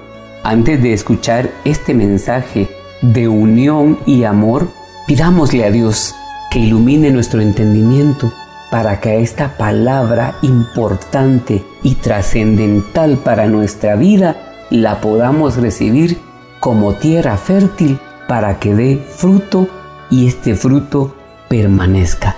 Antes 0.43 0.82
de 0.82 0.93
escuchar 0.93 1.53
este 1.64 1.95
mensaje 1.95 2.68
de 3.01 3.28
unión 3.28 4.01
y 4.07 4.24
amor, 4.24 4.66
pidámosle 5.07 5.64
a 5.64 5.70
Dios 5.70 6.16
ilumine 6.57 7.11
nuestro 7.11 7.41
entendimiento 7.41 8.33
para 8.71 9.01
que 9.01 9.21
esta 9.21 9.57
palabra 9.57 10.37
importante 10.43 11.65
y 11.83 11.95
trascendental 11.95 13.19
para 13.19 13.47
nuestra 13.47 13.97
vida 13.97 14.37
la 14.71 15.01
podamos 15.01 15.57
recibir 15.57 16.19
como 16.61 16.95
tierra 16.95 17.37
fértil 17.37 17.99
para 18.27 18.59
que 18.59 18.75
dé 18.75 18.97
fruto 18.97 19.69
y 20.11 20.27
este 20.27 20.57
fruto 20.57 21.15
permanezca. 21.49 22.37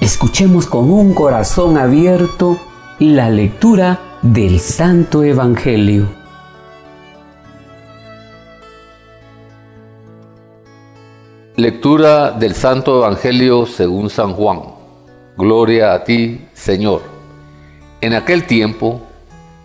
Escuchemos 0.00 0.66
con 0.66 0.90
un 0.90 1.14
corazón 1.14 1.76
abierto 1.76 2.58
la 2.98 3.30
lectura 3.30 4.00
del 4.22 4.60
Santo 4.60 5.24
Evangelio. 5.24 6.23
Lectura 11.56 12.32
del 12.32 12.56
Santo 12.56 12.98
Evangelio 12.98 13.64
según 13.64 14.10
San 14.10 14.32
Juan. 14.32 14.62
Gloria 15.36 15.94
a 15.94 16.02
ti, 16.02 16.48
Señor. 16.52 17.02
En 18.00 18.12
aquel 18.12 18.42
tiempo, 18.44 19.00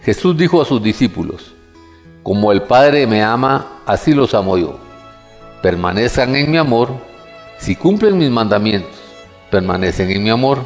Jesús 0.04 0.38
dijo 0.38 0.62
a 0.62 0.66
sus 0.66 0.84
discípulos, 0.84 1.56
Como 2.22 2.52
el 2.52 2.62
Padre 2.62 3.08
me 3.08 3.24
ama, 3.24 3.82
así 3.88 4.14
los 4.14 4.36
amo 4.36 4.56
yo. 4.60 4.78
Permanezcan 5.64 6.36
en 6.36 6.52
mi 6.52 6.58
amor, 6.58 6.90
si 7.58 7.76
cumplen 7.76 8.20
mis 8.20 8.30
mandamientos, 8.30 9.00
permanecen 9.50 10.12
en 10.12 10.22
mi 10.22 10.30
amor, 10.30 10.60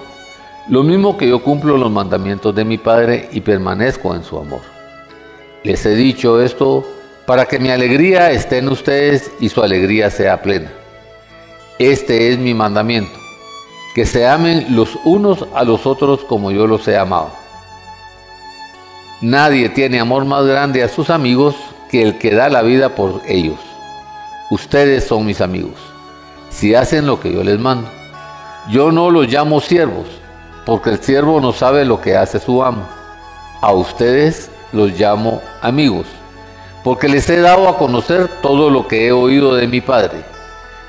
lo 0.67 0.83
mismo 0.83 1.15
que 1.15 1.29
yo 1.29 1.41
cumplo 1.41 1.77
los 1.77 1.89
mandamientos 1.89 2.53
de 2.53 2.65
mi 2.65 2.77
Padre 2.77 3.29
y 3.31 3.39
permanezco 3.39 4.13
en 4.13 4.25
su 4.25 4.37
amor. 4.37 4.61
Les 5.63 5.85
he 5.85 5.95
dicho 5.95 6.41
esto 6.41 6.83
para 7.25 7.45
que 7.45 7.59
mi 7.59 7.69
alegría 7.69 8.29
esté 8.31 8.57
en 8.57 8.67
ustedes 8.67 9.31
y 9.39 9.47
su 9.47 9.63
alegría 9.63 10.09
sea 10.09 10.41
plena. 10.41 10.82
Este 11.79 12.31
es 12.31 12.37
mi 12.37 12.53
mandamiento, 12.53 13.19
que 13.95 14.05
se 14.05 14.27
amen 14.27 14.75
los 14.75 14.95
unos 15.05 15.47
a 15.55 15.63
los 15.63 15.87
otros 15.87 16.23
como 16.23 16.51
yo 16.51 16.67
los 16.67 16.87
he 16.87 16.95
amado. 16.95 17.31
Nadie 19.21 19.69
tiene 19.69 19.99
amor 19.99 20.23
más 20.25 20.45
grande 20.45 20.83
a 20.83 20.87
sus 20.87 21.09
amigos 21.09 21.55
que 21.89 22.03
el 22.03 22.19
que 22.19 22.35
da 22.35 22.49
la 22.49 22.61
vida 22.61 22.89
por 22.89 23.21
ellos. 23.27 23.57
Ustedes 24.51 25.05
son 25.05 25.25
mis 25.25 25.41
amigos, 25.41 25.73
si 26.51 26.75
hacen 26.75 27.07
lo 27.07 27.19
que 27.19 27.33
yo 27.33 27.43
les 27.43 27.57
mando. 27.57 27.89
Yo 28.69 28.91
no 28.91 29.09
los 29.09 29.27
llamo 29.27 29.59
siervos, 29.59 30.05
porque 30.67 30.91
el 30.91 31.01
siervo 31.01 31.41
no 31.41 31.53
sabe 31.53 31.85
lo 31.85 31.99
que 31.99 32.15
hace 32.15 32.39
su 32.39 32.63
amo. 32.63 32.87
A 33.61 33.73
ustedes 33.73 34.51
los 34.73 34.91
llamo 34.91 35.41
amigos, 35.59 36.05
porque 36.83 37.09
les 37.09 37.27
he 37.31 37.39
dado 37.39 37.67
a 37.67 37.79
conocer 37.79 38.27
todo 38.43 38.69
lo 38.69 38.87
que 38.87 39.07
he 39.07 39.11
oído 39.11 39.55
de 39.55 39.65
mi 39.65 39.81
Padre. 39.81 40.32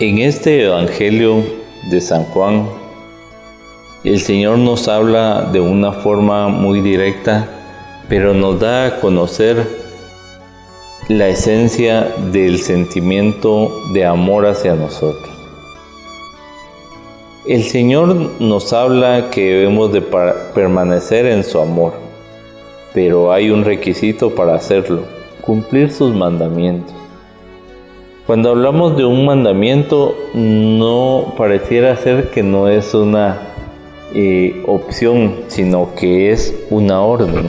En 0.00 0.18
este 0.18 0.64
Evangelio 0.64 1.42
de 1.90 2.00
San 2.00 2.22
Juan, 2.26 2.68
el 4.04 4.20
Señor 4.20 4.58
nos 4.58 4.86
habla 4.86 5.50
de 5.52 5.58
una 5.58 5.90
forma 5.90 6.46
muy 6.46 6.82
directa, 6.82 7.48
pero 8.08 8.32
nos 8.32 8.60
da 8.60 8.86
a 8.86 9.00
conocer 9.00 9.66
la 11.08 11.26
esencia 11.26 12.14
del 12.30 12.60
sentimiento 12.60 13.72
de 13.92 14.04
amor 14.04 14.46
hacia 14.46 14.76
nosotros. 14.76 15.34
El 17.44 17.64
Señor 17.64 18.14
nos 18.38 18.72
habla 18.72 19.30
que 19.30 19.52
debemos 19.52 19.92
de 19.92 20.02
permanecer 20.54 21.26
en 21.26 21.42
su 21.42 21.58
amor, 21.58 21.94
pero 22.94 23.32
hay 23.32 23.50
un 23.50 23.64
requisito 23.64 24.32
para 24.32 24.54
hacerlo, 24.54 25.02
cumplir 25.40 25.90
sus 25.90 26.14
mandamientos. 26.14 27.07
Cuando 28.28 28.50
hablamos 28.50 28.94
de 28.94 29.06
un 29.06 29.24
mandamiento, 29.24 30.14
no 30.34 31.32
pareciera 31.38 31.96
ser 31.96 32.28
que 32.28 32.42
no 32.42 32.68
es 32.68 32.92
una 32.92 33.38
eh, 34.12 34.62
opción, 34.66 35.36
sino 35.46 35.94
que 35.94 36.30
es 36.30 36.54
una 36.68 37.00
orden. 37.00 37.46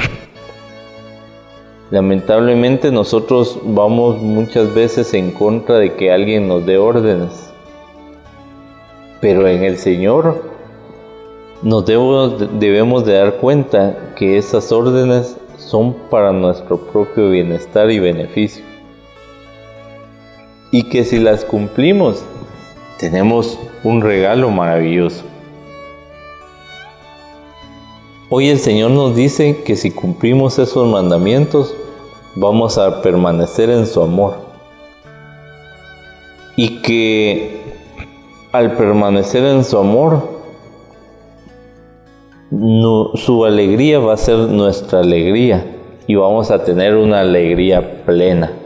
Lamentablemente 1.92 2.92
nosotros 2.92 3.60
vamos 3.62 4.22
muchas 4.22 4.74
veces 4.74 5.14
en 5.14 5.32
contra 5.32 5.80
de 5.80 5.96
que 5.96 6.14
alguien 6.14 6.48
nos 6.48 6.66
dé 6.66 6.78
órdenes, 6.78 7.52
pero 9.20 9.50
en 9.50 9.64
el 9.64 9.78
Señor 9.78 10.46
nos 11.62 11.86
debemos 11.86 13.04
de 13.04 13.16
dar 13.16 13.34
cuenta 13.36 14.14
que 14.16 14.38
esas 14.38 14.72
órdenes 14.72 15.36
son 15.58 15.94
para 16.10 16.32
nuestro 16.32 16.78
propio 16.78 17.32
bienestar 17.32 17.92
y 17.92 18.00
beneficio 18.00 18.69
y 20.72 20.84
que 20.84 21.04
si 21.04 21.20
las 21.20 21.46
cumplimos 21.46 22.24
tenemos 23.00 23.58
un 23.84 24.02
regalo 24.02 24.50
maravilloso. 24.50 25.24
Hoy 28.30 28.50
el 28.50 28.60
Señor 28.60 28.92
nos 28.92 29.16
dice 29.16 29.64
que 29.66 29.76
si 29.76 29.90
cumplimos 29.90 30.60
esos 30.60 30.88
mandamientos 30.88 31.74
vamos 32.36 32.78
a 32.78 33.02
permanecer 33.02 33.70
en 33.70 33.88
su 33.88 34.02
amor 34.02 34.36
y 36.56 36.82
que 36.82 37.62
al 38.52 38.76
permanecer 38.76 39.44
en 39.46 39.64
su 39.64 39.78
amor 39.78 40.40
su 43.16 43.46
alegría 43.46 44.00
va 44.00 44.14
a 44.14 44.18
ser 44.18 44.38
nuestra 44.38 45.00
alegría 45.00 45.66
y 46.06 46.16
vamos 46.16 46.52
a 46.52 46.64
tener 46.64 46.96
una 46.96 47.22
alegría 47.22 48.04
plena 48.06 48.59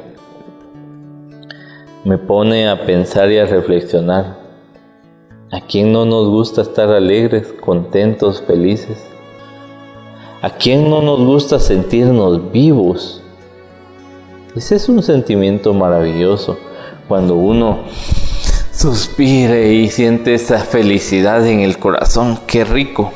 me 2.03 2.17
pone 2.17 2.67
a 2.67 2.85
pensar 2.85 3.31
y 3.31 3.37
a 3.37 3.45
reflexionar. 3.45 4.37
¿A 5.51 5.61
quién 5.61 5.93
no 5.93 6.05
nos 6.05 6.27
gusta 6.27 6.61
estar 6.61 6.89
alegres, 6.89 7.53
contentos, 7.61 8.43
felices? 8.45 8.97
¿A 10.41 10.49
quién 10.49 10.89
no 10.89 11.01
nos 11.01 11.19
gusta 11.19 11.59
sentirnos 11.59 12.51
vivos? 12.51 13.21
Ese 14.55 14.75
es 14.75 14.89
un 14.89 15.01
sentimiento 15.01 15.73
maravilloso 15.73 16.57
cuando 17.07 17.35
uno 17.35 17.79
suspire 18.71 19.71
y 19.73 19.89
siente 19.89 20.33
esa 20.33 20.59
felicidad 20.59 21.47
en 21.47 21.61
el 21.61 21.77
corazón. 21.77 22.37
¡Qué 22.45 22.65
rico! 22.65 23.13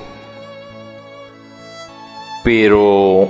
Pero 2.46 3.28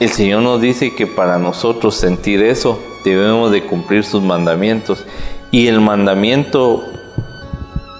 el 0.00 0.10
Señor 0.10 0.42
nos 0.42 0.60
dice 0.60 0.94
que 0.94 1.06
para 1.06 1.38
nosotros 1.38 1.94
sentir 1.94 2.42
eso 2.42 2.78
debemos 3.10 3.50
de 3.50 3.64
cumplir 3.64 4.04
sus 4.04 4.22
mandamientos. 4.22 5.04
Y 5.50 5.66
el 5.68 5.80
mandamiento 5.80 6.84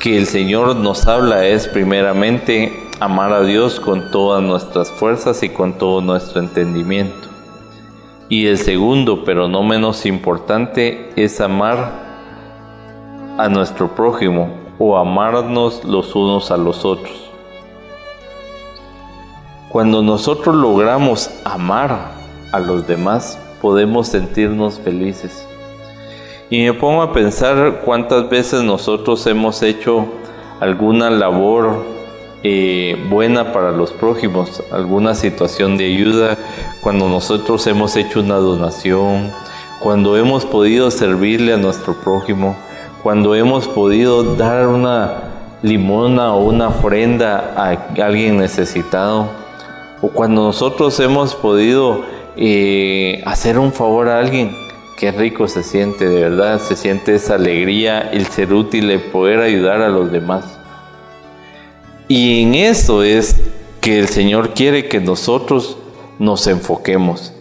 que 0.00 0.16
el 0.16 0.26
Señor 0.26 0.76
nos 0.76 1.06
habla 1.06 1.46
es 1.46 1.66
primeramente 1.66 2.88
amar 3.00 3.32
a 3.32 3.42
Dios 3.42 3.80
con 3.80 4.10
todas 4.10 4.42
nuestras 4.42 4.90
fuerzas 4.90 5.42
y 5.42 5.48
con 5.48 5.78
todo 5.78 6.00
nuestro 6.00 6.40
entendimiento. 6.40 7.28
Y 8.28 8.46
el 8.46 8.58
segundo, 8.58 9.24
pero 9.24 9.48
no 9.48 9.62
menos 9.62 10.04
importante, 10.04 11.10
es 11.16 11.40
amar 11.40 12.06
a 13.38 13.48
nuestro 13.48 13.94
prójimo 13.94 14.50
o 14.78 14.98
amarnos 14.98 15.84
los 15.84 16.14
unos 16.14 16.50
a 16.50 16.56
los 16.56 16.84
otros. 16.84 17.30
Cuando 19.70 20.02
nosotros 20.02 20.54
logramos 20.56 21.30
amar 21.44 22.12
a 22.52 22.58
los 22.58 22.86
demás, 22.86 23.38
podemos 23.60 24.08
sentirnos 24.08 24.78
felices. 24.78 25.46
Y 26.50 26.64
me 26.64 26.72
pongo 26.72 27.02
a 27.02 27.12
pensar 27.12 27.82
cuántas 27.84 28.28
veces 28.30 28.62
nosotros 28.62 29.26
hemos 29.26 29.62
hecho 29.62 30.06
alguna 30.60 31.10
labor 31.10 31.84
eh, 32.42 32.96
buena 33.10 33.52
para 33.52 33.72
los 33.72 33.92
prójimos, 33.92 34.62
alguna 34.70 35.14
situación 35.14 35.76
de 35.76 35.86
ayuda, 35.86 36.38
cuando 36.80 37.08
nosotros 37.08 37.66
hemos 37.66 37.96
hecho 37.96 38.20
una 38.20 38.36
donación, 38.36 39.30
cuando 39.80 40.16
hemos 40.16 40.46
podido 40.46 40.90
servirle 40.90 41.52
a 41.52 41.56
nuestro 41.56 41.94
prójimo, 41.94 42.56
cuando 43.02 43.34
hemos 43.34 43.68
podido 43.68 44.36
dar 44.36 44.68
una 44.68 45.14
limona 45.62 46.32
o 46.32 46.44
una 46.44 46.68
ofrenda 46.68 47.54
a 47.56 47.70
alguien 48.04 48.38
necesitado, 48.38 49.28
o 50.00 50.08
cuando 50.08 50.44
nosotros 50.44 50.98
hemos 51.00 51.34
podido 51.34 52.02
hacer 53.24 53.58
un 53.58 53.72
favor 53.72 54.08
a 54.08 54.20
alguien, 54.20 54.56
qué 54.96 55.12
rico 55.12 55.48
se 55.48 55.62
siente, 55.62 56.08
de 56.08 56.22
verdad, 56.22 56.60
se 56.60 56.76
siente 56.76 57.14
esa 57.14 57.34
alegría, 57.34 58.00
el 58.00 58.26
ser 58.26 58.52
útil, 58.52 58.90
el 58.90 59.00
poder 59.00 59.40
ayudar 59.40 59.80
a 59.80 59.88
los 59.88 60.10
demás. 60.10 60.58
Y 62.08 62.42
en 62.42 62.54
eso 62.54 63.02
es 63.02 63.40
que 63.80 63.98
el 63.98 64.08
Señor 64.08 64.54
quiere 64.54 64.88
que 64.88 65.00
nosotros 65.00 65.76
nos 66.18 66.46
enfoquemos, 66.46 67.32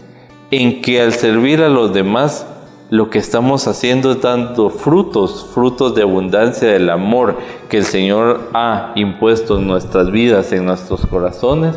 en 0.52 0.82
que 0.82 1.02
al 1.02 1.14
servir 1.14 1.62
a 1.62 1.70
los 1.70 1.94
demás, 1.94 2.46
lo 2.90 3.10
que 3.10 3.20
estamos 3.20 3.68
haciendo 3.68 4.12
es 4.12 4.22
dando 4.22 4.70
frutos, 4.70 5.48
frutos 5.54 5.94
de 5.94 6.04
abundancia 6.04 6.70
del 6.70 6.90
amor 6.90 7.38
que 7.70 7.78
el 7.78 7.86
Señor 7.86 8.50
ha 8.54 8.94
impuesto 8.96 9.58
en 9.58 9.68
nuestras 9.68 10.12
vidas, 10.12 10.54
en 10.54 10.66
nuestros 10.66 11.06
corazones, 11.06 11.76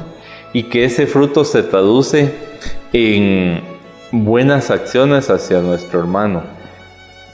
y 0.52 0.64
que 0.64 0.84
ese 0.84 1.06
fruto 1.06 1.44
se 1.44 1.62
traduce 1.62 2.34
en 2.92 3.62
buenas 4.12 4.70
acciones 4.70 5.30
hacia 5.30 5.60
nuestro 5.60 6.00
hermano. 6.00 6.42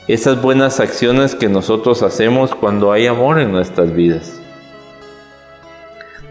Esas 0.09 0.41
buenas 0.41 0.79
acciones 0.81 1.35
que 1.35 1.49
nosotros 1.49 2.03
hacemos 2.03 2.55
cuando 2.55 2.93
hay 2.93 3.07
amor 3.07 3.41
en 3.41 3.53
nuestras 3.53 3.93
vidas. 3.93 4.41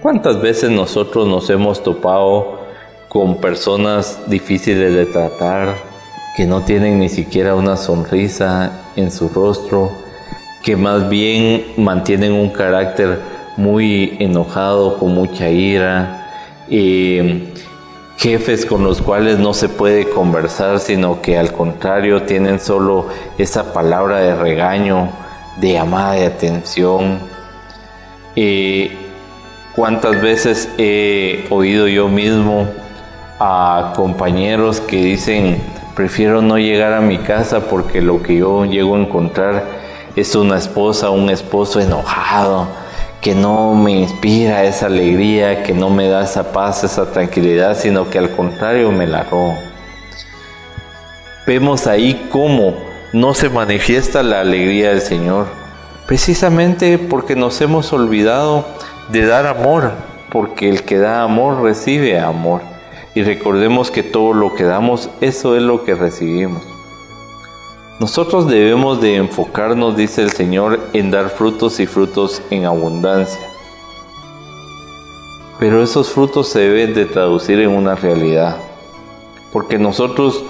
¿Cuántas 0.01 0.41
veces 0.41 0.69
nosotros 0.69 1.27
nos 1.27 1.49
hemos 1.49 1.81
topado 1.81 2.59
con 3.09 3.37
personas 3.37 4.29
difíciles 4.29 4.93
de 4.93 5.05
tratar, 5.05 5.75
que 6.37 6.45
no 6.45 6.61
tienen 6.61 6.99
ni 6.99 7.09
siquiera 7.09 7.55
una 7.55 7.75
sonrisa 7.75 8.91
en 8.95 9.09
su 9.09 9.29
rostro, 9.29 9.91
que 10.63 10.75
más 10.75 11.09
bien 11.09 11.65
mantienen 11.77 12.33
un 12.33 12.49
carácter 12.49 13.19
muy 13.57 14.17
enojado, 14.19 14.97
con 14.97 15.13
mucha 15.13 15.49
ira, 15.49 16.29
eh, 16.69 17.53
jefes 18.17 18.65
con 18.65 18.83
los 18.83 19.01
cuales 19.01 19.39
no 19.39 19.53
se 19.53 19.69
puede 19.69 20.09
conversar, 20.09 20.79
sino 20.79 21.21
que 21.21 21.37
al 21.37 21.51
contrario 21.51 22.23
tienen 22.23 22.59
solo 22.59 23.07
esa 23.37 23.73
palabra 23.73 24.19
de 24.19 24.35
regaño, 24.35 25.09
de 25.57 25.73
llamada 25.73 26.13
de 26.13 26.25
atención. 26.25 27.19
Eh, 28.35 28.97
¿Cuántas 29.75 30.21
veces 30.21 30.69
he 30.77 31.45
oído 31.49 31.87
yo 31.87 32.07
mismo 32.07 32.67
a 33.39 33.93
compañeros 33.95 34.79
que 34.79 34.95
dicen, 34.95 35.61
prefiero 35.95 36.41
no 36.41 36.57
llegar 36.57 36.93
a 36.93 37.01
mi 37.01 37.17
casa 37.17 37.67
porque 37.69 38.01
lo 38.01 38.23
que 38.23 38.37
yo 38.37 38.63
llego 38.65 38.95
a 38.95 38.99
encontrar 38.99 39.65
es 40.15 40.33
una 40.35 40.57
esposa, 40.57 41.09
un 41.09 41.29
esposo 41.29 41.81
enojado, 41.81 42.69
que 43.25 43.33
no 43.33 43.73
me 43.73 43.91
inspira 43.91 44.65
esa 44.65 44.85
alegría, 44.85 45.63
que 45.63 45.73
no 45.73 45.89
me 45.89 46.07
da 46.07 46.25
esa 46.25 46.51
paz, 46.51 46.83
esa 46.83 47.11
tranquilidad, 47.11 47.75
sino 47.75 48.07
que 48.07 48.19
al 48.19 48.29
contrario 48.29 48.91
me 48.91 49.07
la 49.07 49.23
roba. 49.23 49.57
Vemos 51.47 51.87
ahí 51.87 52.27
cómo 52.31 52.75
no 53.13 53.33
se 53.33 53.49
manifiesta 53.49 54.21
la 54.21 54.41
alegría 54.41 54.89
del 54.89 55.01
Señor, 55.01 55.47
precisamente 56.05 56.99
porque 56.99 57.35
nos 57.35 57.59
hemos 57.61 57.91
olvidado 57.93 58.63
de 59.09 59.25
dar 59.25 59.47
amor, 59.47 59.93
porque 60.29 60.69
el 60.69 60.83
que 60.83 60.99
da 60.99 61.23
amor 61.23 61.63
recibe 61.63 62.19
amor. 62.19 62.61
Y 63.15 63.23
recordemos 63.23 63.89
que 63.89 64.03
todo 64.03 64.35
lo 64.35 64.53
que 64.53 64.65
damos, 64.65 65.09
eso 65.19 65.55
es 65.55 65.63
lo 65.63 65.83
que 65.83 65.95
recibimos. 65.95 66.74
Nosotros 67.97 68.49
debemos 68.49 68.99
de 68.99 69.15
enfocarnos, 69.15 69.95
dice 69.95 70.21
el 70.21 70.29
Señor, 70.29 70.81
en 70.91 71.11
dar 71.11 71.29
frutos 71.29 71.79
y 71.79 71.87
frutos 71.87 72.41
en 72.49 72.65
abundancia. 72.65 73.39
Pero 75.59 75.81
esos 75.81 76.09
frutos 76.09 76.49
se 76.49 76.59
deben 76.59 76.93
de 76.93 77.05
traducir 77.05 77.57
en 77.61 77.69
una 77.69 77.95
realidad. 77.95 78.57
Porque 79.53 79.79
nosotros 79.79 80.43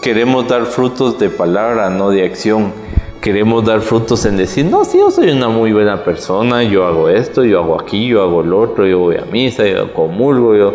queremos 0.00 0.46
dar 0.46 0.66
frutos 0.66 1.18
de 1.18 1.28
palabra, 1.28 1.90
no 1.90 2.10
de 2.10 2.24
acción. 2.24 2.72
Queremos 3.20 3.64
dar 3.64 3.80
frutos 3.80 4.24
en 4.24 4.36
decir, 4.36 4.66
no, 4.66 4.84
sí, 4.84 4.98
yo 4.98 5.10
soy 5.10 5.30
una 5.30 5.48
muy 5.48 5.72
buena 5.72 6.04
persona, 6.04 6.62
yo 6.62 6.86
hago 6.86 7.08
esto, 7.08 7.44
yo 7.44 7.64
hago 7.64 7.80
aquí, 7.80 8.06
yo 8.06 8.22
hago 8.22 8.44
lo 8.44 8.60
otro, 8.60 8.86
yo 8.86 9.00
voy 9.00 9.16
a 9.16 9.24
misa, 9.24 9.66
yo 9.66 9.92
comulgo, 9.92 10.54
yo... 10.54 10.74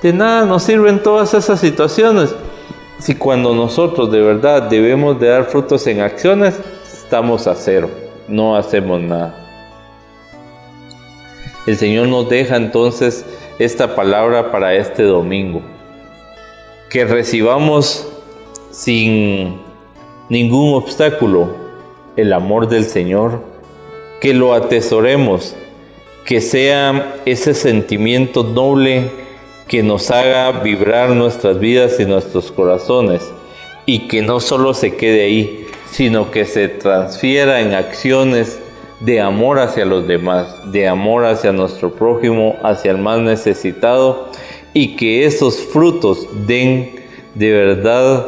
De 0.00 0.12
nada 0.12 0.44
nos 0.44 0.62
sirven 0.62 1.02
todas 1.02 1.34
esas 1.34 1.58
situaciones 1.58 2.36
si 2.98 3.14
cuando 3.14 3.54
nosotros 3.54 4.10
de 4.10 4.20
verdad 4.20 4.62
debemos 4.62 5.18
de 5.20 5.28
dar 5.28 5.44
frutos 5.44 5.86
en 5.86 6.00
acciones, 6.00 6.60
estamos 6.84 7.46
a 7.46 7.54
cero, 7.54 7.90
no 8.28 8.56
hacemos 8.56 9.00
nada. 9.00 9.44
El 11.66 11.76
Señor 11.76 12.08
nos 12.08 12.28
deja 12.28 12.56
entonces 12.56 13.24
esta 13.58 13.94
palabra 13.94 14.50
para 14.50 14.74
este 14.74 15.02
domingo. 15.02 15.62
Que 16.90 17.06
recibamos 17.06 18.06
sin 18.70 19.60
ningún 20.28 20.74
obstáculo 20.74 21.48
el 22.16 22.32
amor 22.34 22.68
del 22.68 22.84
Señor. 22.84 23.40
Que 24.20 24.34
lo 24.34 24.52
atesoremos. 24.52 25.56
Que 26.26 26.42
sea 26.42 27.16
ese 27.24 27.54
sentimiento 27.54 28.44
noble 28.44 29.23
que 29.68 29.82
nos 29.82 30.10
haga 30.10 30.50
vibrar 30.62 31.10
nuestras 31.10 31.58
vidas 31.58 31.98
y 31.98 32.04
nuestros 32.04 32.52
corazones. 32.52 33.22
Y 33.86 34.08
que 34.08 34.22
no 34.22 34.40
solo 34.40 34.74
se 34.74 34.96
quede 34.96 35.24
ahí, 35.24 35.66
sino 35.90 36.30
que 36.30 36.44
se 36.44 36.68
transfiera 36.68 37.60
en 37.60 37.74
acciones 37.74 38.58
de 39.00 39.20
amor 39.20 39.58
hacia 39.58 39.84
los 39.84 40.06
demás, 40.06 40.72
de 40.72 40.88
amor 40.88 41.24
hacia 41.26 41.52
nuestro 41.52 41.92
prójimo, 41.92 42.56
hacia 42.62 42.90
el 42.92 42.98
más 42.98 43.20
necesitado, 43.20 44.30
y 44.72 44.96
que 44.96 45.26
esos 45.26 45.58
frutos 45.58 46.26
den 46.46 46.96
de 47.34 47.52
verdad 47.52 48.26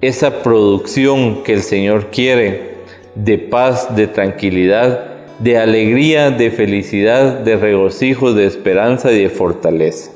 esa 0.00 0.42
producción 0.42 1.42
que 1.42 1.54
el 1.54 1.62
Señor 1.62 2.06
quiere 2.10 2.70
de 3.14 3.38
paz, 3.38 3.94
de 3.96 4.06
tranquilidad, 4.06 5.06
de 5.38 5.58
alegría, 5.58 6.30
de 6.30 6.50
felicidad, 6.50 7.40
de 7.40 7.56
regocijo, 7.56 8.32
de 8.32 8.46
esperanza 8.46 9.12
y 9.12 9.22
de 9.22 9.30
fortaleza. 9.30 10.12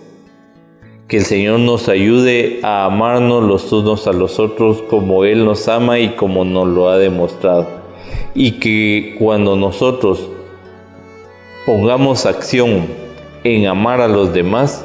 Que 1.08 1.18
el 1.18 1.24
Señor 1.24 1.60
nos 1.60 1.88
ayude 1.88 2.60
a 2.62 2.86
amarnos 2.86 3.44
los 3.44 3.70
unos 3.72 4.06
a 4.06 4.12
los 4.12 4.38
otros 4.38 4.82
como 4.82 5.24
Él 5.24 5.44
nos 5.44 5.68
ama 5.68 5.98
y 5.98 6.10
como 6.10 6.44
nos 6.44 6.66
lo 6.66 6.88
ha 6.88 6.98
demostrado. 6.98 7.68
Y 8.34 8.52
que 8.52 9.16
cuando 9.18 9.54
nosotros 9.54 10.28
pongamos 11.66 12.24
acción 12.24 12.86
en 13.44 13.66
amar 13.66 14.00
a 14.00 14.08
los 14.08 14.32
demás, 14.32 14.84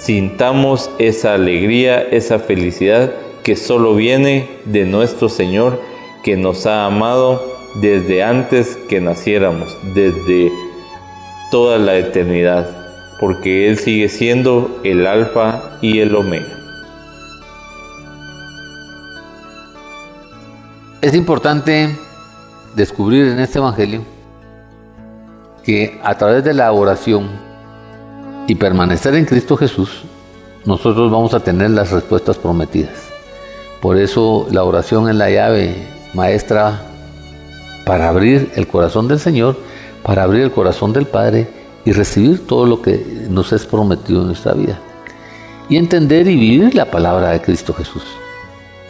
sintamos 0.00 0.90
esa 0.98 1.34
alegría, 1.34 2.00
esa 2.00 2.40
felicidad 2.40 3.12
que 3.44 3.54
solo 3.54 3.94
viene 3.94 4.48
de 4.64 4.84
nuestro 4.84 5.28
Señor 5.28 5.80
que 6.24 6.36
nos 6.36 6.66
ha 6.66 6.86
amado 6.86 7.40
desde 7.80 8.22
antes 8.22 8.76
que 8.88 9.00
naciéramos, 9.00 9.76
desde 9.94 10.50
toda 11.50 11.78
la 11.78 11.96
eternidad, 11.96 12.81
porque 13.22 13.68
Él 13.68 13.78
sigue 13.78 14.08
siendo 14.08 14.80
el 14.82 15.06
alfa 15.06 15.78
y 15.80 16.00
el 16.00 16.16
omega. 16.16 16.58
Es 21.00 21.14
importante 21.14 21.96
descubrir 22.74 23.28
en 23.28 23.38
este 23.38 23.60
Evangelio 23.60 24.02
que 25.62 26.00
a 26.02 26.18
través 26.18 26.42
de 26.42 26.52
la 26.52 26.72
oración 26.72 27.28
y 28.48 28.56
permanecer 28.56 29.14
en 29.14 29.24
Cristo 29.24 29.56
Jesús, 29.56 30.02
nosotros 30.64 31.08
vamos 31.12 31.32
a 31.32 31.38
tener 31.38 31.70
las 31.70 31.92
respuestas 31.92 32.36
prometidas. 32.38 33.08
Por 33.80 33.98
eso 33.98 34.48
la 34.50 34.64
oración 34.64 35.08
es 35.08 35.14
la 35.14 35.30
llave 35.30 35.76
maestra 36.12 36.82
para 37.86 38.08
abrir 38.08 38.50
el 38.56 38.66
corazón 38.66 39.06
del 39.06 39.20
Señor, 39.20 39.56
para 40.02 40.24
abrir 40.24 40.42
el 40.42 40.50
corazón 40.50 40.92
del 40.92 41.06
Padre 41.06 41.61
y 41.84 41.92
recibir 41.92 42.46
todo 42.46 42.66
lo 42.66 42.82
que 42.82 43.26
nos 43.28 43.52
es 43.52 43.66
prometido 43.66 44.20
en 44.20 44.28
nuestra 44.28 44.52
vida. 44.52 44.78
Y 45.68 45.76
entender 45.76 46.28
y 46.28 46.36
vivir 46.36 46.74
la 46.74 46.90
palabra 46.90 47.30
de 47.30 47.40
Cristo 47.40 47.72
Jesús 47.72 48.02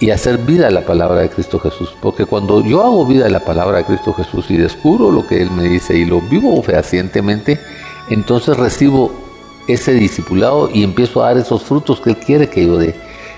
y 0.02 0.10
hacer 0.10 0.38
vida 0.38 0.68
la 0.68 0.80
palabra 0.80 1.20
de 1.20 1.30
Cristo 1.30 1.60
Jesús. 1.60 1.94
Porque 2.02 2.26
cuando 2.26 2.60
yo 2.60 2.82
hago 2.82 3.06
vida 3.06 3.28
la 3.28 3.38
palabra 3.38 3.78
de 3.78 3.84
Cristo 3.84 4.12
Jesús 4.12 4.46
y 4.50 4.56
descubro 4.56 5.12
lo 5.12 5.24
que 5.28 5.40
Él 5.40 5.52
me 5.52 5.62
dice 5.68 5.96
y 5.96 6.04
lo 6.04 6.20
vivo 6.20 6.60
fehacientemente, 6.60 7.60
entonces 8.10 8.56
recibo 8.56 9.12
ese 9.68 9.94
discipulado 9.94 10.68
y 10.74 10.82
empiezo 10.82 11.22
a 11.22 11.28
dar 11.28 11.38
esos 11.38 11.62
frutos 11.62 12.00
que 12.00 12.10
Él 12.10 12.16
quiere 12.16 12.50
que 12.50 12.66
yo 12.66 12.78
dé. 12.78 12.96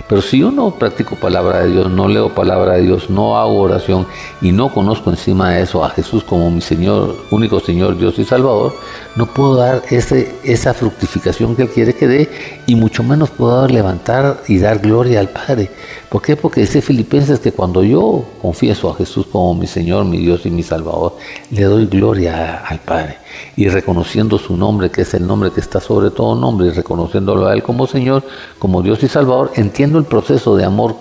Pero 0.09 0.21
si 0.21 0.41
yo 0.41 0.51
no 0.51 0.71
practico 0.73 1.17
palabra 1.17 1.61
de 1.61 1.73
Dios, 1.73 1.91
no 1.91 2.09
leo 2.09 2.29
palabra 2.29 2.75
de 2.75 2.83
Dios, 2.83 3.09
no 3.09 3.39
hago 3.39 3.61
oración 3.61 4.07
y 4.43 4.53
no 4.53 4.69
conozco 4.69 5.11
encima 5.11 5.51
de 5.51 5.63
eso 5.63 5.83
a 5.83 5.91
Jesús 5.91 6.23
como 6.25 6.51
mi 6.51 6.61
Señor, 6.61 7.17
único 7.31 7.59
Señor, 7.59 7.97
Dios 7.97 8.19
y 8.19 8.25
Salvador, 8.25 8.75
no 9.17 9.27
puedo 9.27 9.57
dar 9.57 9.83
ese, 9.91 10.35
esa 10.45 10.75
fructificación 10.75 11.57
que 11.57 11.63
Él 11.63 11.69
quiere 11.69 11.95
que 11.95 12.07
dé 12.07 12.31
y 12.67 12.75
mucho 12.75 13.03
menos 13.03 13.31
puedo 13.31 13.67
levantar 13.67 14.43
y 14.47 14.59
dar 14.59 14.79
gloria 14.79 15.21
al 15.21 15.29
Padre. 15.29 15.71
¿Por 16.15 16.23
qué? 16.23 16.37
Porque 16.37 16.61
dice 16.61 16.81
Filipenses 16.81 17.41
que 17.41 17.51
cuando 17.51 17.83
yo 17.83 18.25
confieso 18.41 18.89
a 18.89 18.95
Jesús 18.95 19.27
como 19.27 19.53
mi 19.53 19.67
Señor, 19.67 20.05
mi 20.05 20.19
Dios 20.19 20.47
y 20.47 20.51
mi 20.53 20.63
Salvador, 20.63 21.17
le 21.51 21.65
doy 21.65 21.87
gloria 21.87 22.59
al 22.59 22.79
Padre 22.79 23.17
y 23.57 23.69
reconociendo 23.69 24.39
su 24.39 24.57
nombre, 24.57 24.93
que 24.93 25.03
es 25.03 25.13
el 25.15 25.27
nombre 25.27 25.51
que 25.51 25.59
está 25.59 25.81
sobre 25.81 26.13
todo 26.13 26.37
nombre, 26.37 26.69
y 26.69 26.71
reconociéndolo 26.71 27.49
a 27.49 27.53
Él 27.53 27.65
como 27.65 27.89
Señor, 27.89 28.23
como 28.61 28.81
Dios 28.81 29.03
y 29.03 29.09
Salvador, 29.09 29.51
entiendo 29.57 29.99
el 29.99 30.05
proceso 30.05 30.55
de 30.55 30.65
amor 30.65 30.95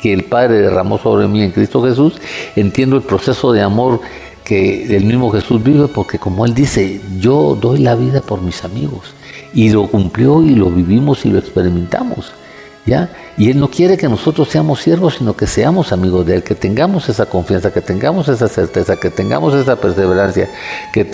que 0.00 0.14
el 0.14 0.24
Padre 0.24 0.62
derramó 0.62 0.96
sobre 0.96 1.28
mí 1.28 1.42
en 1.42 1.50
Cristo 1.50 1.82
Jesús, 1.82 2.14
entiendo 2.56 2.96
el 2.96 3.02
proceso 3.02 3.52
de 3.52 3.60
amor 3.60 4.00
que 4.42 4.96
el 4.96 5.04
mismo 5.04 5.30
Jesús 5.30 5.62
vive, 5.62 5.86
porque 5.86 6.18
como 6.18 6.46
Él 6.46 6.54
dice, 6.54 7.02
yo 7.18 7.58
doy 7.60 7.80
la 7.80 7.94
vida 7.94 8.22
por 8.22 8.40
mis 8.40 8.64
amigos, 8.64 9.12
y 9.52 9.68
lo 9.68 9.86
cumplió 9.88 10.42
y 10.42 10.54
lo 10.54 10.70
vivimos 10.70 11.26
y 11.26 11.28
lo 11.28 11.38
experimentamos. 11.38 12.32
Y 13.36 13.50
Él 13.50 13.58
no 13.58 13.68
quiere 13.68 13.96
que 13.96 14.08
nosotros 14.08 14.48
seamos 14.48 14.80
siervos, 14.80 15.14
sino 15.18 15.34
que 15.34 15.46
seamos 15.46 15.92
amigos 15.92 16.26
de 16.26 16.36
Él, 16.36 16.42
que 16.42 16.54
tengamos 16.54 17.08
esa 17.08 17.26
confianza, 17.26 17.72
que 17.72 17.80
tengamos 17.80 18.28
esa 18.28 18.48
certeza, 18.48 18.96
que 18.96 19.10
tengamos 19.10 19.54
esa 19.54 19.76
perseverancia, 19.76 20.48
que, 20.92 21.04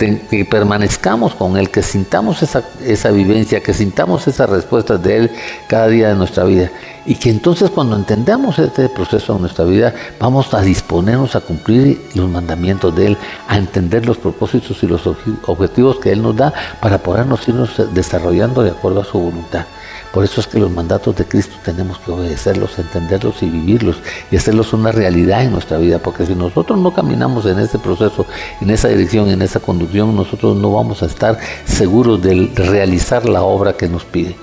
permanezcamos 0.49 1.35
con 1.35 1.57
Él, 1.57 1.69
que 1.69 1.83
sintamos 1.83 2.43
esa, 2.43 2.63
esa 2.85 3.11
vivencia, 3.11 3.61
que 3.61 3.73
sintamos 3.73 4.27
esas 4.27 4.49
respuestas 4.49 5.01
de 5.03 5.17
Él 5.17 5.31
cada 5.67 5.87
día 5.87 6.09
de 6.09 6.15
nuestra 6.15 6.43
vida. 6.43 6.69
Y 7.05 7.15
que 7.15 7.29
entonces 7.29 7.69
cuando 7.69 7.95
entendamos 7.95 8.59
este 8.59 8.89
proceso 8.89 9.35
en 9.35 9.41
nuestra 9.41 9.63
vida, 9.63 9.93
vamos 10.19 10.53
a 10.53 10.61
disponernos 10.61 11.37
a 11.37 11.39
cumplir 11.39 12.01
los 12.15 12.29
mandamientos 12.29 12.93
de 12.93 13.07
Él, 13.07 13.17
a 13.47 13.57
entender 13.57 14.05
los 14.05 14.17
propósitos 14.17 14.83
y 14.83 14.87
los 14.87 15.07
objetivos 15.45 15.99
que 15.99 16.11
Él 16.11 16.21
nos 16.21 16.35
da 16.35 16.53
para 16.81 16.97
podernos 16.97 17.47
irnos 17.47 17.81
desarrollando 17.93 18.63
de 18.63 18.71
acuerdo 18.71 19.01
a 19.01 19.05
su 19.05 19.17
voluntad. 19.19 19.65
Por 20.13 20.23
eso 20.23 20.41
es 20.41 20.47
que 20.47 20.59
los 20.59 20.71
mandatos 20.71 21.15
de 21.15 21.25
Cristo 21.25 21.55
tenemos 21.63 21.99
que 21.99 22.11
obedecerlos, 22.11 22.77
entenderlos 22.79 23.41
y 23.43 23.49
vivirlos 23.49 23.97
y 24.31 24.37
hacerlos 24.37 24.73
una 24.73 24.91
realidad 24.91 25.43
en 25.43 25.51
nuestra 25.51 25.77
vida, 25.77 25.99
porque 25.99 26.25
si 26.25 26.35
nosotros 26.35 26.79
no 26.79 26.93
caminamos 26.93 27.45
en 27.45 27.59
ese 27.59 27.77
proceso, 27.77 28.25
en 28.61 28.69
esa 28.69 28.87
dirección, 28.87 29.29
en 29.29 29.41
esa 29.41 29.59
conducción, 29.59 30.15
nosotros 30.15 30.55
no 30.57 30.71
vamos 30.73 31.03
a 31.03 31.07
estar 31.07 31.37
seguros 31.65 32.21
de 32.21 32.51
realizar 32.55 33.27
la 33.27 33.43
obra 33.43 33.73
que 33.73 33.87
nos 33.87 34.05
pide. 34.05 34.35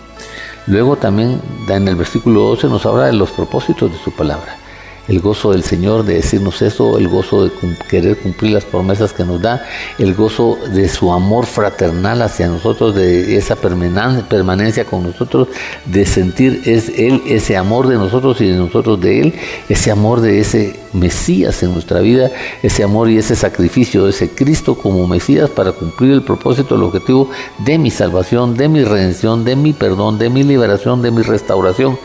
Luego 0.66 0.96
también 0.96 1.40
en 1.68 1.88
el 1.88 1.96
versículo 1.96 2.40
12 2.40 2.68
nos 2.68 2.86
habla 2.86 3.06
de 3.06 3.12
los 3.12 3.30
propósitos 3.30 3.92
de 3.92 3.98
su 3.98 4.12
palabra 4.12 4.63
el 5.08 5.20
gozo 5.20 5.52
del 5.52 5.62
Señor 5.62 6.04
de 6.04 6.14
decirnos 6.14 6.62
eso, 6.62 6.98
el 6.98 7.08
gozo 7.08 7.44
de 7.44 7.50
querer 7.88 8.16
cumplir 8.18 8.52
las 8.52 8.64
promesas 8.64 9.12
que 9.12 9.24
nos 9.24 9.40
da, 9.40 9.64
el 9.98 10.14
gozo 10.14 10.58
de 10.72 10.88
su 10.88 11.12
amor 11.12 11.46
fraternal 11.46 12.22
hacia 12.22 12.48
nosotros, 12.48 12.94
de 12.94 13.36
esa 13.36 13.56
permanencia 13.56 14.84
con 14.84 15.02
nosotros, 15.02 15.48
de 15.84 16.06
sentir 16.06 16.62
es 16.64 16.88
Él 16.96 17.22
ese 17.26 17.56
amor 17.56 17.88
de 17.88 17.96
nosotros 17.96 18.40
y 18.40 18.48
de 18.48 18.56
nosotros 18.56 19.00
de 19.00 19.20
Él, 19.20 19.34
ese 19.68 19.90
amor 19.90 20.20
de 20.20 20.40
ese 20.40 20.84
Mesías 20.94 21.62
en 21.62 21.72
nuestra 21.72 22.00
vida, 22.00 22.30
ese 22.62 22.84
amor 22.84 23.10
y 23.10 23.18
ese 23.18 23.34
sacrificio 23.34 24.04
de 24.04 24.10
ese 24.10 24.30
Cristo 24.30 24.76
como 24.76 25.06
Mesías 25.06 25.50
para 25.50 25.72
cumplir 25.72 26.12
el 26.12 26.22
propósito, 26.22 26.76
el 26.76 26.84
objetivo 26.84 27.30
de 27.58 27.78
mi 27.78 27.90
salvación, 27.90 28.56
de 28.56 28.68
mi 28.68 28.84
redención, 28.84 29.44
de 29.44 29.56
mi 29.56 29.72
perdón, 29.72 30.18
de 30.18 30.30
mi 30.30 30.44
liberación, 30.44 31.02
de 31.02 31.10
mi 31.10 31.22
restauración. 31.22 31.98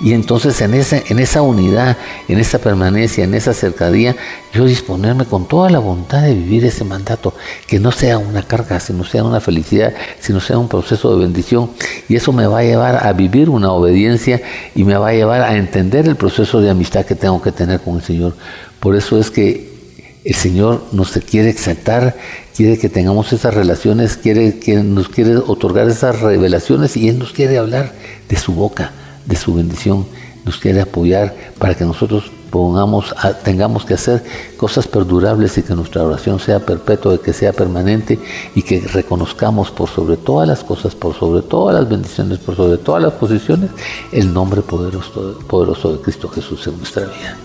Y 0.00 0.12
entonces 0.12 0.60
en, 0.60 0.74
ese, 0.74 1.02
en 1.08 1.18
esa 1.18 1.42
unidad, 1.42 1.96
en 2.28 2.38
esa 2.38 2.45
permanencia, 2.58 3.24
en 3.24 3.34
esa 3.34 3.52
cercanía, 3.52 4.16
yo 4.54 4.64
disponerme 4.64 5.24
con 5.24 5.46
toda 5.46 5.68
la 5.68 5.78
voluntad 5.78 6.22
de 6.22 6.34
vivir 6.34 6.64
ese 6.64 6.84
mandato, 6.84 7.34
que 7.66 7.78
no 7.78 7.92
sea 7.92 8.18
una 8.18 8.42
carga, 8.42 8.80
sino 8.80 9.04
sea 9.04 9.24
una 9.24 9.40
felicidad, 9.40 9.92
sino 10.20 10.40
sea 10.40 10.58
un 10.58 10.68
proceso 10.68 11.14
de 11.14 11.24
bendición. 11.24 11.70
Y 12.08 12.16
eso 12.16 12.32
me 12.32 12.46
va 12.46 12.60
a 12.60 12.64
llevar 12.64 13.06
a 13.06 13.12
vivir 13.12 13.50
una 13.50 13.72
obediencia 13.72 14.40
y 14.74 14.84
me 14.84 14.96
va 14.96 15.08
a 15.08 15.12
llevar 15.12 15.42
a 15.42 15.56
entender 15.56 16.06
el 16.08 16.16
proceso 16.16 16.60
de 16.60 16.70
amistad 16.70 17.04
que 17.04 17.14
tengo 17.14 17.42
que 17.42 17.52
tener 17.52 17.80
con 17.80 17.96
el 17.96 18.02
Señor. 18.02 18.34
Por 18.80 18.96
eso 18.96 19.18
es 19.18 19.30
que 19.30 19.76
el 20.24 20.34
Señor 20.34 20.82
nos 20.92 21.12
quiere 21.12 21.50
exaltar, 21.50 22.16
quiere 22.56 22.78
que 22.78 22.88
tengamos 22.88 23.32
esas 23.32 23.54
relaciones, 23.54 24.16
quiere 24.16 24.58
que 24.58 24.74
nos 24.76 25.08
quiere 25.08 25.36
otorgar 25.36 25.88
esas 25.88 26.20
revelaciones 26.20 26.96
y 26.96 27.08
Él 27.08 27.18
nos 27.18 27.32
quiere 27.32 27.58
hablar 27.58 27.92
de 28.28 28.36
su 28.36 28.52
boca, 28.52 28.90
de 29.24 29.36
su 29.36 29.54
bendición, 29.54 30.06
nos 30.44 30.58
quiere 30.58 30.80
apoyar 30.80 31.34
para 31.58 31.74
que 31.74 31.84
nosotros 31.84 32.32
pongamos, 32.50 33.14
tengamos 33.44 33.84
que 33.84 33.94
hacer 33.94 34.24
cosas 34.56 34.86
perdurables 34.86 35.56
y 35.58 35.62
que 35.62 35.74
nuestra 35.74 36.02
oración 36.02 36.38
sea 36.40 36.60
perpetua, 36.60 37.20
que 37.20 37.32
sea 37.32 37.52
permanente 37.52 38.18
y 38.54 38.62
que 38.62 38.80
reconozcamos 38.80 39.70
por 39.70 39.88
sobre 39.88 40.16
todas 40.16 40.48
las 40.48 40.64
cosas, 40.64 40.94
por 40.94 41.14
sobre 41.14 41.42
todas 41.42 41.74
las 41.74 41.88
bendiciones, 41.88 42.38
por 42.38 42.56
sobre 42.56 42.78
todas 42.78 43.02
las 43.02 43.12
posiciones, 43.14 43.70
el 44.12 44.32
nombre 44.32 44.62
poderoso, 44.62 45.38
poderoso 45.46 45.92
de 45.92 46.02
Cristo 46.02 46.28
Jesús 46.28 46.66
en 46.66 46.78
nuestra 46.78 47.04
vida. 47.04 47.36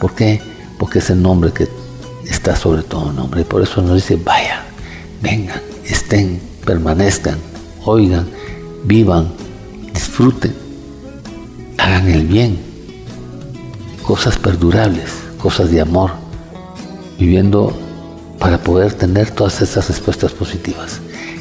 ¿Por 0.00 0.14
qué? 0.14 0.40
Porque 0.78 1.00
es 1.00 1.10
el 1.10 1.20
nombre 1.22 1.52
que 1.52 1.68
está 2.24 2.56
sobre 2.56 2.82
todo 2.82 3.12
nombre. 3.12 3.42
Y 3.42 3.44
por 3.44 3.62
eso 3.62 3.82
nos 3.82 3.94
dice, 3.94 4.16
vaya, 4.16 4.64
vengan, 5.22 5.60
estén, 5.84 6.40
permanezcan, 6.64 7.38
oigan, 7.84 8.28
vivan, 8.84 9.28
disfruten, 9.92 10.54
hagan 11.78 12.08
el 12.08 12.26
bien, 12.26 12.58
cosas 14.06 14.38
perdurables, 14.38 15.10
cosas 15.38 15.70
de 15.70 15.80
amor, 15.80 16.12
viviendo 17.18 17.76
para 18.38 18.58
poder 18.58 18.94
tener 18.94 19.30
todas 19.32 19.60
esas 19.60 19.88
respuestas 19.88 20.32
positivas. 20.32 21.00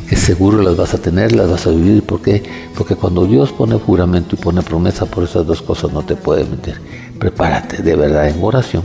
Que 0.10 0.16
seguro 0.16 0.62
las 0.62 0.76
vas 0.76 0.94
a 0.94 0.98
tener, 0.98 1.34
las 1.34 1.50
vas 1.50 1.66
a 1.68 1.72
vivir. 1.72 2.04
¿Por 2.04 2.22
qué? 2.22 2.44
Porque 2.76 2.96
cuando 2.96 3.26
Dios 3.26 3.52
pone 3.52 3.80
juramento 3.80 4.36
y 4.36 4.40
pone 4.40 4.62
promesa 4.62 5.06
por 5.06 5.24
esas 5.24 5.48
dos 5.48 5.62
cosas 5.62 5.92
no 5.94 6.04
te 6.04 6.16
puede 6.16 6.44
meter. 6.44 6.80
Prepárate 7.18 7.82
de 7.82 7.96
verdad 7.96 8.28
en 8.28 8.44
oración 8.44 8.84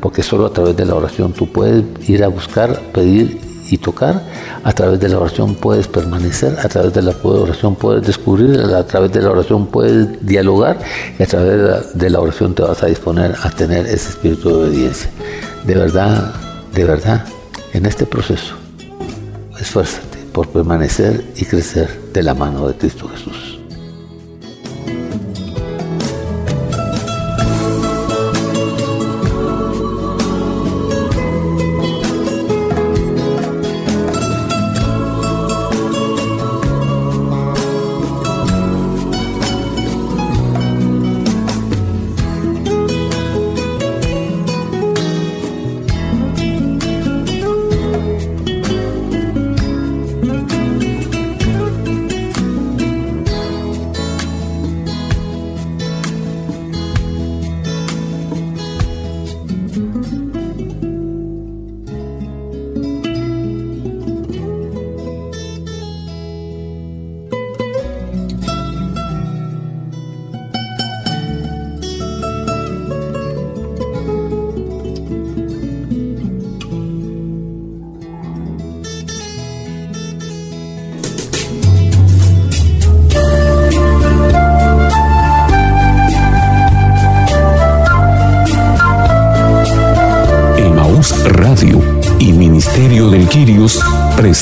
porque 0.00 0.22
solo 0.22 0.46
a 0.46 0.52
través 0.52 0.76
de 0.76 0.84
la 0.84 0.94
oración 0.94 1.32
tú 1.32 1.50
puedes 1.50 1.84
ir 2.08 2.22
a 2.22 2.28
buscar, 2.28 2.80
pedir 2.92 3.40
y 3.68 3.78
tocar, 3.78 4.22
a 4.62 4.72
través 4.72 5.00
de 5.00 5.08
la 5.08 5.18
oración 5.18 5.54
puedes 5.54 5.86
permanecer, 5.88 6.56
a 6.58 6.68
través 6.68 6.92
de 6.92 7.02
la 7.02 7.14
oración 7.22 7.74
puedes 7.74 8.06
descubrir, 8.06 8.60
a 8.60 8.86
través 8.86 9.12
de 9.12 9.22
la 9.22 9.30
oración 9.30 9.66
puedes 9.66 10.24
dialogar 10.26 10.78
y 11.18 11.22
a 11.22 11.26
través 11.26 11.94
de 11.94 12.10
la, 12.10 12.20
oración 12.20 12.54
te 12.54 12.62
vas 12.62 12.82
a 12.82 12.86
disponer 12.86 13.34
a 13.42 13.50
tener 13.50 13.86
ese 13.86 14.10
espíritu 14.10 14.48
de 14.48 14.54
obediencia. 14.54 15.10
De 15.64 15.74
verdad, 15.74 16.34
de 16.72 16.84
verdad, 16.84 17.24
en 17.72 17.86
este 17.86 18.06
proceso, 18.06 18.54
esfuérzate 19.58 20.18
por 20.32 20.48
permanecer 20.48 21.24
y 21.36 21.44
crecer 21.44 21.88
de 22.12 22.22
la 22.22 22.34
mano 22.34 22.68
de 22.68 22.74
Cristo 22.74 23.08
Jesús. 23.08 23.45